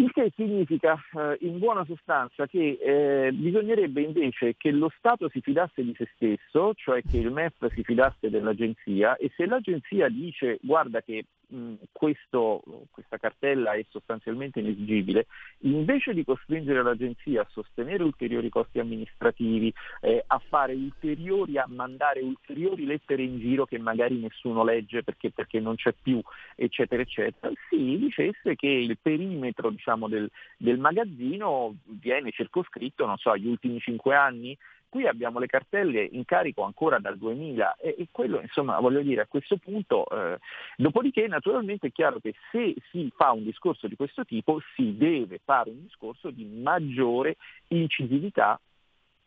Il 0.00 0.10
che 0.12 0.32
significa 0.34 0.98
eh, 1.12 1.36
in 1.40 1.58
buona 1.58 1.84
sostanza 1.84 2.46
che 2.46 2.78
eh, 2.80 3.32
bisognerebbe 3.32 4.00
invece 4.00 4.54
che 4.56 4.70
lo 4.70 4.90
Stato 4.96 5.28
si 5.28 5.42
fidasse 5.42 5.84
di 5.84 5.94
se 5.94 6.08
stesso, 6.14 6.72
cioè 6.74 7.02
che 7.02 7.18
il 7.18 7.30
MEF 7.30 7.70
si 7.74 7.82
fidasse 7.82 8.30
dell'agenzia 8.30 9.16
e 9.16 9.30
se 9.36 9.44
l'agenzia 9.44 10.08
dice 10.08 10.58
guarda 10.62 11.02
che 11.02 11.26
mh, 11.50 11.74
questo, 11.92 12.62
questa 12.90 13.18
cartella 13.18 13.72
è 13.72 13.84
sostanzialmente 13.88 14.60
inesigibile, 14.60 15.26
invece 15.60 16.14
di 16.14 16.24
costringere 16.24 16.82
l'agenzia 16.82 17.42
a 17.42 17.48
sostenere 17.50 18.02
ulteriori 18.02 18.48
costi 18.48 18.78
amministrativi, 18.78 19.72
eh, 20.00 20.24
a 20.26 20.40
fare 20.48 20.74
ulteriori, 20.74 21.58
a 21.58 21.66
mandare 21.68 22.20
ulteriori 22.20 22.86
lettere 22.86 23.22
in 23.22 23.38
giro 23.38 23.66
che 23.66 23.78
magari 23.78 24.16
nessuno 24.16 24.64
legge 24.64 25.02
perché, 25.02 25.30
perché 25.30 25.60
non 25.60 25.76
c'è 25.76 25.92
più, 26.00 26.20
eccetera, 26.54 27.02
eccetera, 27.02 27.52
si 27.68 27.98
dicesse 27.98 28.56
che 28.56 28.68
il 28.68 28.96
perimetro 29.00 29.70
diciamo, 29.70 30.08
del, 30.08 30.30
del 30.56 30.78
magazzino 30.78 31.76
viene 31.84 32.30
circoscritto, 32.30 33.06
non 33.06 33.16
so, 33.16 33.30
agli 33.30 33.46
ultimi 33.46 33.78
cinque 33.80 34.14
anni, 34.14 34.56
Qui 34.90 35.06
abbiamo 35.06 35.38
le 35.38 35.46
cartelle 35.46 36.02
in 36.02 36.24
carico 36.24 36.62
ancora 36.62 36.98
dal 36.98 37.16
2000 37.16 37.76
e, 37.76 37.94
e 37.96 38.08
quello 38.10 38.40
insomma 38.40 38.80
voglio 38.80 39.02
dire 39.02 39.20
a 39.20 39.26
questo 39.26 39.56
punto, 39.56 40.04
eh, 40.10 40.38
dopodiché 40.76 41.28
naturalmente 41.28 41.86
è 41.86 41.92
chiaro 41.92 42.18
che 42.18 42.34
se 42.50 42.74
si 42.90 43.08
fa 43.16 43.30
un 43.30 43.44
discorso 43.44 43.86
di 43.86 43.94
questo 43.94 44.24
tipo 44.24 44.60
si 44.74 44.96
deve 44.96 45.40
fare 45.44 45.70
un 45.70 45.82
discorso 45.82 46.30
di 46.30 46.44
maggiore 46.44 47.36
incisività 47.68 48.60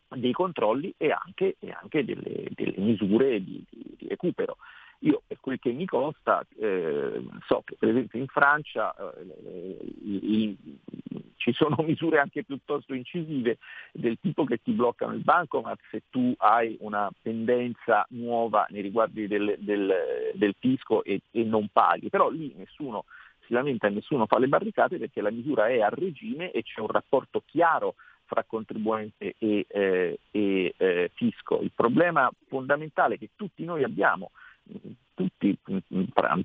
dei 0.08 0.32
controlli 0.32 0.94
e 0.98 1.10
anche, 1.10 1.56
e 1.58 1.70
anche 1.70 2.04
delle, 2.04 2.48
delle, 2.50 2.76
misure 2.76 3.42
di, 3.42 3.64
di, 3.70 3.94
di 3.96 4.08
recupero. 4.08 4.58
Io 5.00 5.22
per 5.26 5.38
quel 5.40 5.58
che 5.58 5.72
mi 5.72 5.86
consta 5.86 6.44
eh, 6.58 7.22
so 7.46 7.62
che 7.64 7.76
per 7.78 7.90
esempio 7.90 8.18
in 8.18 8.26
Francia 8.26 8.94
eh, 8.94 9.78
il, 10.02 10.56
ci 11.36 11.52
sono 11.52 11.76
misure 11.84 12.18
anche 12.18 12.42
piuttosto 12.42 12.94
incisive 12.94 13.58
del 13.92 14.18
tipo 14.20 14.44
che 14.44 14.60
ti 14.62 14.72
bloccano 14.72 15.12
il 15.12 15.22
bancomat 15.22 15.78
se 15.90 16.04
tu 16.08 16.32
hai 16.38 16.76
una 16.80 17.10
pendenza 17.20 18.06
nuova 18.10 18.66
nei 18.70 18.82
riguardi 18.82 19.26
del, 19.26 19.56
del, 19.58 19.92
del 20.34 20.54
fisco 20.58 21.04
e, 21.04 21.20
e 21.30 21.44
non 21.44 21.68
paghi, 21.70 22.08
però 22.08 22.30
lì 22.30 22.54
nessuno 22.56 23.04
si 23.46 23.52
lamenta 23.52 23.86
e 23.86 23.90
nessuno 23.90 24.24
fa 24.26 24.38
le 24.38 24.48
barricate 24.48 24.96
perché 24.96 25.20
la 25.20 25.30
misura 25.30 25.68
è 25.68 25.80
a 25.80 25.90
regime 25.90 26.50
e 26.50 26.62
c'è 26.62 26.80
un 26.80 26.88
rapporto 26.88 27.42
chiaro 27.44 27.94
fra 28.24 28.42
contribuente 28.44 29.34
e, 29.38 29.66
eh, 29.68 30.18
e 30.30 30.74
eh, 30.76 31.10
fisco. 31.14 31.60
Il 31.60 31.72
problema 31.74 32.30
fondamentale 32.48 33.18
che 33.18 33.30
tutti 33.36 33.64
noi 33.64 33.84
abbiamo 33.84 34.30
tutti, 35.14 35.56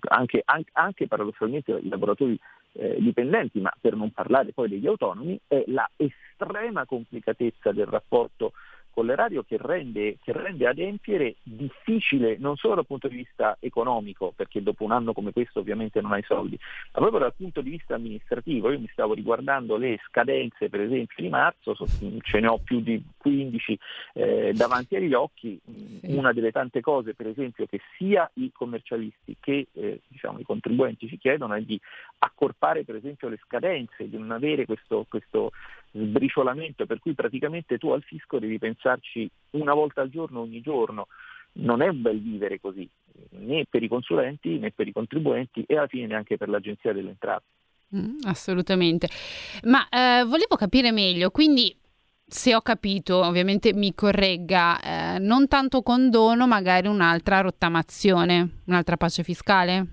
anche, 0.08 0.42
anche, 0.72 1.08
paradossalmente 1.08 1.72
i 1.72 1.90
lavoratori 1.90 2.40
eh, 2.74 2.98
dipendenti, 3.00 3.60
ma 3.60 3.74
per 3.80 3.96
non 3.96 4.12
parlare 4.12 4.54
poi 4.54 4.70
degli 4.70 4.88
autonomi, 4.88 5.40
è 5.48 5.64
la 5.68 5.90
estrema 5.96 6.86
complicatezza 6.86 7.72
del 7.72 7.88
rapporto 7.88 8.54
con 8.92 9.06
l'erario 9.06 9.44
che 9.44 9.58
rende, 9.60 10.18
che 10.22 10.32
rende 10.32 10.68
adempiere 10.68 11.36
difficile 11.44 12.38
non 12.40 12.56
solo 12.56 12.76
dal 12.76 12.86
punto 12.86 13.08
di 13.08 13.18
vista 13.18 13.58
economico, 13.60 14.34
perché 14.36 14.62
dopo 14.62 14.84
un 14.84 14.92
anno 14.92 15.14
come 15.14 15.32
questo 15.32 15.60
ovviamente 15.60 16.02
non 16.02 16.12
hai 16.12 16.24
soldi, 16.24 16.58
ma 16.94 17.00
proprio 17.00 17.20
dal 17.20 17.34
punto 17.36 17.62
di 17.62 17.70
vista 17.70 17.96
amministrativo. 17.96 18.72
Io 18.72 18.80
mi 18.80 18.90
stavo 18.92 19.14
riguardando 19.14 19.78
le 19.78 20.00
scadenze 20.08 20.70
per 20.70 20.82
esempio 20.82 21.24
di 21.24 21.30
marzo, 21.30 21.76
ce 22.22 22.40
ne 22.40 22.48
ho 22.48 22.58
più 22.58 22.82
di 22.82 23.04
15 23.18 23.80
eh, 24.14 24.54
davanti 24.54 24.96
agli 24.96 25.14
occhi, 25.14 25.60
una 26.04 26.34
delle 26.34 26.52
tante 26.52 26.82
cose 26.82 27.14
per 27.14 27.28
esempio 27.28 27.66
che 27.66 27.80
sia 27.98 28.30
i 28.36 28.52
commercialisti 28.52 29.36
che 29.40 29.68
eh, 29.74 30.02
diciamo, 30.08 30.40
i 30.40 30.44
contribuenti 30.44 31.08
ci 31.08 31.18
chiedono 31.18 31.54
è 31.54 31.62
di 31.62 31.80
accorpare 32.20 32.84
per 32.84 32.96
esempio 32.96 33.30
le 33.30 33.40
scadenze, 33.44 34.10
di 34.10 34.18
non 34.18 34.32
avere 34.32 34.66
questo, 34.66 35.06
questo 35.08 35.52
sbriciolamento 35.92 36.86
per 36.86 37.00
cui 37.00 37.14
praticamente 37.14 37.78
tu 37.78 37.90
al 37.90 38.04
fisco 38.04 38.40
devi 38.40 38.58
pensarci 38.58 39.30
una 39.52 39.74
volta 39.74 40.02
al 40.02 40.10
giorno 40.10 40.42
ogni 40.42 40.62
giorno. 40.62 41.08
Non 41.52 41.82
è 41.82 41.88
un 41.88 42.02
bel 42.02 42.22
vivere 42.22 42.60
così, 42.60 42.88
né 43.32 43.66
per 43.70 43.82
i 43.82 43.88
consulenti 43.88 44.60
né 44.60 44.72
per 44.72 44.88
i 44.88 44.92
contribuenti 44.92 45.64
e 45.68 45.78
alla 45.78 45.88
fine 45.88 46.08
neanche 46.08 46.38
per 46.38 46.50
l'Agenzia 46.50 46.94
delle 46.94 47.10
Entrate. 47.10 47.46
Mm, 47.96 48.20
assolutamente. 48.24 49.08
Ma 49.64 49.88
eh, 49.90 50.24
volevo 50.24 50.56
capire 50.56 50.92
meglio, 50.92 51.32
quindi 51.32 51.76
se 52.30 52.54
ho 52.54 52.62
capito, 52.62 53.18
ovviamente 53.26 53.74
mi 53.74 53.96
corregga, 53.96 54.80
eh, 54.80 55.20
non 55.20 55.48
tanto 55.48 55.82
condono, 55.82 56.46
magari 56.46 56.88
un'altra 56.88 57.42
rottamazione, 57.42 58.62
un'altra 58.66 58.98
pace 58.98 59.24
fiscale? 59.24 59.86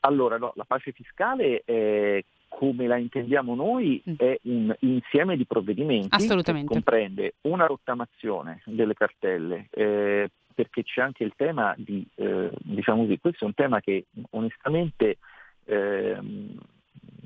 Allora, 0.00 0.38
no, 0.38 0.52
la 0.56 0.64
pace 0.64 0.92
fiscale 0.92 1.62
è 1.64 2.24
come 2.56 2.86
la 2.86 2.96
intendiamo 2.96 3.54
noi 3.54 4.00
mm. 4.08 4.14
è 4.16 4.38
un 4.44 4.74
insieme 4.80 5.36
di 5.36 5.44
provvedimenti 5.44 6.16
che 6.26 6.64
comprende 6.64 7.34
una 7.42 7.66
rottamazione 7.66 8.62
delle 8.64 8.94
cartelle, 8.94 9.66
eh, 9.70 10.30
perché 10.54 10.84
c'è 10.84 11.00
anche 11.00 11.24
il 11.24 11.32
tema 11.36 11.74
di, 11.76 12.06
eh, 12.14 12.50
diciamo 12.60 13.02
così, 13.02 13.18
questo 13.18 13.44
è 13.44 13.46
un 13.48 13.54
tema 13.54 13.80
che 13.80 14.06
onestamente 14.30 15.18
eh, 15.64 16.16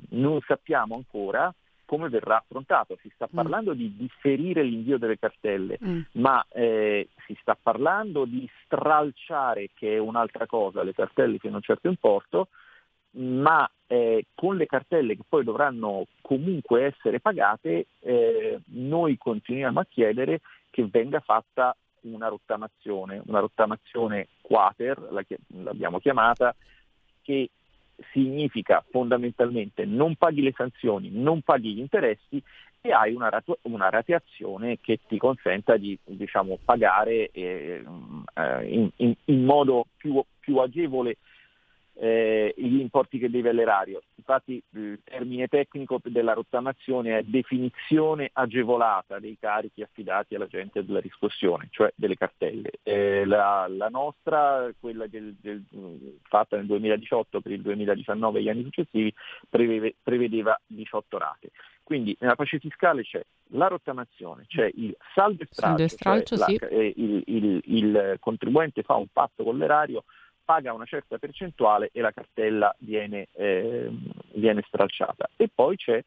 non 0.09 0.39
sappiamo 0.47 0.95
ancora 0.95 1.53
come 1.85 2.09
verrà 2.09 2.37
affrontato. 2.37 2.97
Si 3.01 3.11
sta 3.13 3.27
mm. 3.31 3.35
parlando 3.35 3.73
mm. 3.73 3.77
di 3.77 3.95
differire 3.95 4.63
l'invio 4.63 4.97
delle 4.97 5.19
cartelle, 5.19 5.77
mm. 5.83 5.99
ma 6.13 6.43
eh, 6.49 7.09
si 7.27 7.37
sta 7.39 7.55
parlando 7.61 8.25
di 8.25 8.49
stralciare, 8.63 9.69
che 9.75 9.93
è 9.93 9.97
un'altra 9.99 10.47
cosa, 10.47 10.81
le 10.81 10.93
cartelle 10.93 11.37
fino 11.37 11.53
a 11.53 11.57
un 11.57 11.61
certo 11.61 11.87
importo, 11.87 12.47
ma 13.11 13.69
eh, 13.91 14.25
con 14.35 14.55
le 14.55 14.67
cartelle 14.67 15.15
che 15.15 15.23
poi 15.27 15.43
dovranno 15.43 16.05
comunque 16.21 16.85
essere 16.85 17.19
pagate, 17.19 17.87
eh, 18.01 18.59
noi 18.67 19.17
continuiamo 19.17 19.79
a 19.79 19.87
chiedere 19.89 20.41
che 20.69 20.85
venga 20.85 21.19
fatta 21.21 21.75
una 22.01 22.27
rottamazione, 22.27 23.19
una 23.25 23.39
rottamazione 23.39 24.27
quater, 24.41 24.99
la, 25.09 25.23
l'abbiamo 25.63 25.97
chiamata, 25.97 26.55
che 27.23 27.49
significa 28.11 28.85
fondamentalmente 28.91 29.85
non 29.85 30.15
paghi 30.15 30.43
le 30.43 30.53
sanzioni, 30.55 31.09
non 31.11 31.41
paghi 31.41 31.73
gli 31.73 31.79
interessi 31.79 32.41
e 32.81 32.91
hai 32.91 33.15
una, 33.15 33.29
ratu- 33.29 33.57
una 33.63 33.89
rateazione 33.89 34.77
che 34.79 34.99
ti 35.07 35.17
consenta 35.17 35.77
di 35.77 35.97
diciamo, 36.05 36.59
pagare 36.63 37.31
eh, 37.31 37.83
in, 38.67 38.89
in, 38.97 39.15
in, 39.25 39.43
modo 39.43 39.87
più, 39.97 40.23
più 40.39 40.57
agevole 40.57 41.17
eh, 42.01 42.53
gli 42.55 42.79
importi 42.79 43.19
che 43.19 43.29
deve 43.29 43.49
all'erario. 43.49 44.01
Infatti 44.15 44.61
il 44.71 44.99
termine 45.03 45.47
tecnico 45.47 45.99
della 46.03 46.33
rottamazione 46.33 47.17
è 47.17 47.23
definizione 47.23 48.29
agevolata 48.31 49.19
dei 49.19 49.37
carichi 49.37 49.81
affidati 49.81 50.35
alla 50.35 50.47
gente 50.47 50.85
della 50.85 51.01
riscossione, 51.01 51.67
cioè 51.71 51.91
delle 51.95 52.15
cartelle. 52.15 52.71
Eh, 52.83 53.25
la, 53.25 53.67
la, 53.67 53.89
nostra, 53.89 54.71
quella 54.79 55.07
del, 55.07 55.35
del, 55.41 55.63
fatta 56.23 56.55
nel 56.55 56.67
2018 56.67 57.41
per 57.41 57.51
il 57.51 57.61
2019 57.61 58.39
e 58.39 58.43
gli 58.43 58.49
anni 58.49 58.63
successivi, 58.63 59.13
prevede, 59.49 59.95
prevedeva 60.01 60.57
18 60.67 61.17
rate. 61.17 61.51
Quindi 61.83 62.15
nella 62.19 62.35
pace 62.35 62.59
fiscale 62.59 63.01
c'è 63.01 63.21
la 63.53 63.67
rottamazione, 63.67 64.45
c'è 64.47 64.69
il 64.75 64.95
saldo 65.15 65.41
e 65.41 65.47
stralcio, 65.49 65.87
stralcio 65.87 66.37
cioè 66.37 66.47
sì. 66.47 66.57
la, 66.59 66.67
eh, 66.67 66.93
il, 66.95 67.23
il, 67.25 67.61
il 67.65 68.17
contribuente 68.19 68.83
fa 68.83 68.93
un 68.93 69.07
patto 69.11 69.43
con 69.43 69.57
l'erario 69.57 70.03
paga 70.49 70.73
una 70.73 70.85
certa 70.85 71.19
percentuale 71.19 71.91
e 71.93 72.01
la 72.01 72.11
cartella 72.11 72.75
viene, 72.79 73.27
eh, 73.33 73.87
viene 74.33 74.63
stralciata. 74.65 75.29
E 75.35 75.47
poi 75.47 75.75
c'è 75.75 76.03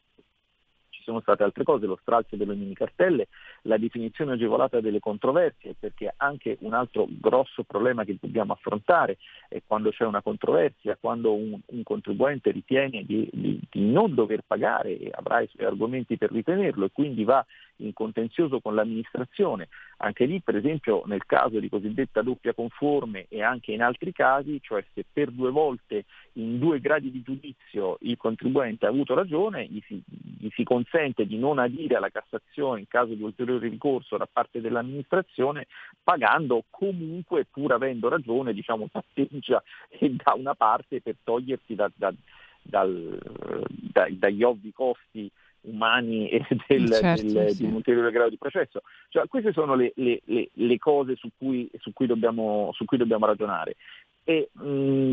ci 1.02 1.02
sono 1.04 1.20
state 1.20 1.42
altre 1.42 1.64
cose, 1.64 1.86
lo 1.86 1.98
stralcio 2.00 2.36
delle 2.36 2.54
mini 2.54 2.74
cartelle, 2.74 3.28
la 3.62 3.76
definizione 3.76 4.32
agevolata 4.32 4.80
delle 4.80 5.00
controversie, 5.00 5.74
perché 5.78 6.12
anche 6.16 6.56
un 6.60 6.74
altro 6.74 7.06
grosso 7.08 7.64
problema 7.64 8.04
che 8.04 8.16
dobbiamo 8.20 8.52
affrontare 8.52 9.18
è 9.48 9.60
quando 9.66 9.90
c'è 9.90 10.04
una 10.04 10.22
controversia, 10.22 10.96
quando 10.98 11.34
un, 11.34 11.58
un 11.64 11.82
contribuente 11.82 12.50
ritiene 12.50 13.04
di, 13.04 13.28
di, 13.32 13.60
di, 13.68 13.90
non 13.90 14.14
dover 14.14 14.42
pagare 14.46 14.98
e 14.98 15.10
avrà 15.12 15.40
i 15.40 15.48
suoi 15.48 15.66
argomenti 15.66 16.16
per 16.16 16.30
ritenerlo 16.30 16.86
e 16.86 16.92
quindi 16.92 17.24
va 17.24 17.44
in 17.76 17.92
contenzioso 17.92 18.60
con 18.60 18.74
l'amministrazione. 18.74 19.68
Anche 19.98 20.24
lì, 20.24 20.40
per 20.40 20.56
esempio, 20.56 21.02
nel 21.06 21.24
caso 21.26 21.60
di 21.60 21.68
cosiddetta 21.68 22.22
doppia 22.22 22.54
conforme 22.54 23.26
e 23.28 23.42
anche 23.42 23.72
in 23.72 23.82
altri 23.82 24.12
casi, 24.12 24.60
cioè 24.60 24.84
se 24.92 25.04
per 25.10 25.30
due 25.30 25.50
volte 25.50 26.04
in 26.34 26.58
due 26.58 26.80
gradi 26.80 27.10
di 27.10 27.22
giudizio 27.22 27.98
il 28.00 28.16
contribuente 28.16 28.86
ha 28.86 28.88
avuto 28.88 29.14
ragione, 29.14 29.66
gli 29.66 29.82
si, 29.86 30.02
gli 30.06 30.48
si 30.54 30.64
consente 30.64 31.26
di 31.26 31.38
non 31.38 31.58
adire 31.58 31.96
alla 31.96 32.10
Cassazione 32.10 32.80
in 32.80 32.88
caso 32.88 33.14
di 33.14 33.22
ulteriore 33.22 33.68
ricorso 33.68 34.16
da 34.16 34.28
parte 34.30 34.60
dell'amministrazione, 34.60 35.66
pagando 36.02 36.64
comunque, 36.70 37.46
pur 37.50 37.72
avendo 37.72 38.08
ragione, 38.08 38.52
diciamo, 38.52 38.88
patteggia 38.90 39.62
da 39.98 40.34
una 40.34 40.54
parte 40.54 41.00
per 41.00 41.16
togliersi 41.22 41.74
da, 41.74 41.90
da, 41.94 42.12
dal, 42.62 43.18
da, 43.66 44.06
dagli 44.10 44.42
ovvi 44.42 44.72
costi 44.72 45.30
umani 45.62 46.28
e 46.28 46.44
del, 46.66 46.88
certo, 46.92 47.32
del, 47.32 47.50
sì. 47.50 47.62
di 47.62 47.68
un 47.68 47.74
ulteriore 47.74 48.10
grado 48.10 48.30
di 48.30 48.38
processo. 48.38 48.82
Cioè, 49.08 49.26
queste 49.28 49.52
sono 49.52 49.74
le, 49.74 49.92
le, 49.96 50.20
le, 50.24 50.50
le 50.52 50.78
cose 50.78 51.16
su 51.16 51.28
cui, 51.36 51.70
su, 51.78 51.92
cui 51.92 52.06
dobbiamo, 52.06 52.70
su 52.72 52.84
cui, 52.84 52.96
dobbiamo, 52.96 53.26
ragionare. 53.26 53.76
E, 54.24 54.50
mh, 54.52 55.12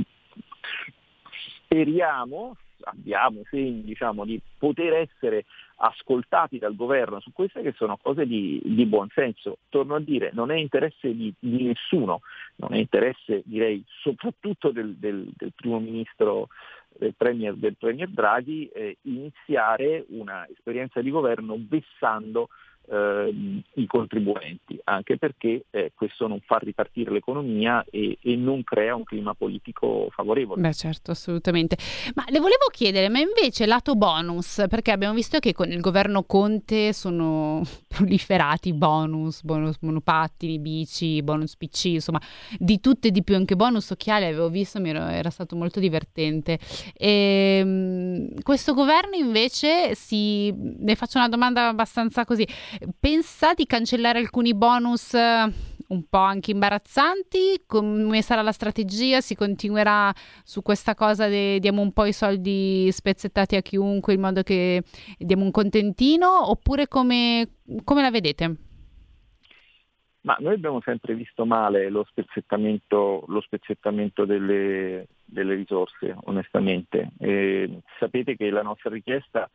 speriamo, 1.64 2.56
abbiamo 2.82 3.42
segni 3.50 3.84
diciamo, 3.84 4.26
di 4.26 4.40
poter 4.58 4.94
essere 4.94 5.46
ascoltati 5.82 6.58
dal 6.58 6.76
governo 6.76 7.20
su 7.20 7.32
queste 7.32 7.62
che 7.62 7.74
sono 7.74 7.98
cose 7.98 8.26
di, 8.26 8.62
di 8.64 8.86
buon 8.86 9.08
senso. 9.14 9.60
Torno 9.70 9.96
a 9.96 10.00
dire, 10.00 10.32
non 10.34 10.52
è 10.52 10.56
interesse 10.56 11.16
di, 11.16 11.34
di 11.40 11.64
nessuno, 11.64 12.22
non 12.56 12.74
è 12.74 12.78
interesse 12.78 13.42
direi 13.46 13.84
soprattutto 14.02 14.72
del, 14.72 14.96
del, 14.96 15.30
del 15.36 15.54
primo 15.56 15.80
ministro 15.80 16.50
del 16.98 17.16
premier, 17.16 17.56
del 17.56 17.78
premier 17.78 18.10
Draghi 18.10 18.68
eh, 18.68 18.98
iniziare 19.04 20.06
una 20.10 20.48
esperienza 20.48 21.02
di 21.02 21.12
governo 21.12 21.58
vessando 21.60 22.50
eh, 22.90 23.64
i 23.76 23.86
contribuenti, 23.86 24.80
anche 24.86 25.18
perché 25.18 25.66
eh, 25.70 25.92
questo 25.94 26.28
non 26.28 26.40
fa 26.42 26.58
ripartire 26.58 27.12
l'economia 27.12 27.86
e, 27.90 28.18
e, 28.22 28.36
non 28.36 28.64
crea 28.64 28.96
un 28.96 29.04
clima 29.04 29.34
politico 29.34 30.08
favorevole. 30.12 30.62
Beh 30.62 30.74
certo, 30.74 31.12
assolutamente. 31.12 31.78
Ma 32.16 32.26
le 32.30 32.40
volevo 32.40 32.66
chiedere, 32.72 33.10
ma 33.10 33.20
invece 33.20 33.66
lato 33.66 33.96
bonus, 33.96 34.66
perché 34.68 34.92
abbiamo 34.92 35.14
visto 35.14 35.40
che 35.40 35.54
con 35.54 35.72
il 35.72 35.80
governo 35.80 36.24
Conte 36.24 36.94
sono 36.94 37.62
proliferati 37.88 38.74
bonus, 38.74 39.44
bonus 39.44 39.78
monopattini, 39.82 40.60
bici, 40.60 41.22
bonus 41.22 41.56
PC, 41.56 41.86
insomma 41.86 42.22
di 42.58 42.80
tutto 42.80 43.08
e 43.08 43.12
di 43.12 43.24
più, 43.24 43.36
anche 43.36 43.56
bonus 43.56 43.90
occhiali 43.92 44.26
avevo 44.26 44.50
visto, 44.50 44.80
ero, 44.84 45.06
era 45.06 45.30
stato 45.30 45.56
molto 45.56 45.80
divertente. 45.80 46.58
E, 46.96 47.60
ehm, 47.60 48.42
questo 48.42 48.74
governo 48.74 49.16
invece 49.16 49.94
si, 49.96 50.52
ne 50.56 50.96
faccio 50.96 51.18
una 51.18 51.30
domanda 51.30 51.68
abbastanza 51.68 52.26
così, 52.26 52.48
pensa 53.00 53.54
di 53.54 53.66
cancellare 53.66 54.20
alcuni 54.20 54.54
bonus 54.54 55.14
eh, 55.14 55.52
un 55.88 56.04
po' 56.10 56.18
anche 56.18 56.52
imbarazzanti? 56.52 57.64
Come 57.66 58.22
sarà 58.22 58.42
la 58.42 58.52
strategia? 58.52 59.22
Si 59.22 59.36
continuerà 59.36 60.14
su 60.44 60.62
questa 60.62 60.96
cosa 60.96 61.28
di 61.28 61.60
diamo 61.60 61.82
un 61.82 61.92
po' 61.92 62.06
i 62.06 62.14
soldi 62.14 62.92
spezzettati 62.92 63.56
a 63.56 63.62
chiunque 63.62 64.14
in 64.14 64.22
modo 64.22 64.44
che 64.44 64.84
diamo 65.18 65.44
un 65.44 65.52
contentino? 65.52 66.50
Oppure 66.50 66.88
come, 66.88 67.48
come 67.84 68.02
la 68.02 68.12
vedete? 68.12 68.56
Ma 70.22 70.36
noi 70.40 70.56
abbiamo 70.56 70.82
sempre 70.84 71.16
visto 71.16 71.46
male 71.46 71.90
lo 71.90 72.06
spezzettamento, 72.08 73.24
lo 73.28 73.42
spezzettamento 73.42 74.26
delle, 74.26 75.08
delle, 75.24 75.56
risorse, 75.56 76.14
onestamente. 76.26 77.12
E 77.18 77.82
sapete 77.98 78.36
che 78.36 78.50
la 78.50 78.62
nostra 78.62 78.90
richiesta 78.90 79.50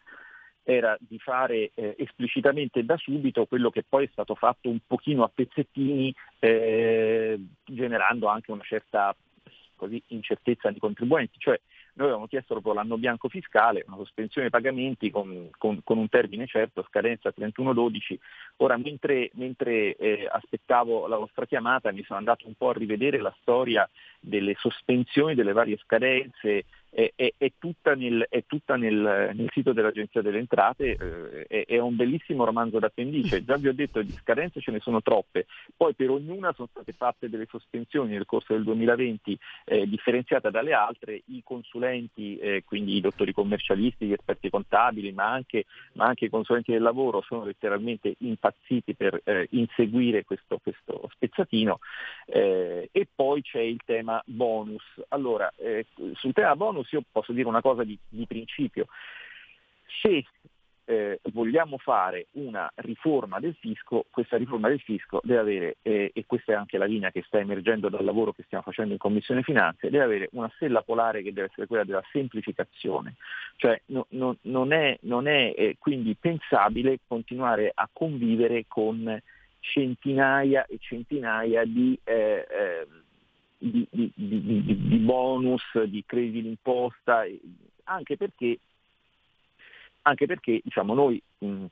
era 0.64 0.96
di 0.98 1.18
fare 1.18 1.70
eh, 1.74 1.94
esplicitamente 1.98 2.84
da 2.84 2.96
subito 2.96 3.44
quello 3.46 3.70
che 3.70 3.84
poi 3.86 4.06
è 4.06 4.08
stato 4.10 4.34
fatto 4.34 4.68
un 4.68 4.78
pochino 4.86 5.22
a 5.22 5.30
pezzettini, 5.32 6.12
eh, 6.40 7.38
generando 7.64 8.26
anche 8.26 8.50
una 8.50 8.64
certa 8.64 9.14
così, 9.76 10.02
incertezza 10.08 10.70
nei 10.70 10.78
contribuenti, 10.78 11.38
cioè 11.38 11.60
noi 11.96 12.08
avevamo 12.08 12.26
chiesto 12.26 12.54
proprio 12.54 12.72
l'anno 12.72 12.96
bianco 12.96 13.28
fiscale, 13.28 13.84
una 13.86 13.96
sospensione 13.96 14.48
dei 14.48 14.60
pagamenti 14.60 15.10
con, 15.10 15.48
con, 15.56 15.80
con 15.84 15.98
un 15.98 16.08
termine 16.08 16.46
certo, 16.46 16.84
scadenza 16.88 17.32
31-12. 17.36 18.16
Ora, 18.56 18.76
mentre, 18.76 19.30
mentre 19.34 19.94
eh, 19.94 20.28
aspettavo 20.28 21.06
la 21.06 21.16
vostra 21.16 21.46
chiamata, 21.46 21.92
mi 21.92 22.02
sono 22.02 22.18
andato 22.18 22.48
un 22.48 22.54
po' 22.54 22.70
a 22.70 22.74
rivedere 22.74 23.20
la 23.20 23.34
storia 23.40 23.88
delle 24.18 24.54
sospensioni 24.58 25.34
delle 25.34 25.52
varie 25.52 25.76
scadenze, 25.76 26.64
è, 26.94 27.32
è, 27.36 27.52
tutta, 27.58 27.94
nel, 27.94 28.24
è 28.30 28.44
tutta 28.46 28.76
nel, 28.76 29.32
nel, 29.34 29.48
sito 29.52 29.72
dell'Agenzia 29.72 30.22
delle 30.22 30.38
Entrate, 30.38 31.46
eh, 31.48 31.64
è, 31.64 31.78
un 31.78 31.96
bellissimo 31.96 32.44
romanzo 32.44 32.78
d'appendice, 32.78 33.44
già 33.44 33.56
vi 33.56 33.66
ho 33.66 33.74
detto 33.74 34.00
di 34.00 34.12
scadenze 34.12 34.60
ce 34.60 34.70
ne 34.70 34.78
sono 34.78 35.02
troppe, 35.02 35.46
poi 35.76 35.94
per 35.94 36.10
ognuna 36.10 36.52
sono 36.52 36.68
state 36.70 36.92
fatte 36.92 37.28
delle 37.28 37.46
sospensioni 37.50 38.12
nel 38.12 38.26
corso 38.26 38.52
del 38.52 38.62
2020 38.62 39.36
eh, 39.64 39.86
differenziate 39.88 40.50
dalle 40.50 40.72
altre, 40.72 41.22
i 41.26 41.42
consulenti, 41.42 42.36
eh, 42.36 42.62
quindi 42.64 42.96
i 42.96 43.00
dottori 43.00 43.32
commercialisti, 43.32 44.06
gli 44.06 44.12
esperti 44.12 44.48
contabili, 44.48 45.10
ma 45.12 45.28
anche, 45.28 45.64
ma 45.94 46.04
anche, 46.06 46.26
i 46.26 46.30
consulenti 46.30 46.70
del 46.70 46.82
lavoro 46.82 47.22
sono 47.22 47.44
letteralmente 47.44 48.14
impazziti 48.18 48.94
per 48.94 49.20
eh, 49.24 49.48
inseguire 49.50 50.24
questo, 50.24 50.60
questo 50.62 51.08
spezzatino. 51.12 51.80
Eh, 52.26 52.88
e 52.92 53.08
poi 53.12 53.42
c'è 53.42 53.60
il 53.60 53.80
tema 53.84 54.22
bonus. 54.26 54.84
Allora, 55.08 55.52
eh, 55.56 55.86
sul 56.14 56.32
tema 56.32 56.54
bonus 56.54 56.83
io 56.90 57.02
posso 57.10 57.32
dire 57.32 57.48
una 57.48 57.60
cosa 57.60 57.84
di, 57.84 57.98
di 58.08 58.26
principio. 58.26 58.86
Se 60.02 60.24
eh, 60.86 61.18
vogliamo 61.32 61.78
fare 61.78 62.26
una 62.32 62.70
riforma 62.76 63.40
del 63.40 63.54
fisco, 63.58 64.04
questa 64.10 64.36
riforma 64.36 64.68
del 64.68 64.80
fisco 64.80 65.20
deve 65.22 65.40
avere, 65.40 65.76
eh, 65.82 66.10
e 66.12 66.24
questa 66.26 66.52
è 66.52 66.54
anche 66.54 66.78
la 66.78 66.84
linea 66.84 67.10
che 67.10 67.22
sta 67.26 67.38
emergendo 67.38 67.88
dal 67.88 68.04
lavoro 68.04 68.32
che 68.32 68.42
stiamo 68.44 68.64
facendo 68.64 68.92
in 68.92 68.98
Commissione 68.98 69.42
Finanze, 69.42 69.90
deve 69.90 70.04
avere 70.04 70.28
una 70.32 70.50
stella 70.56 70.82
polare 70.82 71.22
che 71.22 71.32
deve 71.32 71.48
essere 71.48 71.66
quella 71.66 71.84
della 71.84 72.04
semplificazione. 72.12 73.14
Cioè 73.56 73.80
no, 73.86 74.06
no, 74.10 74.36
non 74.42 74.72
è, 74.72 74.98
non 75.02 75.26
è 75.26 75.54
eh, 75.56 75.76
quindi 75.78 76.14
pensabile 76.18 76.98
continuare 77.06 77.70
a 77.74 77.88
convivere 77.90 78.64
con 78.68 79.20
centinaia 79.60 80.66
e 80.66 80.78
centinaia 80.78 81.64
di 81.64 81.98
eh, 82.04 82.46
eh, 82.48 82.86
di, 83.70 83.86
di, 83.90 84.12
di, 84.14 84.88
di 84.88 84.96
bonus, 84.98 85.62
di 85.84 86.02
crediti 86.04 86.42
d'imposta, 86.42 87.24
anche 87.84 88.16
perché, 88.16 88.58
anche 90.02 90.26
perché 90.26 90.60
diciamo, 90.62 90.94
noi 90.94 91.20
mh, 91.38 91.64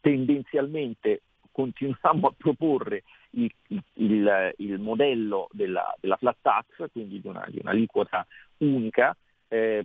tendenzialmente 0.00 1.22
continuiamo 1.50 2.28
a 2.28 2.34
proporre 2.36 3.02
il, 3.30 3.50
il, 3.94 4.54
il 4.58 4.78
modello 4.78 5.48
della, 5.52 5.94
della, 6.00 6.16
flat 6.16 6.36
tax, 6.40 6.90
quindi 6.92 7.20
di, 7.20 7.28
una, 7.28 7.44
di 7.48 7.58
un'aliquota 7.60 8.26
unica. 8.58 9.16
Eh, 9.48 9.84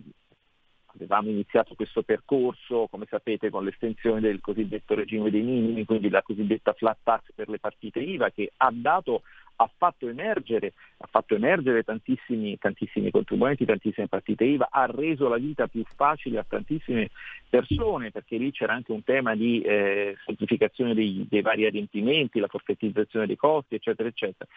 avevamo 0.94 1.28
iniziato 1.28 1.74
questo 1.74 2.02
percorso, 2.02 2.86
come 2.90 3.06
sapete, 3.08 3.50
con 3.50 3.64
l'estensione 3.64 4.20
del 4.20 4.40
cosiddetto 4.40 4.94
regime 4.94 5.30
dei 5.30 5.42
minimi, 5.42 5.84
quindi 5.84 6.08
la 6.08 6.22
cosiddetta 6.22 6.72
flat 6.72 6.98
tax 7.02 7.32
per 7.34 7.48
le 7.48 7.58
partite 7.58 8.00
IVA, 8.00 8.30
che 8.30 8.52
ha 8.56 8.70
dato 8.72 9.22
ha 9.56 9.70
fatto 9.76 10.08
emergere, 10.08 10.72
ha 10.98 11.06
fatto 11.06 11.34
emergere 11.34 11.84
tantissimi, 11.84 12.58
tantissimi, 12.58 13.10
contribuenti, 13.10 13.64
tantissime 13.64 14.08
partite 14.08 14.44
IVA, 14.44 14.68
ha 14.70 14.86
reso 14.86 15.28
la 15.28 15.36
vita 15.36 15.68
più 15.68 15.84
facile 15.94 16.38
a 16.38 16.46
tantissime 16.48 17.10
persone, 17.48 18.10
perché 18.10 18.36
lì 18.36 18.50
c'era 18.50 18.72
anche 18.72 18.92
un 18.92 19.04
tema 19.04 19.36
di 19.36 19.60
eh, 19.62 20.16
semplificazione 20.24 20.94
dei, 20.94 21.26
dei 21.28 21.42
vari 21.42 21.66
adempimenti, 21.66 22.40
la 22.40 22.48
forfettizzazione 22.48 23.26
dei 23.26 23.36
costi, 23.36 23.76
eccetera, 23.76 24.08
eccetera. 24.08 24.50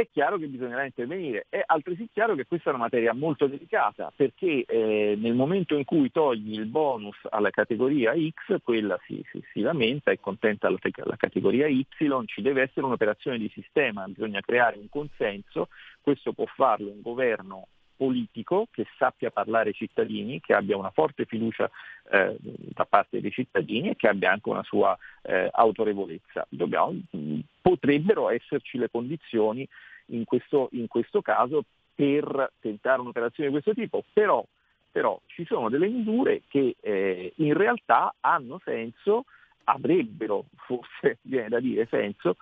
È 0.00 0.08
chiaro 0.10 0.38
che 0.38 0.46
bisognerà 0.46 0.84
intervenire. 0.84 1.46
È 1.48 1.62
altresì 1.64 2.08
chiaro 2.12 2.34
che 2.34 2.46
questa 2.46 2.70
è 2.70 2.72
una 2.74 2.84
materia 2.84 3.12
molto 3.12 3.46
delicata 3.46 4.12
perché 4.14 4.64
eh, 4.66 5.16
nel 5.18 5.34
momento 5.34 5.76
in 5.76 5.84
cui 5.84 6.10
togli 6.10 6.54
il 6.54 6.66
bonus 6.66 7.16
alla 7.28 7.50
categoria 7.50 8.12
X, 8.14 8.62
quella 8.62 8.98
si, 9.06 9.22
si, 9.30 9.42
si 9.52 9.60
lamenta 9.60 10.10
e 10.10 10.20
contenta 10.20 10.68
la, 10.68 10.78
la, 11.04 11.16
categoria 11.16 11.66
Y, 11.66 11.86
ci 12.26 12.42
deve 12.42 12.62
essere 12.62 12.86
un'operazione 12.86 13.38
di 13.38 13.50
sistema, 13.52 14.06
bisogna 14.06 14.40
creare 14.40 14.76
un 14.78 14.88
consenso, 14.88 15.68
questo 16.00 16.32
può 16.32 16.46
farlo 16.46 16.90
un 16.90 17.00
governo 17.00 17.66
politico 18.00 18.66
che 18.70 18.86
sappia 18.96 19.30
parlare 19.30 19.68
ai 19.68 19.74
cittadini, 19.74 20.40
che 20.40 20.54
abbia 20.54 20.78
una 20.78 20.90
forte 20.90 21.26
fiducia 21.26 21.70
eh, 22.10 22.34
da 22.40 22.86
parte 22.86 23.20
dei 23.20 23.30
cittadini 23.30 23.90
e 23.90 23.96
che 23.96 24.08
abbia 24.08 24.32
anche 24.32 24.48
una 24.48 24.62
sua 24.62 24.96
eh, 25.20 25.50
autorevolezza. 25.52 26.46
Dobbiamo, 26.48 26.98
potrebbero 27.60 28.30
esserci 28.30 28.78
le 28.78 28.88
condizioni 28.90 29.68
in 30.10 30.24
questo, 30.24 30.68
in 30.72 30.86
questo 30.86 31.22
caso 31.22 31.64
per 31.94 32.52
tentare 32.60 33.00
un'operazione 33.00 33.50
di 33.50 33.60
questo 33.60 33.74
tipo, 33.78 34.04
però, 34.12 34.44
però 34.90 35.20
ci 35.26 35.44
sono 35.44 35.68
delle 35.68 35.88
misure 35.88 36.42
che 36.48 36.76
eh, 36.80 37.32
in 37.36 37.52
realtà 37.54 38.14
hanno 38.20 38.60
senso, 38.64 39.24
avrebbero 39.64 40.46
forse, 40.56 41.18
viene 41.22 41.48
da 41.48 41.60
dire, 41.60 41.86
senso, 41.90 42.36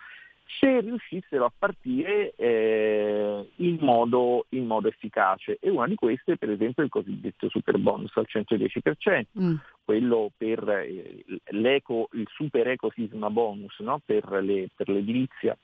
se 0.60 0.80
riuscissero 0.80 1.44
a 1.44 1.52
partire 1.56 2.32
eh, 2.36 3.50
in, 3.56 3.78
modo, 3.80 4.46
in, 4.50 4.64
modo, 4.64 4.88
efficace. 4.88 5.58
E 5.60 5.68
una 5.68 5.86
di 5.86 5.94
queste 5.94 6.36
per 6.36 6.50
esempio 6.50 6.82
è 6.82 6.86
il 6.86 6.92
cosiddetto 6.92 7.48
super 7.48 7.78
bonus 7.78 8.16
al 8.16 8.26
110%, 8.28 9.24
mm. 9.38 9.54
quello 9.84 10.30
per 10.36 10.68
eh, 10.68 11.24
il 11.26 12.28
super 12.32 12.68
ecosisma 12.68 13.28
bonus 13.28 13.78
no? 13.80 14.00
per, 14.04 14.30
le, 14.42 14.68
per 14.74 14.88
l'edilizia, 14.88 15.56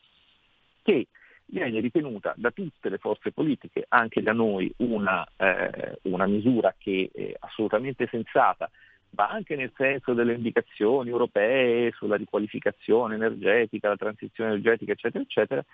che 0.82 1.06
viene 1.46 1.80
ritenuta 1.80 2.34
da 2.36 2.50
tutte 2.50 2.88
le 2.88 2.98
forze 2.98 3.32
politiche, 3.32 3.84
anche 3.88 4.22
da 4.22 4.32
noi, 4.32 4.72
una, 4.78 5.26
eh, 5.36 5.98
una 6.02 6.26
misura 6.26 6.74
che 6.76 7.10
è 7.12 7.34
assolutamente 7.38 8.08
sensata 8.10 8.70
va 9.10 9.28
anche 9.28 9.54
nel 9.54 9.72
senso 9.76 10.12
delle 10.12 10.34
indicazioni 10.34 11.08
europee 11.08 11.92
sulla 11.92 12.16
riqualificazione 12.16 13.14
energetica, 13.14 13.88
la 13.88 13.96
transizione 13.96 14.50
energetica, 14.50 14.92
eccetera, 14.92 15.22
eccetera, 15.22 15.64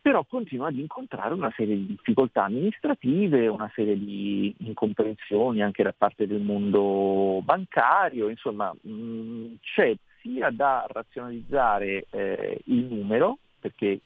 però 0.00 0.24
continua 0.24 0.66
ad 0.66 0.76
incontrare 0.76 1.32
una 1.32 1.52
serie 1.56 1.76
di 1.76 1.86
difficoltà 1.86 2.44
amministrative, 2.44 3.46
una 3.46 3.70
serie 3.72 3.96
di 3.96 4.52
incomprensioni 4.58 5.62
anche 5.62 5.84
da 5.84 5.94
parte 5.96 6.26
del 6.26 6.40
mondo 6.40 7.40
bancario, 7.44 8.28
insomma 8.28 8.74
mh, 8.78 9.58
c'è 9.60 9.94
sia 10.20 10.50
da 10.50 10.84
razionalizzare 10.88 12.06
eh, 12.10 12.60
il 12.64 12.84
numero, 12.84 13.38
perché 13.60 14.00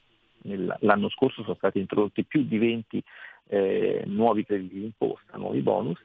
l'anno 0.79 1.09
scorso 1.09 1.43
sono 1.43 1.55
stati 1.55 1.79
introdotti 1.79 2.23
più 2.23 2.43
di 2.43 2.57
20 2.57 3.03
eh, 3.49 4.03
nuovi 4.05 4.45
crediti 4.45 4.79
d'imposta, 4.79 5.37
nuovi 5.37 5.61
bonus, 5.61 5.99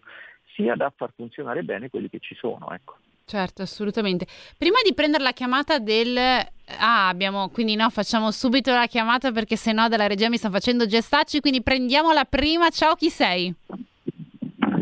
sia 0.55 0.75
da 0.75 0.93
far 0.95 1.13
funzionare 1.15 1.63
bene 1.63 1.91
quelli 1.91 2.09
che 2.09 2.19
ci 2.21 2.35
sono. 2.35 2.71
Ecco. 2.73 2.97
Certo, 3.25 3.63
assolutamente. 3.63 4.27
Prima 4.59 4.79
di 4.85 4.95
prendere 4.95 5.23
la 5.23 5.33
chiamata 5.33 5.79
del... 5.79 6.17
Ah, 6.17 7.09
abbiamo... 7.09 7.49
Quindi 7.49 7.77
no, 7.77 7.89
facciamo 7.91 8.31
subito 8.31 8.73
la 8.73 8.87
chiamata 8.87 9.33
perché 9.33 9.57
se 9.57 9.73
no 9.73 9.89
dalla 9.89 10.07
regia 10.07 10.29
mi 10.29 10.37
stanno 10.37 10.55
facendo 10.55 10.87
gestacci, 10.87 11.41
quindi 11.41 11.63
prendiamo 11.63 12.13
la 12.13 12.25
prima. 12.25 12.69
Ciao, 12.71 12.95
chi 12.95 13.09
sei? 13.09 13.55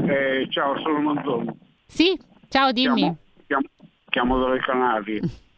Eh, 0.09 0.47
ciao, 0.51 0.79
sono 0.81 1.01
Manzoni. 1.01 1.49
Sì, 1.87 2.19
ciao, 2.49 2.73
dimmi. 2.73 3.01
Chiamo, 3.01 3.17
chiamo, 3.47 3.69
chiamo 4.09 4.39
dalle 4.39 4.59
Canarie 4.61 5.21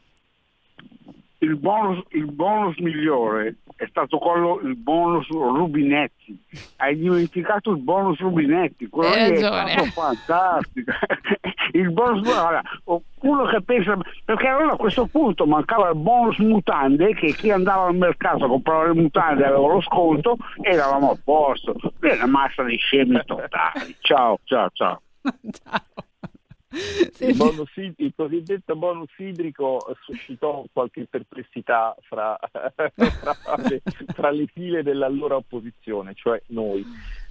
il 1.42 1.56
bonus, 1.56 2.04
il 2.10 2.30
bonus 2.30 2.76
migliore 2.78 3.56
è 3.74 3.86
stato 3.88 4.18
quello, 4.18 4.60
il 4.62 4.76
bonus 4.76 5.28
Rubinetti. 5.28 6.40
Hai 6.76 6.96
dimenticato 6.96 7.72
il 7.72 7.78
bonus 7.78 8.18
Rubinetti, 8.20 8.88
quello 8.88 9.12
eh, 9.12 9.32
è 9.32 9.36
stato 9.36 9.84
fantastico. 9.86 10.92
il 11.72 11.90
bonus, 11.90 12.28
allora, 12.28 12.62
uno 12.84 13.44
che 13.46 13.60
pensa, 13.62 13.98
perché 14.24 14.46
allora 14.46 14.72
a 14.72 14.76
questo 14.76 15.06
punto 15.06 15.44
mancava 15.44 15.88
il 15.88 15.96
bonus 15.96 16.38
mutande, 16.38 17.12
che 17.14 17.32
chi 17.32 17.50
andava 17.50 17.86
al 17.86 17.96
mercato 17.96 18.44
a 18.44 18.48
comprare 18.48 18.92
le 18.92 19.00
mutande 19.00 19.44
aveva 19.44 19.66
lo 19.66 19.80
sconto 19.80 20.36
e 20.60 20.70
eravamo 20.70 21.10
a 21.10 21.18
posto. 21.22 21.74
È 21.98 22.12
una 22.14 22.26
massa 22.26 22.62
di 22.62 22.76
scemi 22.76 23.20
totali. 23.24 23.96
Ciao, 24.00 24.38
ciao, 24.44 24.68
ciao. 24.72 25.02
ciao. 25.50 26.10
Il, 27.18 27.36
bonus, 27.36 27.70
il, 27.76 28.12
cosiddetto 28.16 28.74
bonus 28.74 29.10
idrico 29.18 29.78
suscitò 30.04 30.64
qualche 30.72 31.06
perplessità 31.08 31.94
fra, 32.00 32.38
fra, 32.50 33.56
le, 33.68 33.82
fra, 34.14 34.30
le, 34.30 34.46
file 34.46 34.82
dell'allora 34.82 35.36
opposizione, 35.36 36.14
cioè 36.14 36.40
noi. 36.46 36.84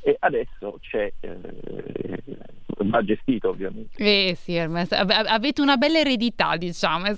E 0.03 0.15
adesso 0.19 0.77
c'è, 0.81 1.11
eh, 1.19 1.39
va 2.77 3.03
gestito 3.03 3.49
ovviamente. 3.49 3.97
Eh 3.97 4.35
sì, 4.35 4.57
avete 4.57 5.61
una 5.61 5.77
bella 5.77 5.99
eredità, 5.99 6.55
diciamo, 6.55 7.05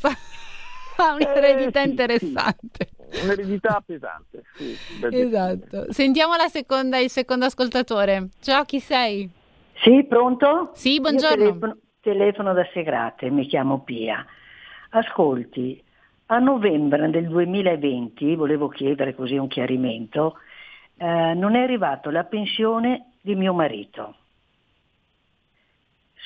un'eredità 0.98 1.82
eh, 1.82 1.84
sì, 1.84 1.90
interessante. 1.90 2.90
Sì. 3.10 3.24
Un'eredità 3.26 3.84
pesante, 3.86 4.44
sì. 4.56 4.76
Esatto. 5.12 5.92
Sentiamo 5.92 6.36
la 6.36 6.48
seconda, 6.48 7.00
il 7.00 7.10
secondo 7.10 7.46
ascoltatore. 7.46 8.30
Ciao, 8.40 8.64
chi 8.64 8.80
sei? 8.80 9.30
Sì, 9.76 10.06
pronto? 10.08 10.72
Sì, 10.74 11.02
buongiorno 11.02 11.44
telefono 11.44 11.78
da 12.04 12.68
Segrate, 12.74 13.30
mi 13.30 13.46
chiamo 13.48 13.80
Pia. 13.80 14.26
Ascolti, 14.90 15.82
a 16.26 16.40
novembre 16.40 17.10
del 17.10 17.30
2020, 17.30 18.36
volevo 18.36 18.68
chiedere 18.68 19.16
così 19.16 19.38
un 19.38 19.48
chiarimento, 19.48 20.36
eh, 20.98 21.34
non 21.34 21.56
è 21.56 21.62
arrivata 21.62 22.12
la 22.12 22.26
pensione 22.26 23.14
di 23.22 23.36
mio 23.36 23.54
marito. 23.54 24.16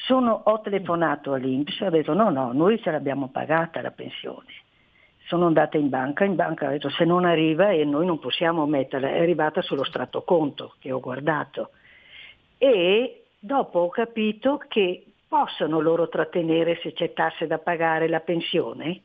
Sono, 0.07 0.41
ho 0.45 0.61
telefonato 0.61 1.33
all'Inps 1.33 1.79
e 1.79 1.85
ho 1.85 1.89
detto 1.91 2.13
no, 2.15 2.31
no, 2.31 2.53
noi 2.53 2.81
ce 2.81 2.89
l'abbiamo 2.89 3.27
pagata 3.27 3.79
la 3.79 3.91
pensione. 3.91 4.65
Sono 5.27 5.45
andata 5.45 5.77
in 5.77 5.89
banca, 5.89 6.23
in 6.23 6.33
banca 6.33 6.67
ha 6.67 6.71
detto 6.71 6.89
se 6.89 7.05
non 7.05 7.23
arriva 7.23 7.69
e 7.69 7.83
noi 7.85 8.07
non 8.07 8.17
possiamo 8.17 8.65
metterla, 8.65 9.09
è 9.09 9.19
arrivata 9.19 9.61
sullo 9.61 9.83
strato 9.83 10.23
conto 10.23 10.73
che 10.79 10.91
ho 10.91 10.99
guardato. 10.99 11.69
E 12.57 13.25
dopo 13.37 13.79
ho 13.79 13.89
capito 13.89 14.59
che 14.67 15.06
possono 15.27 15.79
loro 15.79 16.07
trattenere 16.07 16.79
se 16.81 16.93
c'è 16.93 17.13
tasse 17.13 17.47
da 17.47 17.57
pagare 17.57 18.07
la 18.07 18.19
pensione? 18.19 19.01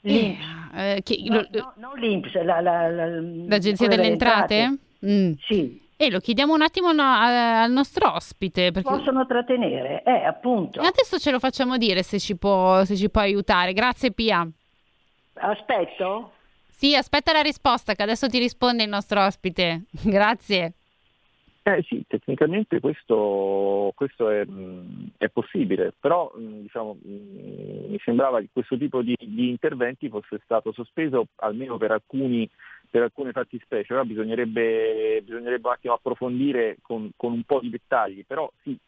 L'Inps. 0.00 0.44
Eh, 0.74 1.00
che, 1.02 1.22
no, 1.26 1.46
no, 1.50 1.72
non 1.76 1.98
l'Inps, 1.98 2.32
la, 2.42 2.60
la, 2.60 2.88
la, 2.90 3.06
l'Agenzia 3.20 3.88
delle, 3.88 4.04
Entrate? 4.04 4.54
entrate? 4.54 4.84
Mm. 5.06 5.32
Sì. 5.40 5.84
E 5.98 6.10
lo 6.10 6.20
chiediamo 6.20 6.52
un 6.52 6.60
attimo 6.60 6.92
no, 6.92 7.02
al 7.02 7.70
nostro 7.70 8.12
ospite. 8.12 8.70
Perché... 8.70 8.88
Possono 8.88 9.26
trattenere, 9.26 10.02
eh, 10.04 10.24
appunto. 10.24 10.80
E 10.80 10.86
adesso 10.86 11.18
ce 11.18 11.30
lo 11.30 11.38
facciamo 11.38 11.78
dire 11.78 12.02
se 12.02 12.20
ci 12.20 12.36
può, 12.36 12.84
se 12.84 12.96
ci 12.96 13.08
può 13.08 13.22
aiutare. 13.22 13.72
Grazie 13.72 14.12
Pia. 14.12 14.46
Aspetto? 15.34 16.32
Sì, 16.68 16.94
aspetta 16.94 17.32
la 17.32 17.40
risposta 17.40 17.94
che 17.94 18.02
adesso 18.02 18.28
ti 18.28 18.38
risponde 18.38 18.82
il 18.82 18.90
nostro 18.90 19.24
ospite. 19.24 19.84
Grazie. 20.04 20.74
Eh 21.68 21.82
sì, 21.82 22.04
tecnicamente 22.06 22.78
questo, 22.78 23.90
questo 23.96 24.30
è, 24.30 24.46
è, 25.16 25.28
possibile, 25.30 25.92
però 25.98 26.32
diciamo, 26.36 26.96
mi 27.02 27.98
sembrava 28.04 28.38
che 28.38 28.50
questo 28.52 28.78
tipo 28.78 29.02
di, 29.02 29.16
di, 29.18 29.48
interventi 29.48 30.08
fosse 30.08 30.40
stato 30.44 30.70
sospeso 30.70 31.26
almeno 31.38 31.76
per, 31.76 31.90
alcuni, 31.90 32.48
per 32.88 33.02
alcune 33.02 33.32
fattispecie. 33.32 33.92
Ora 33.94 34.04
bisognerebbe, 34.04 35.20
bisognerebbe 35.24 35.66
un 35.66 35.74
attimo 35.74 35.94
approfondire 35.94 36.76
con, 36.82 37.10
con 37.16 37.32
un 37.32 37.42
po' 37.42 37.58
di 37.58 37.70
dettagli, 37.70 38.24
però 38.24 38.48
sì, 38.62 38.78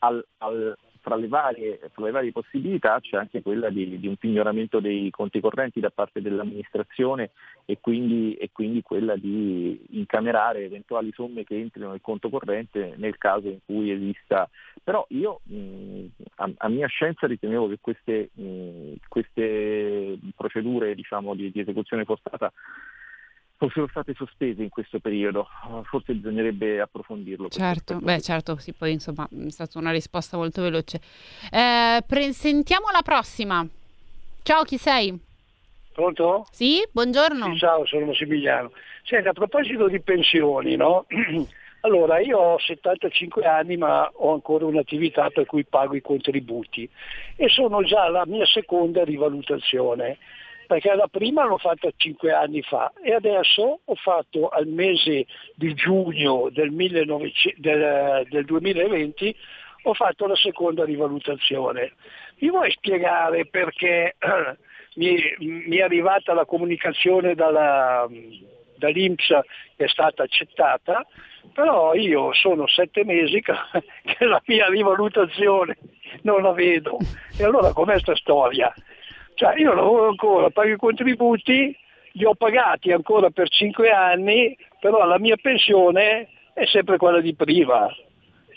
al, 0.00 0.22
al, 0.36 0.76
fra 1.06 1.14
le, 1.14 1.28
varie, 1.28 1.78
fra 1.92 2.06
le 2.06 2.10
varie, 2.10 2.32
possibilità 2.32 2.98
c'è 2.98 3.16
anche 3.16 3.40
quella 3.40 3.70
di, 3.70 4.00
di, 4.00 4.08
un 4.08 4.16
pignoramento 4.16 4.80
dei 4.80 5.08
conti 5.10 5.38
correnti 5.38 5.78
da 5.78 5.90
parte 5.90 6.20
dell'amministrazione 6.20 7.30
e 7.64 7.78
quindi, 7.80 8.34
e 8.34 8.50
quindi, 8.50 8.82
quella 8.82 9.14
di 9.14 9.86
incamerare 9.90 10.64
eventuali 10.64 11.12
somme 11.14 11.44
che 11.44 11.54
entrino 11.54 11.90
nel 11.90 12.00
conto 12.00 12.28
corrente 12.28 12.94
nel 12.96 13.18
caso 13.18 13.46
in 13.46 13.58
cui 13.64 13.92
esista. 13.92 14.50
Però 14.82 15.06
io 15.10 15.42
mh, 15.44 16.06
a, 16.36 16.50
a, 16.56 16.68
mia 16.68 16.88
scienza 16.88 17.28
ritenevo 17.28 17.68
che 17.68 17.78
queste, 17.80 18.30
mh, 18.32 18.94
queste 19.06 20.18
procedure 20.34 20.92
diciamo, 20.96 21.36
di, 21.36 21.52
di 21.52 21.60
esecuzione 21.60 22.04
forzata 22.04 22.52
fossero 23.56 23.86
state 23.88 24.14
sospese 24.14 24.62
in 24.62 24.68
questo 24.68 25.00
periodo, 25.00 25.48
forse 25.84 26.14
bisognerebbe 26.14 26.80
approfondirlo. 26.80 27.48
Certo, 27.48 27.98
beh 27.98 28.20
certo, 28.20 28.56
sì, 28.56 28.72
poi 28.72 28.92
insomma 28.92 29.28
è 29.30 29.50
stata 29.50 29.78
una 29.78 29.90
risposta 29.90 30.36
molto 30.36 30.62
veloce. 30.62 31.00
Eh, 31.50 32.02
pre- 32.06 32.32
sentiamo 32.32 32.86
la 32.92 33.02
prossima. 33.02 33.66
Ciao, 34.42 34.62
chi 34.64 34.76
sei? 34.76 35.18
Pronto? 35.92 36.46
Sì, 36.50 36.86
buongiorno. 36.92 37.52
Sì, 37.52 37.58
ciao, 37.58 37.86
sono 37.86 38.06
Massimiliano. 38.06 38.70
Senti, 39.02 39.28
a 39.28 39.32
proposito 39.32 39.88
di 39.88 40.00
pensioni, 40.00 40.76
no? 40.76 41.06
Allora, 41.80 42.18
io 42.18 42.38
ho 42.38 42.58
75 42.58 43.44
anni 43.44 43.76
ma 43.76 44.10
ho 44.12 44.32
ancora 44.32 44.64
un'attività 44.64 45.30
per 45.30 45.46
cui 45.46 45.64
pago 45.64 45.94
i 45.94 46.00
contributi 46.00 46.88
e 47.36 47.48
sono 47.48 47.84
già 47.84 48.02
alla 48.02 48.26
mia 48.26 48.44
seconda 48.44 49.04
rivalutazione 49.04 50.18
perché 50.66 50.94
la 50.94 51.08
prima 51.08 51.44
l'ho 51.44 51.58
fatta 51.58 51.88
cinque 51.96 52.32
anni 52.32 52.62
fa 52.62 52.92
e 53.02 53.12
adesso 53.12 53.80
ho 53.84 53.94
fatto 53.94 54.48
al 54.48 54.66
mese 54.66 55.26
di 55.54 55.74
giugno 55.74 56.48
del, 56.50 56.70
1900, 56.70 57.60
del, 57.60 58.26
del 58.28 58.44
2020 58.44 59.36
ho 59.82 59.94
fatto 59.94 60.26
la 60.26 60.34
seconda 60.34 60.84
rivalutazione. 60.84 61.92
Mi 62.38 62.50
vuoi 62.50 62.70
spiegare 62.72 63.46
perché 63.46 64.16
mi, 64.96 65.16
mi, 65.38 65.76
è 65.76 65.82
arrivata 65.82 66.34
la 66.34 66.44
comunicazione 66.44 67.34
dalla, 67.34 68.06
dall'Inps 68.76 69.26
che 69.76 69.84
è 69.84 69.88
stata 69.88 70.24
accettata, 70.24 71.06
però 71.52 71.94
io 71.94 72.32
sono 72.34 72.66
sette 72.66 73.04
mesi 73.04 73.40
che, 73.40 73.54
che 74.02 74.24
la 74.24 74.42
mia 74.46 74.68
rivalutazione 74.68 75.76
non 76.22 76.42
la 76.42 76.52
vedo. 76.52 76.98
E 77.38 77.44
allora 77.44 77.72
com'è 77.72 77.98
sta 78.00 78.16
storia? 78.16 78.72
Cioè 79.36 79.60
io 79.60 79.74
lavoro 79.74 80.08
ancora, 80.08 80.48
pago 80.48 80.70
i 80.70 80.76
contributi, 80.78 81.76
li 82.12 82.24
ho 82.24 82.34
pagati 82.34 82.90
ancora 82.90 83.28
per 83.28 83.50
cinque 83.50 83.90
anni, 83.90 84.56
però 84.80 85.04
la 85.04 85.18
mia 85.18 85.36
pensione 85.36 86.28
è 86.54 86.64
sempre 86.64 86.96
quella 86.96 87.20
di 87.20 87.34
prima. 87.34 87.86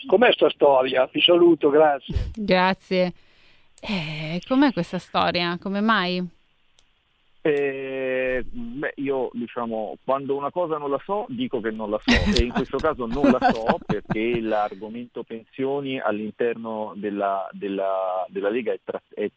Com'è 0.06 0.32
sta 0.32 0.48
storia? 0.48 1.06
Vi 1.12 1.20
saluto, 1.20 1.68
grazie. 1.68 2.30
Grazie. 2.34 3.12
Eh, 3.78 4.40
com'è 4.48 4.72
questa 4.72 4.98
storia? 4.98 5.58
Come 5.60 5.82
mai? 5.82 6.26
Eh, 7.42 8.42
beh, 8.50 8.94
io 8.96 9.28
diciamo, 9.34 9.98
quando 10.02 10.34
una 10.36 10.50
cosa 10.50 10.78
non 10.78 10.90
la 10.90 11.00
so, 11.04 11.26
dico 11.28 11.60
che 11.60 11.70
non 11.70 11.90
la 11.90 12.00
so 12.02 12.12
e 12.38 12.42
in 12.42 12.52
questo 12.52 12.76
caso 12.80 13.04
non 13.04 13.30
la 13.30 13.50
so 13.52 13.78
perché 13.84 14.40
l'argomento 14.40 15.24
pensioni 15.24 16.00
all'interno 16.00 16.94
della, 16.96 17.46
della, 17.52 18.26
della 18.28 18.48
Lega 18.48 18.72
è, 18.72 18.80
tra- 18.82 19.02
è 19.14 19.28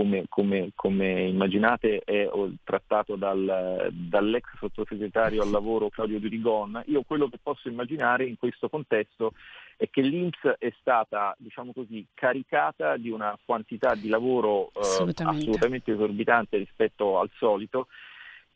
come, 0.00 0.24
come, 0.28 0.70
come, 0.74 1.24
immaginate 1.24 2.00
è 2.04 2.26
trattato 2.64 3.16
dal, 3.16 3.88
dall'ex 3.92 4.44
sottosegretario 4.58 5.42
al 5.42 5.50
lavoro 5.50 5.90
Claudio 5.90 6.18
Durigon. 6.18 6.82
Io 6.86 7.02
quello 7.02 7.28
che 7.28 7.38
posso 7.42 7.68
immaginare 7.68 8.24
in 8.24 8.38
questo 8.38 8.70
contesto 8.70 9.34
è 9.76 9.90
che 9.90 10.00
l'Inps 10.00 10.56
è 10.58 10.72
stata, 10.80 11.34
diciamo 11.38 11.72
così, 11.74 12.06
caricata 12.14 12.96
di 12.96 13.10
una 13.10 13.38
quantità 13.44 13.94
di 13.94 14.08
lavoro 14.08 14.68
eh, 14.68 14.80
assolutamente. 14.80 15.42
assolutamente 15.42 15.92
esorbitante 15.92 16.56
rispetto 16.56 17.18
al 17.18 17.30
solito 17.36 17.88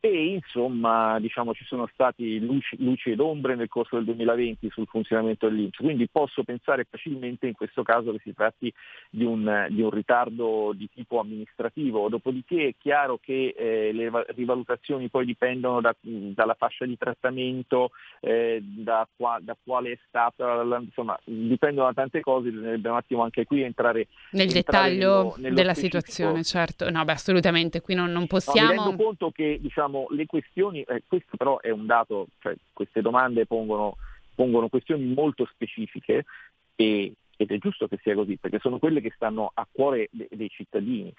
e 0.05 0.35
insomma 0.35 1.19
diciamo, 1.19 1.55
ci 1.55 1.65
sono 1.65 1.89
stati 1.91 2.39
luci, 2.39 2.77
luci, 2.79 3.13
ed 3.13 3.21
ombre 3.21 3.55
nel 3.55 3.71
corso 3.71 3.97
del 3.97 4.05
2020 4.05 4.69
sul 4.69 4.87
funzionamento 4.87 5.49
dell'Inps, 5.49 5.79
quindi 5.79 6.07
posso 6.11 6.45
pensare 6.45 6.85
facilmente 6.85 7.47
in 7.47 7.55
questo 7.55 7.83
caso 7.83 8.13
che 8.13 8.21
si 8.23 8.35
tratti 8.35 8.71
di 9.09 9.25
un, 9.25 9.67
di 9.71 9.81
un 9.81 9.89
ritardo 9.89 10.73
di 10.75 10.91
tipo 10.93 11.21
amministrativo, 11.21 12.11
dopodiché 12.11 12.69
è 12.69 12.75
chiaro 12.79 13.19
che 13.19 13.55
eh, 13.57 13.93
le 13.95 14.11
rivalutazioni 14.35 15.09
poi 15.09 15.25
dipendono 15.25 15.81
da, 15.81 15.97
dalla 16.03 16.55
fascia 16.55 16.85
di 16.85 16.99
trattamento, 16.99 17.91
eh, 18.21 18.61
da, 18.63 19.09
qua, 19.17 19.39
da, 19.41 19.57
quale 19.65 19.93
è 19.93 19.99
stata, 20.07 20.67
insomma 20.81 21.19
dipendono 21.25 21.87
da 21.87 21.95
tante 21.95 22.21
cose, 22.21 22.51
bisognerebbe 22.51 22.91
un 22.91 22.97
attimo 22.97 23.23
anche 23.23 23.47
qui 23.47 23.63
entrare 23.63 24.09
nel 24.33 24.55
entrare 24.55 24.91
dettaglio 24.91 25.15
nello, 25.15 25.35
nello 25.39 25.55
della 25.55 25.73
specifico. 25.73 26.05
situazione, 26.05 26.45
certo, 26.45 26.91
no 26.91 27.03
beh 27.07 27.13
assolutamente. 27.13 27.81
Qui 27.81 27.95
non, 27.95 28.13
non 28.13 28.27
possiamo... 28.27 28.69
No, 28.69 28.75
mi 28.75 28.89
rendo 28.89 29.03
conto 29.03 29.31
che 29.31 29.59
diciamo 29.63 29.93
diciamo, 29.95 30.07
le 30.11 30.27
questioni, 30.27 30.83
eh, 30.83 31.03
questo 31.07 31.37
però 31.37 31.61
è 31.61 31.71
un 31.71 31.87
dato, 31.87 32.27
cioè, 32.41 32.55
queste 32.73 33.01
domande 33.01 33.47
pongono, 33.47 33.97
pongono 34.35 34.69
questioni 34.69 35.05
molto 35.05 35.47
specifiche 35.47 36.25
e, 36.75 37.13
ed 37.37 37.51
è 37.51 37.59
giusto 37.59 37.87
che 37.87 37.99
sia 38.03 38.15
così, 38.15 38.37
perché 38.37 38.59
sono 38.59 38.79
quelle 38.79 39.01
che 39.01 39.13
stanno 39.15 39.51
a 39.55 39.67
cuore 39.71 40.09
de- 40.11 40.29
dei 40.31 40.49
cittadini. 40.49 41.13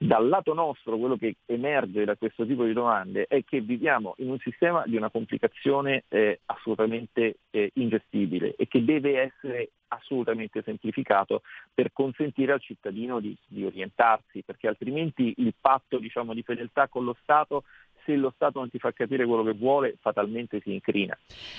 Dal 0.00 0.28
lato 0.28 0.54
nostro 0.54 0.96
quello 0.96 1.16
che 1.16 1.38
emerge 1.46 2.04
da 2.04 2.14
questo 2.14 2.46
tipo 2.46 2.64
di 2.64 2.72
domande 2.72 3.26
è 3.26 3.42
che 3.42 3.60
viviamo 3.60 4.14
in 4.18 4.30
un 4.30 4.38
sistema 4.38 4.84
di 4.86 4.96
una 4.96 5.10
complicazione 5.10 6.04
eh, 6.08 6.38
assolutamente 6.46 7.38
eh, 7.50 7.72
ingestibile 7.74 8.54
e 8.54 8.68
che 8.68 8.84
deve 8.84 9.18
essere 9.18 9.70
assolutamente 9.88 10.62
semplificato 10.62 11.42
per 11.74 11.92
consentire 11.92 12.52
al 12.52 12.60
cittadino 12.60 13.18
di, 13.18 13.36
di 13.44 13.64
orientarsi, 13.64 14.42
perché 14.44 14.68
altrimenti 14.68 15.34
il 15.38 15.54
patto 15.60 15.98
diciamo, 15.98 16.32
di 16.32 16.42
fedeltà 16.42 16.86
con 16.86 17.04
lo 17.04 17.16
Stato 17.22 17.64
se 18.08 18.16
lo 18.16 18.32
Stato 18.34 18.58
non 18.58 18.70
ti 18.70 18.78
fa 18.78 18.90
capire 18.92 19.26
quello 19.26 19.44
che 19.44 19.52
vuole, 19.52 19.96
fatalmente 20.00 20.60
si 20.62 20.72
incrina. 20.72 21.16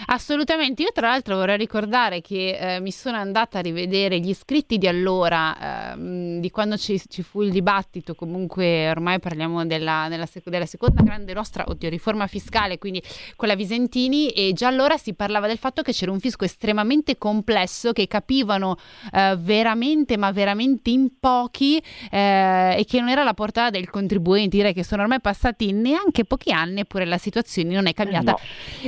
Assolutamente, 0.08 0.82
io 0.82 0.90
tra 0.92 1.10
l'altro 1.10 1.36
vorrei 1.36 1.58
ricordare 1.58 2.22
che 2.22 2.58
eh, 2.58 2.80
mi 2.80 2.92
sono 2.92 3.18
andata 3.18 3.60
a 3.60 3.62
rivedere 3.62 4.20
gli 4.20 4.34
scritti 4.34 4.80
di 4.80 4.88
allora, 4.88 5.94
eh, 5.94 6.40
di 6.40 6.50
quando 6.50 6.76
ci, 6.76 7.00
ci, 7.08 7.22
fu 7.22 7.44
il 7.44 7.52
dibattito, 7.52 8.16
comunque 8.16 8.90
ormai 8.90 9.20
parliamo 9.20 9.64
della, 9.66 10.08
della, 10.10 10.28
della, 10.44 10.66
seconda 10.66 11.04
grande 11.04 11.34
nostra 11.34 11.66
oddio, 11.68 11.88
riforma 11.90 12.26
fiscale, 12.26 12.80
quindi 12.80 13.04
quella 13.36 13.56
Visentini, 13.56 14.30
e 14.30 14.54
già 14.54 14.70
allora 14.70 14.98
si 14.98 15.14
parlava 15.14 15.46
del 15.46 15.58
fatto 15.58 15.84
che 15.84 15.92
c'era 15.92 16.12
un 16.12 16.20
fisco 16.20 16.46
estremamente 16.46 17.18
complesso 17.18 17.92
che 17.92 18.08
capivano 18.08 18.78
eh, 19.14 19.36
veramente, 19.38 20.18
ma 20.18 20.32
veramente 20.32 20.90
in 20.90 21.20
pochi 21.20 21.78
eh, 22.10 22.76
e 22.78 22.86
che 22.86 23.00
non 23.00 23.10
era 23.10 23.24
la 23.24 23.34
portata 23.36 23.70
del 23.70 23.90
contribuente, 23.90 24.58
direi 24.58 24.74
che 24.74 24.84
sono 24.84 25.04
ormai 25.04 25.22
passati 25.22 25.72
neanche 25.72 26.26
pochi 26.26 26.39
pochi 26.40 26.52
anni 26.54 26.80
eppure 26.80 27.06
la 27.06 27.18
situazione 27.18 27.74
non 27.74 27.86
è 27.86 27.94
cambiata. 27.94 28.32
No, 28.32 28.38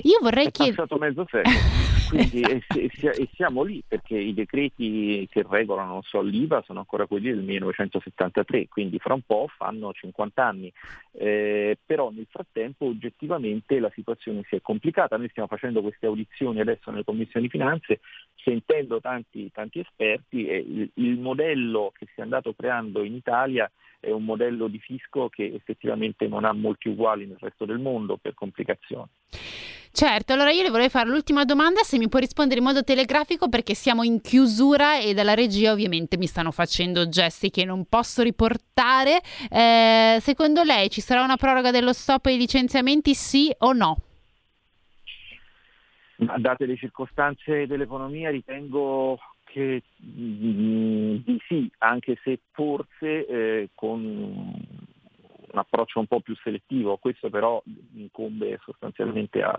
Io 0.03 0.19
vorrei 0.21 0.49
chiedere... 0.49 0.83
È 0.83 0.87
passato 0.87 0.97
mezzo 0.97 1.27
secolo, 1.29 1.55
quindi 2.09 2.41
e, 2.41 2.63
e, 2.67 3.29
siamo 3.33 3.63
lì 3.63 3.83
perché 3.85 4.17
i 4.17 4.33
decreti 4.33 5.27
che 5.29 5.45
regolano 5.47 6.01
so, 6.03 6.21
l'IVA 6.21 6.63
sono 6.65 6.79
ancora 6.79 7.05
quelli 7.05 7.29
del 7.29 7.43
1973, 7.43 8.69
quindi 8.69 8.97
fra 8.97 9.13
un 9.13 9.21
po' 9.21 9.47
fanno 9.55 9.91
50 9.91 10.43
anni. 10.43 10.71
Eh, 11.11 11.77
però 11.85 12.09
nel 12.09 12.27
frattempo 12.29 12.85
oggettivamente 12.85 13.79
la 13.79 13.91
situazione 13.93 14.43
si 14.47 14.55
è 14.55 14.61
complicata, 14.61 15.17
noi 15.17 15.29
stiamo 15.29 15.49
facendo 15.49 15.81
queste 15.81 16.05
audizioni 16.05 16.61
adesso 16.61 16.89
nelle 16.89 17.03
commissioni 17.03 17.49
finanze, 17.49 17.99
sentendo 18.35 19.01
tanti, 19.01 19.51
tanti 19.51 19.79
esperti 19.79 20.47
e 20.47 20.57
il, 20.57 20.89
il 20.93 21.19
modello 21.19 21.91
che 21.97 22.05
si 22.13 22.21
è 22.21 22.23
andato 22.23 22.53
creando 22.53 23.03
in 23.03 23.13
Italia 23.13 23.69
è 24.01 24.11
un 24.11 24.25
modello 24.25 24.67
di 24.67 24.79
fisco 24.79 25.29
che 25.29 25.45
effettivamente 25.53 26.27
non 26.27 26.43
ha 26.43 26.51
molti 26.51 26.89
uguali 26.89 27.25
nel 27.25 27.37
resto 27.39 27.65
del 27.65 27.79
mondo 27.79 28.17
per 28.17 28.33
complicazioni. 28.33 29.07
Certo, 29.93 30.31
allora 30.31 30.51
io 30.51 30.63
le 30.63 30.69
vorrei 30.69 30.89
fare 30.89 31.09
l'ultima 31.09 31.43
domanda, 31.43 31.81
se 31.83 31.97
mi 31.97 32.07
può 32.07 32.17
rispondere 32.17 32.59
in 32.59 32.65
modo 32.65 32.81
telegrafico 32.81 33.49
perché 33.49 33.73
siamo 33.73 34.03
in 34.03 34.21
chiusura 34.21 34.99
e 34.99 35.13
dalla 35.13 35.33
regia 35.33 35.73
ovviamente 35.73 36.17
mi 36.17 36.27
stanno 36.27 36.51
facendo 36.51 37.09
gesti 37.09 37.49
che 37.49 37.65
non 37.65 37.85
posso 37.85 38.23
riportare. 38.23 39.21
Eh, 39.49 40.17
secondo 40.21 40.63
lei 40.63 40.89
ci 40.89 41.01
sarà 41.01 41.23
una 41.23 41.35
proroga 41.35 41.71
dello 41.71 41.91
stop 41.91 42.27
ai 42.27 42.37
licenziamenti 42.37 43.13
sì 43.13 43.53
o 43.59 43.73
no? 43.73 43.97
Date 46.15 46.65
le 46.65 46.77
circostanze 46.77 47.67
dell'economia 47.67 48.29
ritengo 48.29 49.19
che 49.51 49.83
mm, 50.01 51.15
di 51.25 51.37
sì, 51.45 51.69
anche 51.79 52.17
se 52.23 52.39
forse 52.51 53.25
eh, 53.25 53.69
con 53.75 54.01
un 54.01 55.59
approccio 55.59 55.99
un 55.99 56.07
po' 56.07 56.21
più 56.21 56.35
selettivo, 56.37 56.95
questo 56.95 57.29
però 57.29 57.61
incombe 57.95 58.59
sostanzialmente 58.63 59.41
a, 59.43 59.53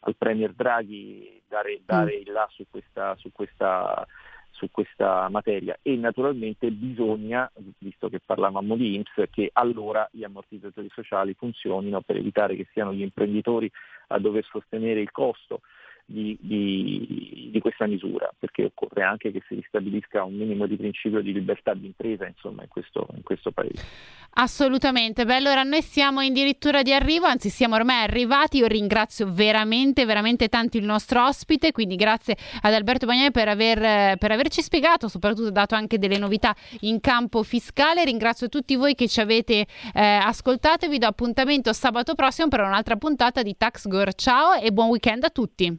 al 0.00 0.14
Premier 0.16 0.52
Draghi 0.52 1.40
dare, 1.48 1.80
dare 1.86 2.16
il 2.16 2.30
là 2.30 2.46
su 2.50 2.66
questa, 2.68 3.16
su, 3.16 3.32
questa, 3.32 4.06
su 4.50 4.70
questa, 4.70 5.30
materia. 5.30 5.78
E 5.80 5.96
naturalmente 5.96 6.70
bisogna, 6.70 7.50
visto 7.78 8.10
che 8.10 8.20
parlavamo 8.20 8.76
di 8.76 8.96
INPS, 8.96 9.30
che 9.30 9.48
allora 9.54 10.06
gli 10.12 10.22
ammortizzatori 10.22 10.90
sociali 10.92 11.32
funzionino 11.32 12.02
per 12.02 12.16
evitare 12.16 12.56
che 12.56 12.66
siano 12.72 12.92
gli 12.92 13.02
imprenditori 13.02 13.70
a 14.08 14.18
dover 14.18 14.44
sostenere 14.44 15.00
il 15.00 15.10
costo 15.10 15.62
di, 16.10 16.36
di, 16.40 17.50
di, 17.52 17.60
questa 17.60 17.86
misura, 17.86 18.32
perché 18.36 18.64
occorre 18.64 19.04
anche 19.04 19.30
che 19.30 19.42
si 19.46 19.54
ristabilisca 19.54 20.24
un 20.24 20.34
minimo 20.34 20.66
di 20.66 20.76
principio 20.76 21.20
di 21.20 21.32
libertà 21.32 21.72
di 21.72 21.86
impresa 21.86 22.26
insomma, 22.26 22.62
in, 22.62 22.68
questo, 22.68 23.06
in 23.14 23.22
questo 23.22 23.52
Paese. 23.52 23.84
Assolutamente, 24.32 25.24
beh 25.24 25.36
allora 25.36 25.62
noi 25.62 25.82
siamo 25.82 26.20
addirittura 26.20 26.82
di 26.82 26.92
arrivo, 26.92 27.26
anzi 27.26 27.48
siamo 27.48 27.76
ormai 27.76 28.02
arrivati, 28.02 28.58
io 28.58 28.66
ringrazio 28.66 29.32
veramente, 29.32 30.04
veramente 30.04 30.48
tanto 30.48 30.76
il 30.78 30.84
nostro 30.84 31.24
ospite, 31.24 31.70
quindi 31.70 31.94
grazie 31.94 32.36
ad 32.60 32.72
Alberto 32.72 33.06
Bagnai 33.06 33.30
per, 33.30 33.48
aver, 33.48 34.18
per 34.18 34.32
averci 34.32 34.62
spiegato, 34.62 35.06
soprattutto 35.06 35.50
dato 35.50 35.76
anche 35.76 35.98
delle 35.98 36.18
novità 36.18 36.54
in 36.80 37.00
campo 37.00 37.44
fiscale, 37.44 38.04
ringrazio 38.04 38.48
tutti 38.48 38.74
voi 38.74 38.94
che 38.94 39.06
ci 39.06 39.20
avete 39.20 39.66
eh, 39.94 40.00
ascoltato 40.02 40.88
vi 40.88 40.98
do 40.98 41.06
appuntamento 41.06 41.72
sabato 41.72 42.14
prossimo 42.14 42.48
per 42.48 42.60
un'altra 42.60 42.96
puntata 42.96 43.42
di 43.42 43.56
Tax 43.56 43.88
Girl, 43.88 44.12
ciao 44.14 44.54
e 44.54 44.72
buon 44.72 44.88
weekend 44.88 45.22
a 45.24 45.30
tutti! 45.30 45.78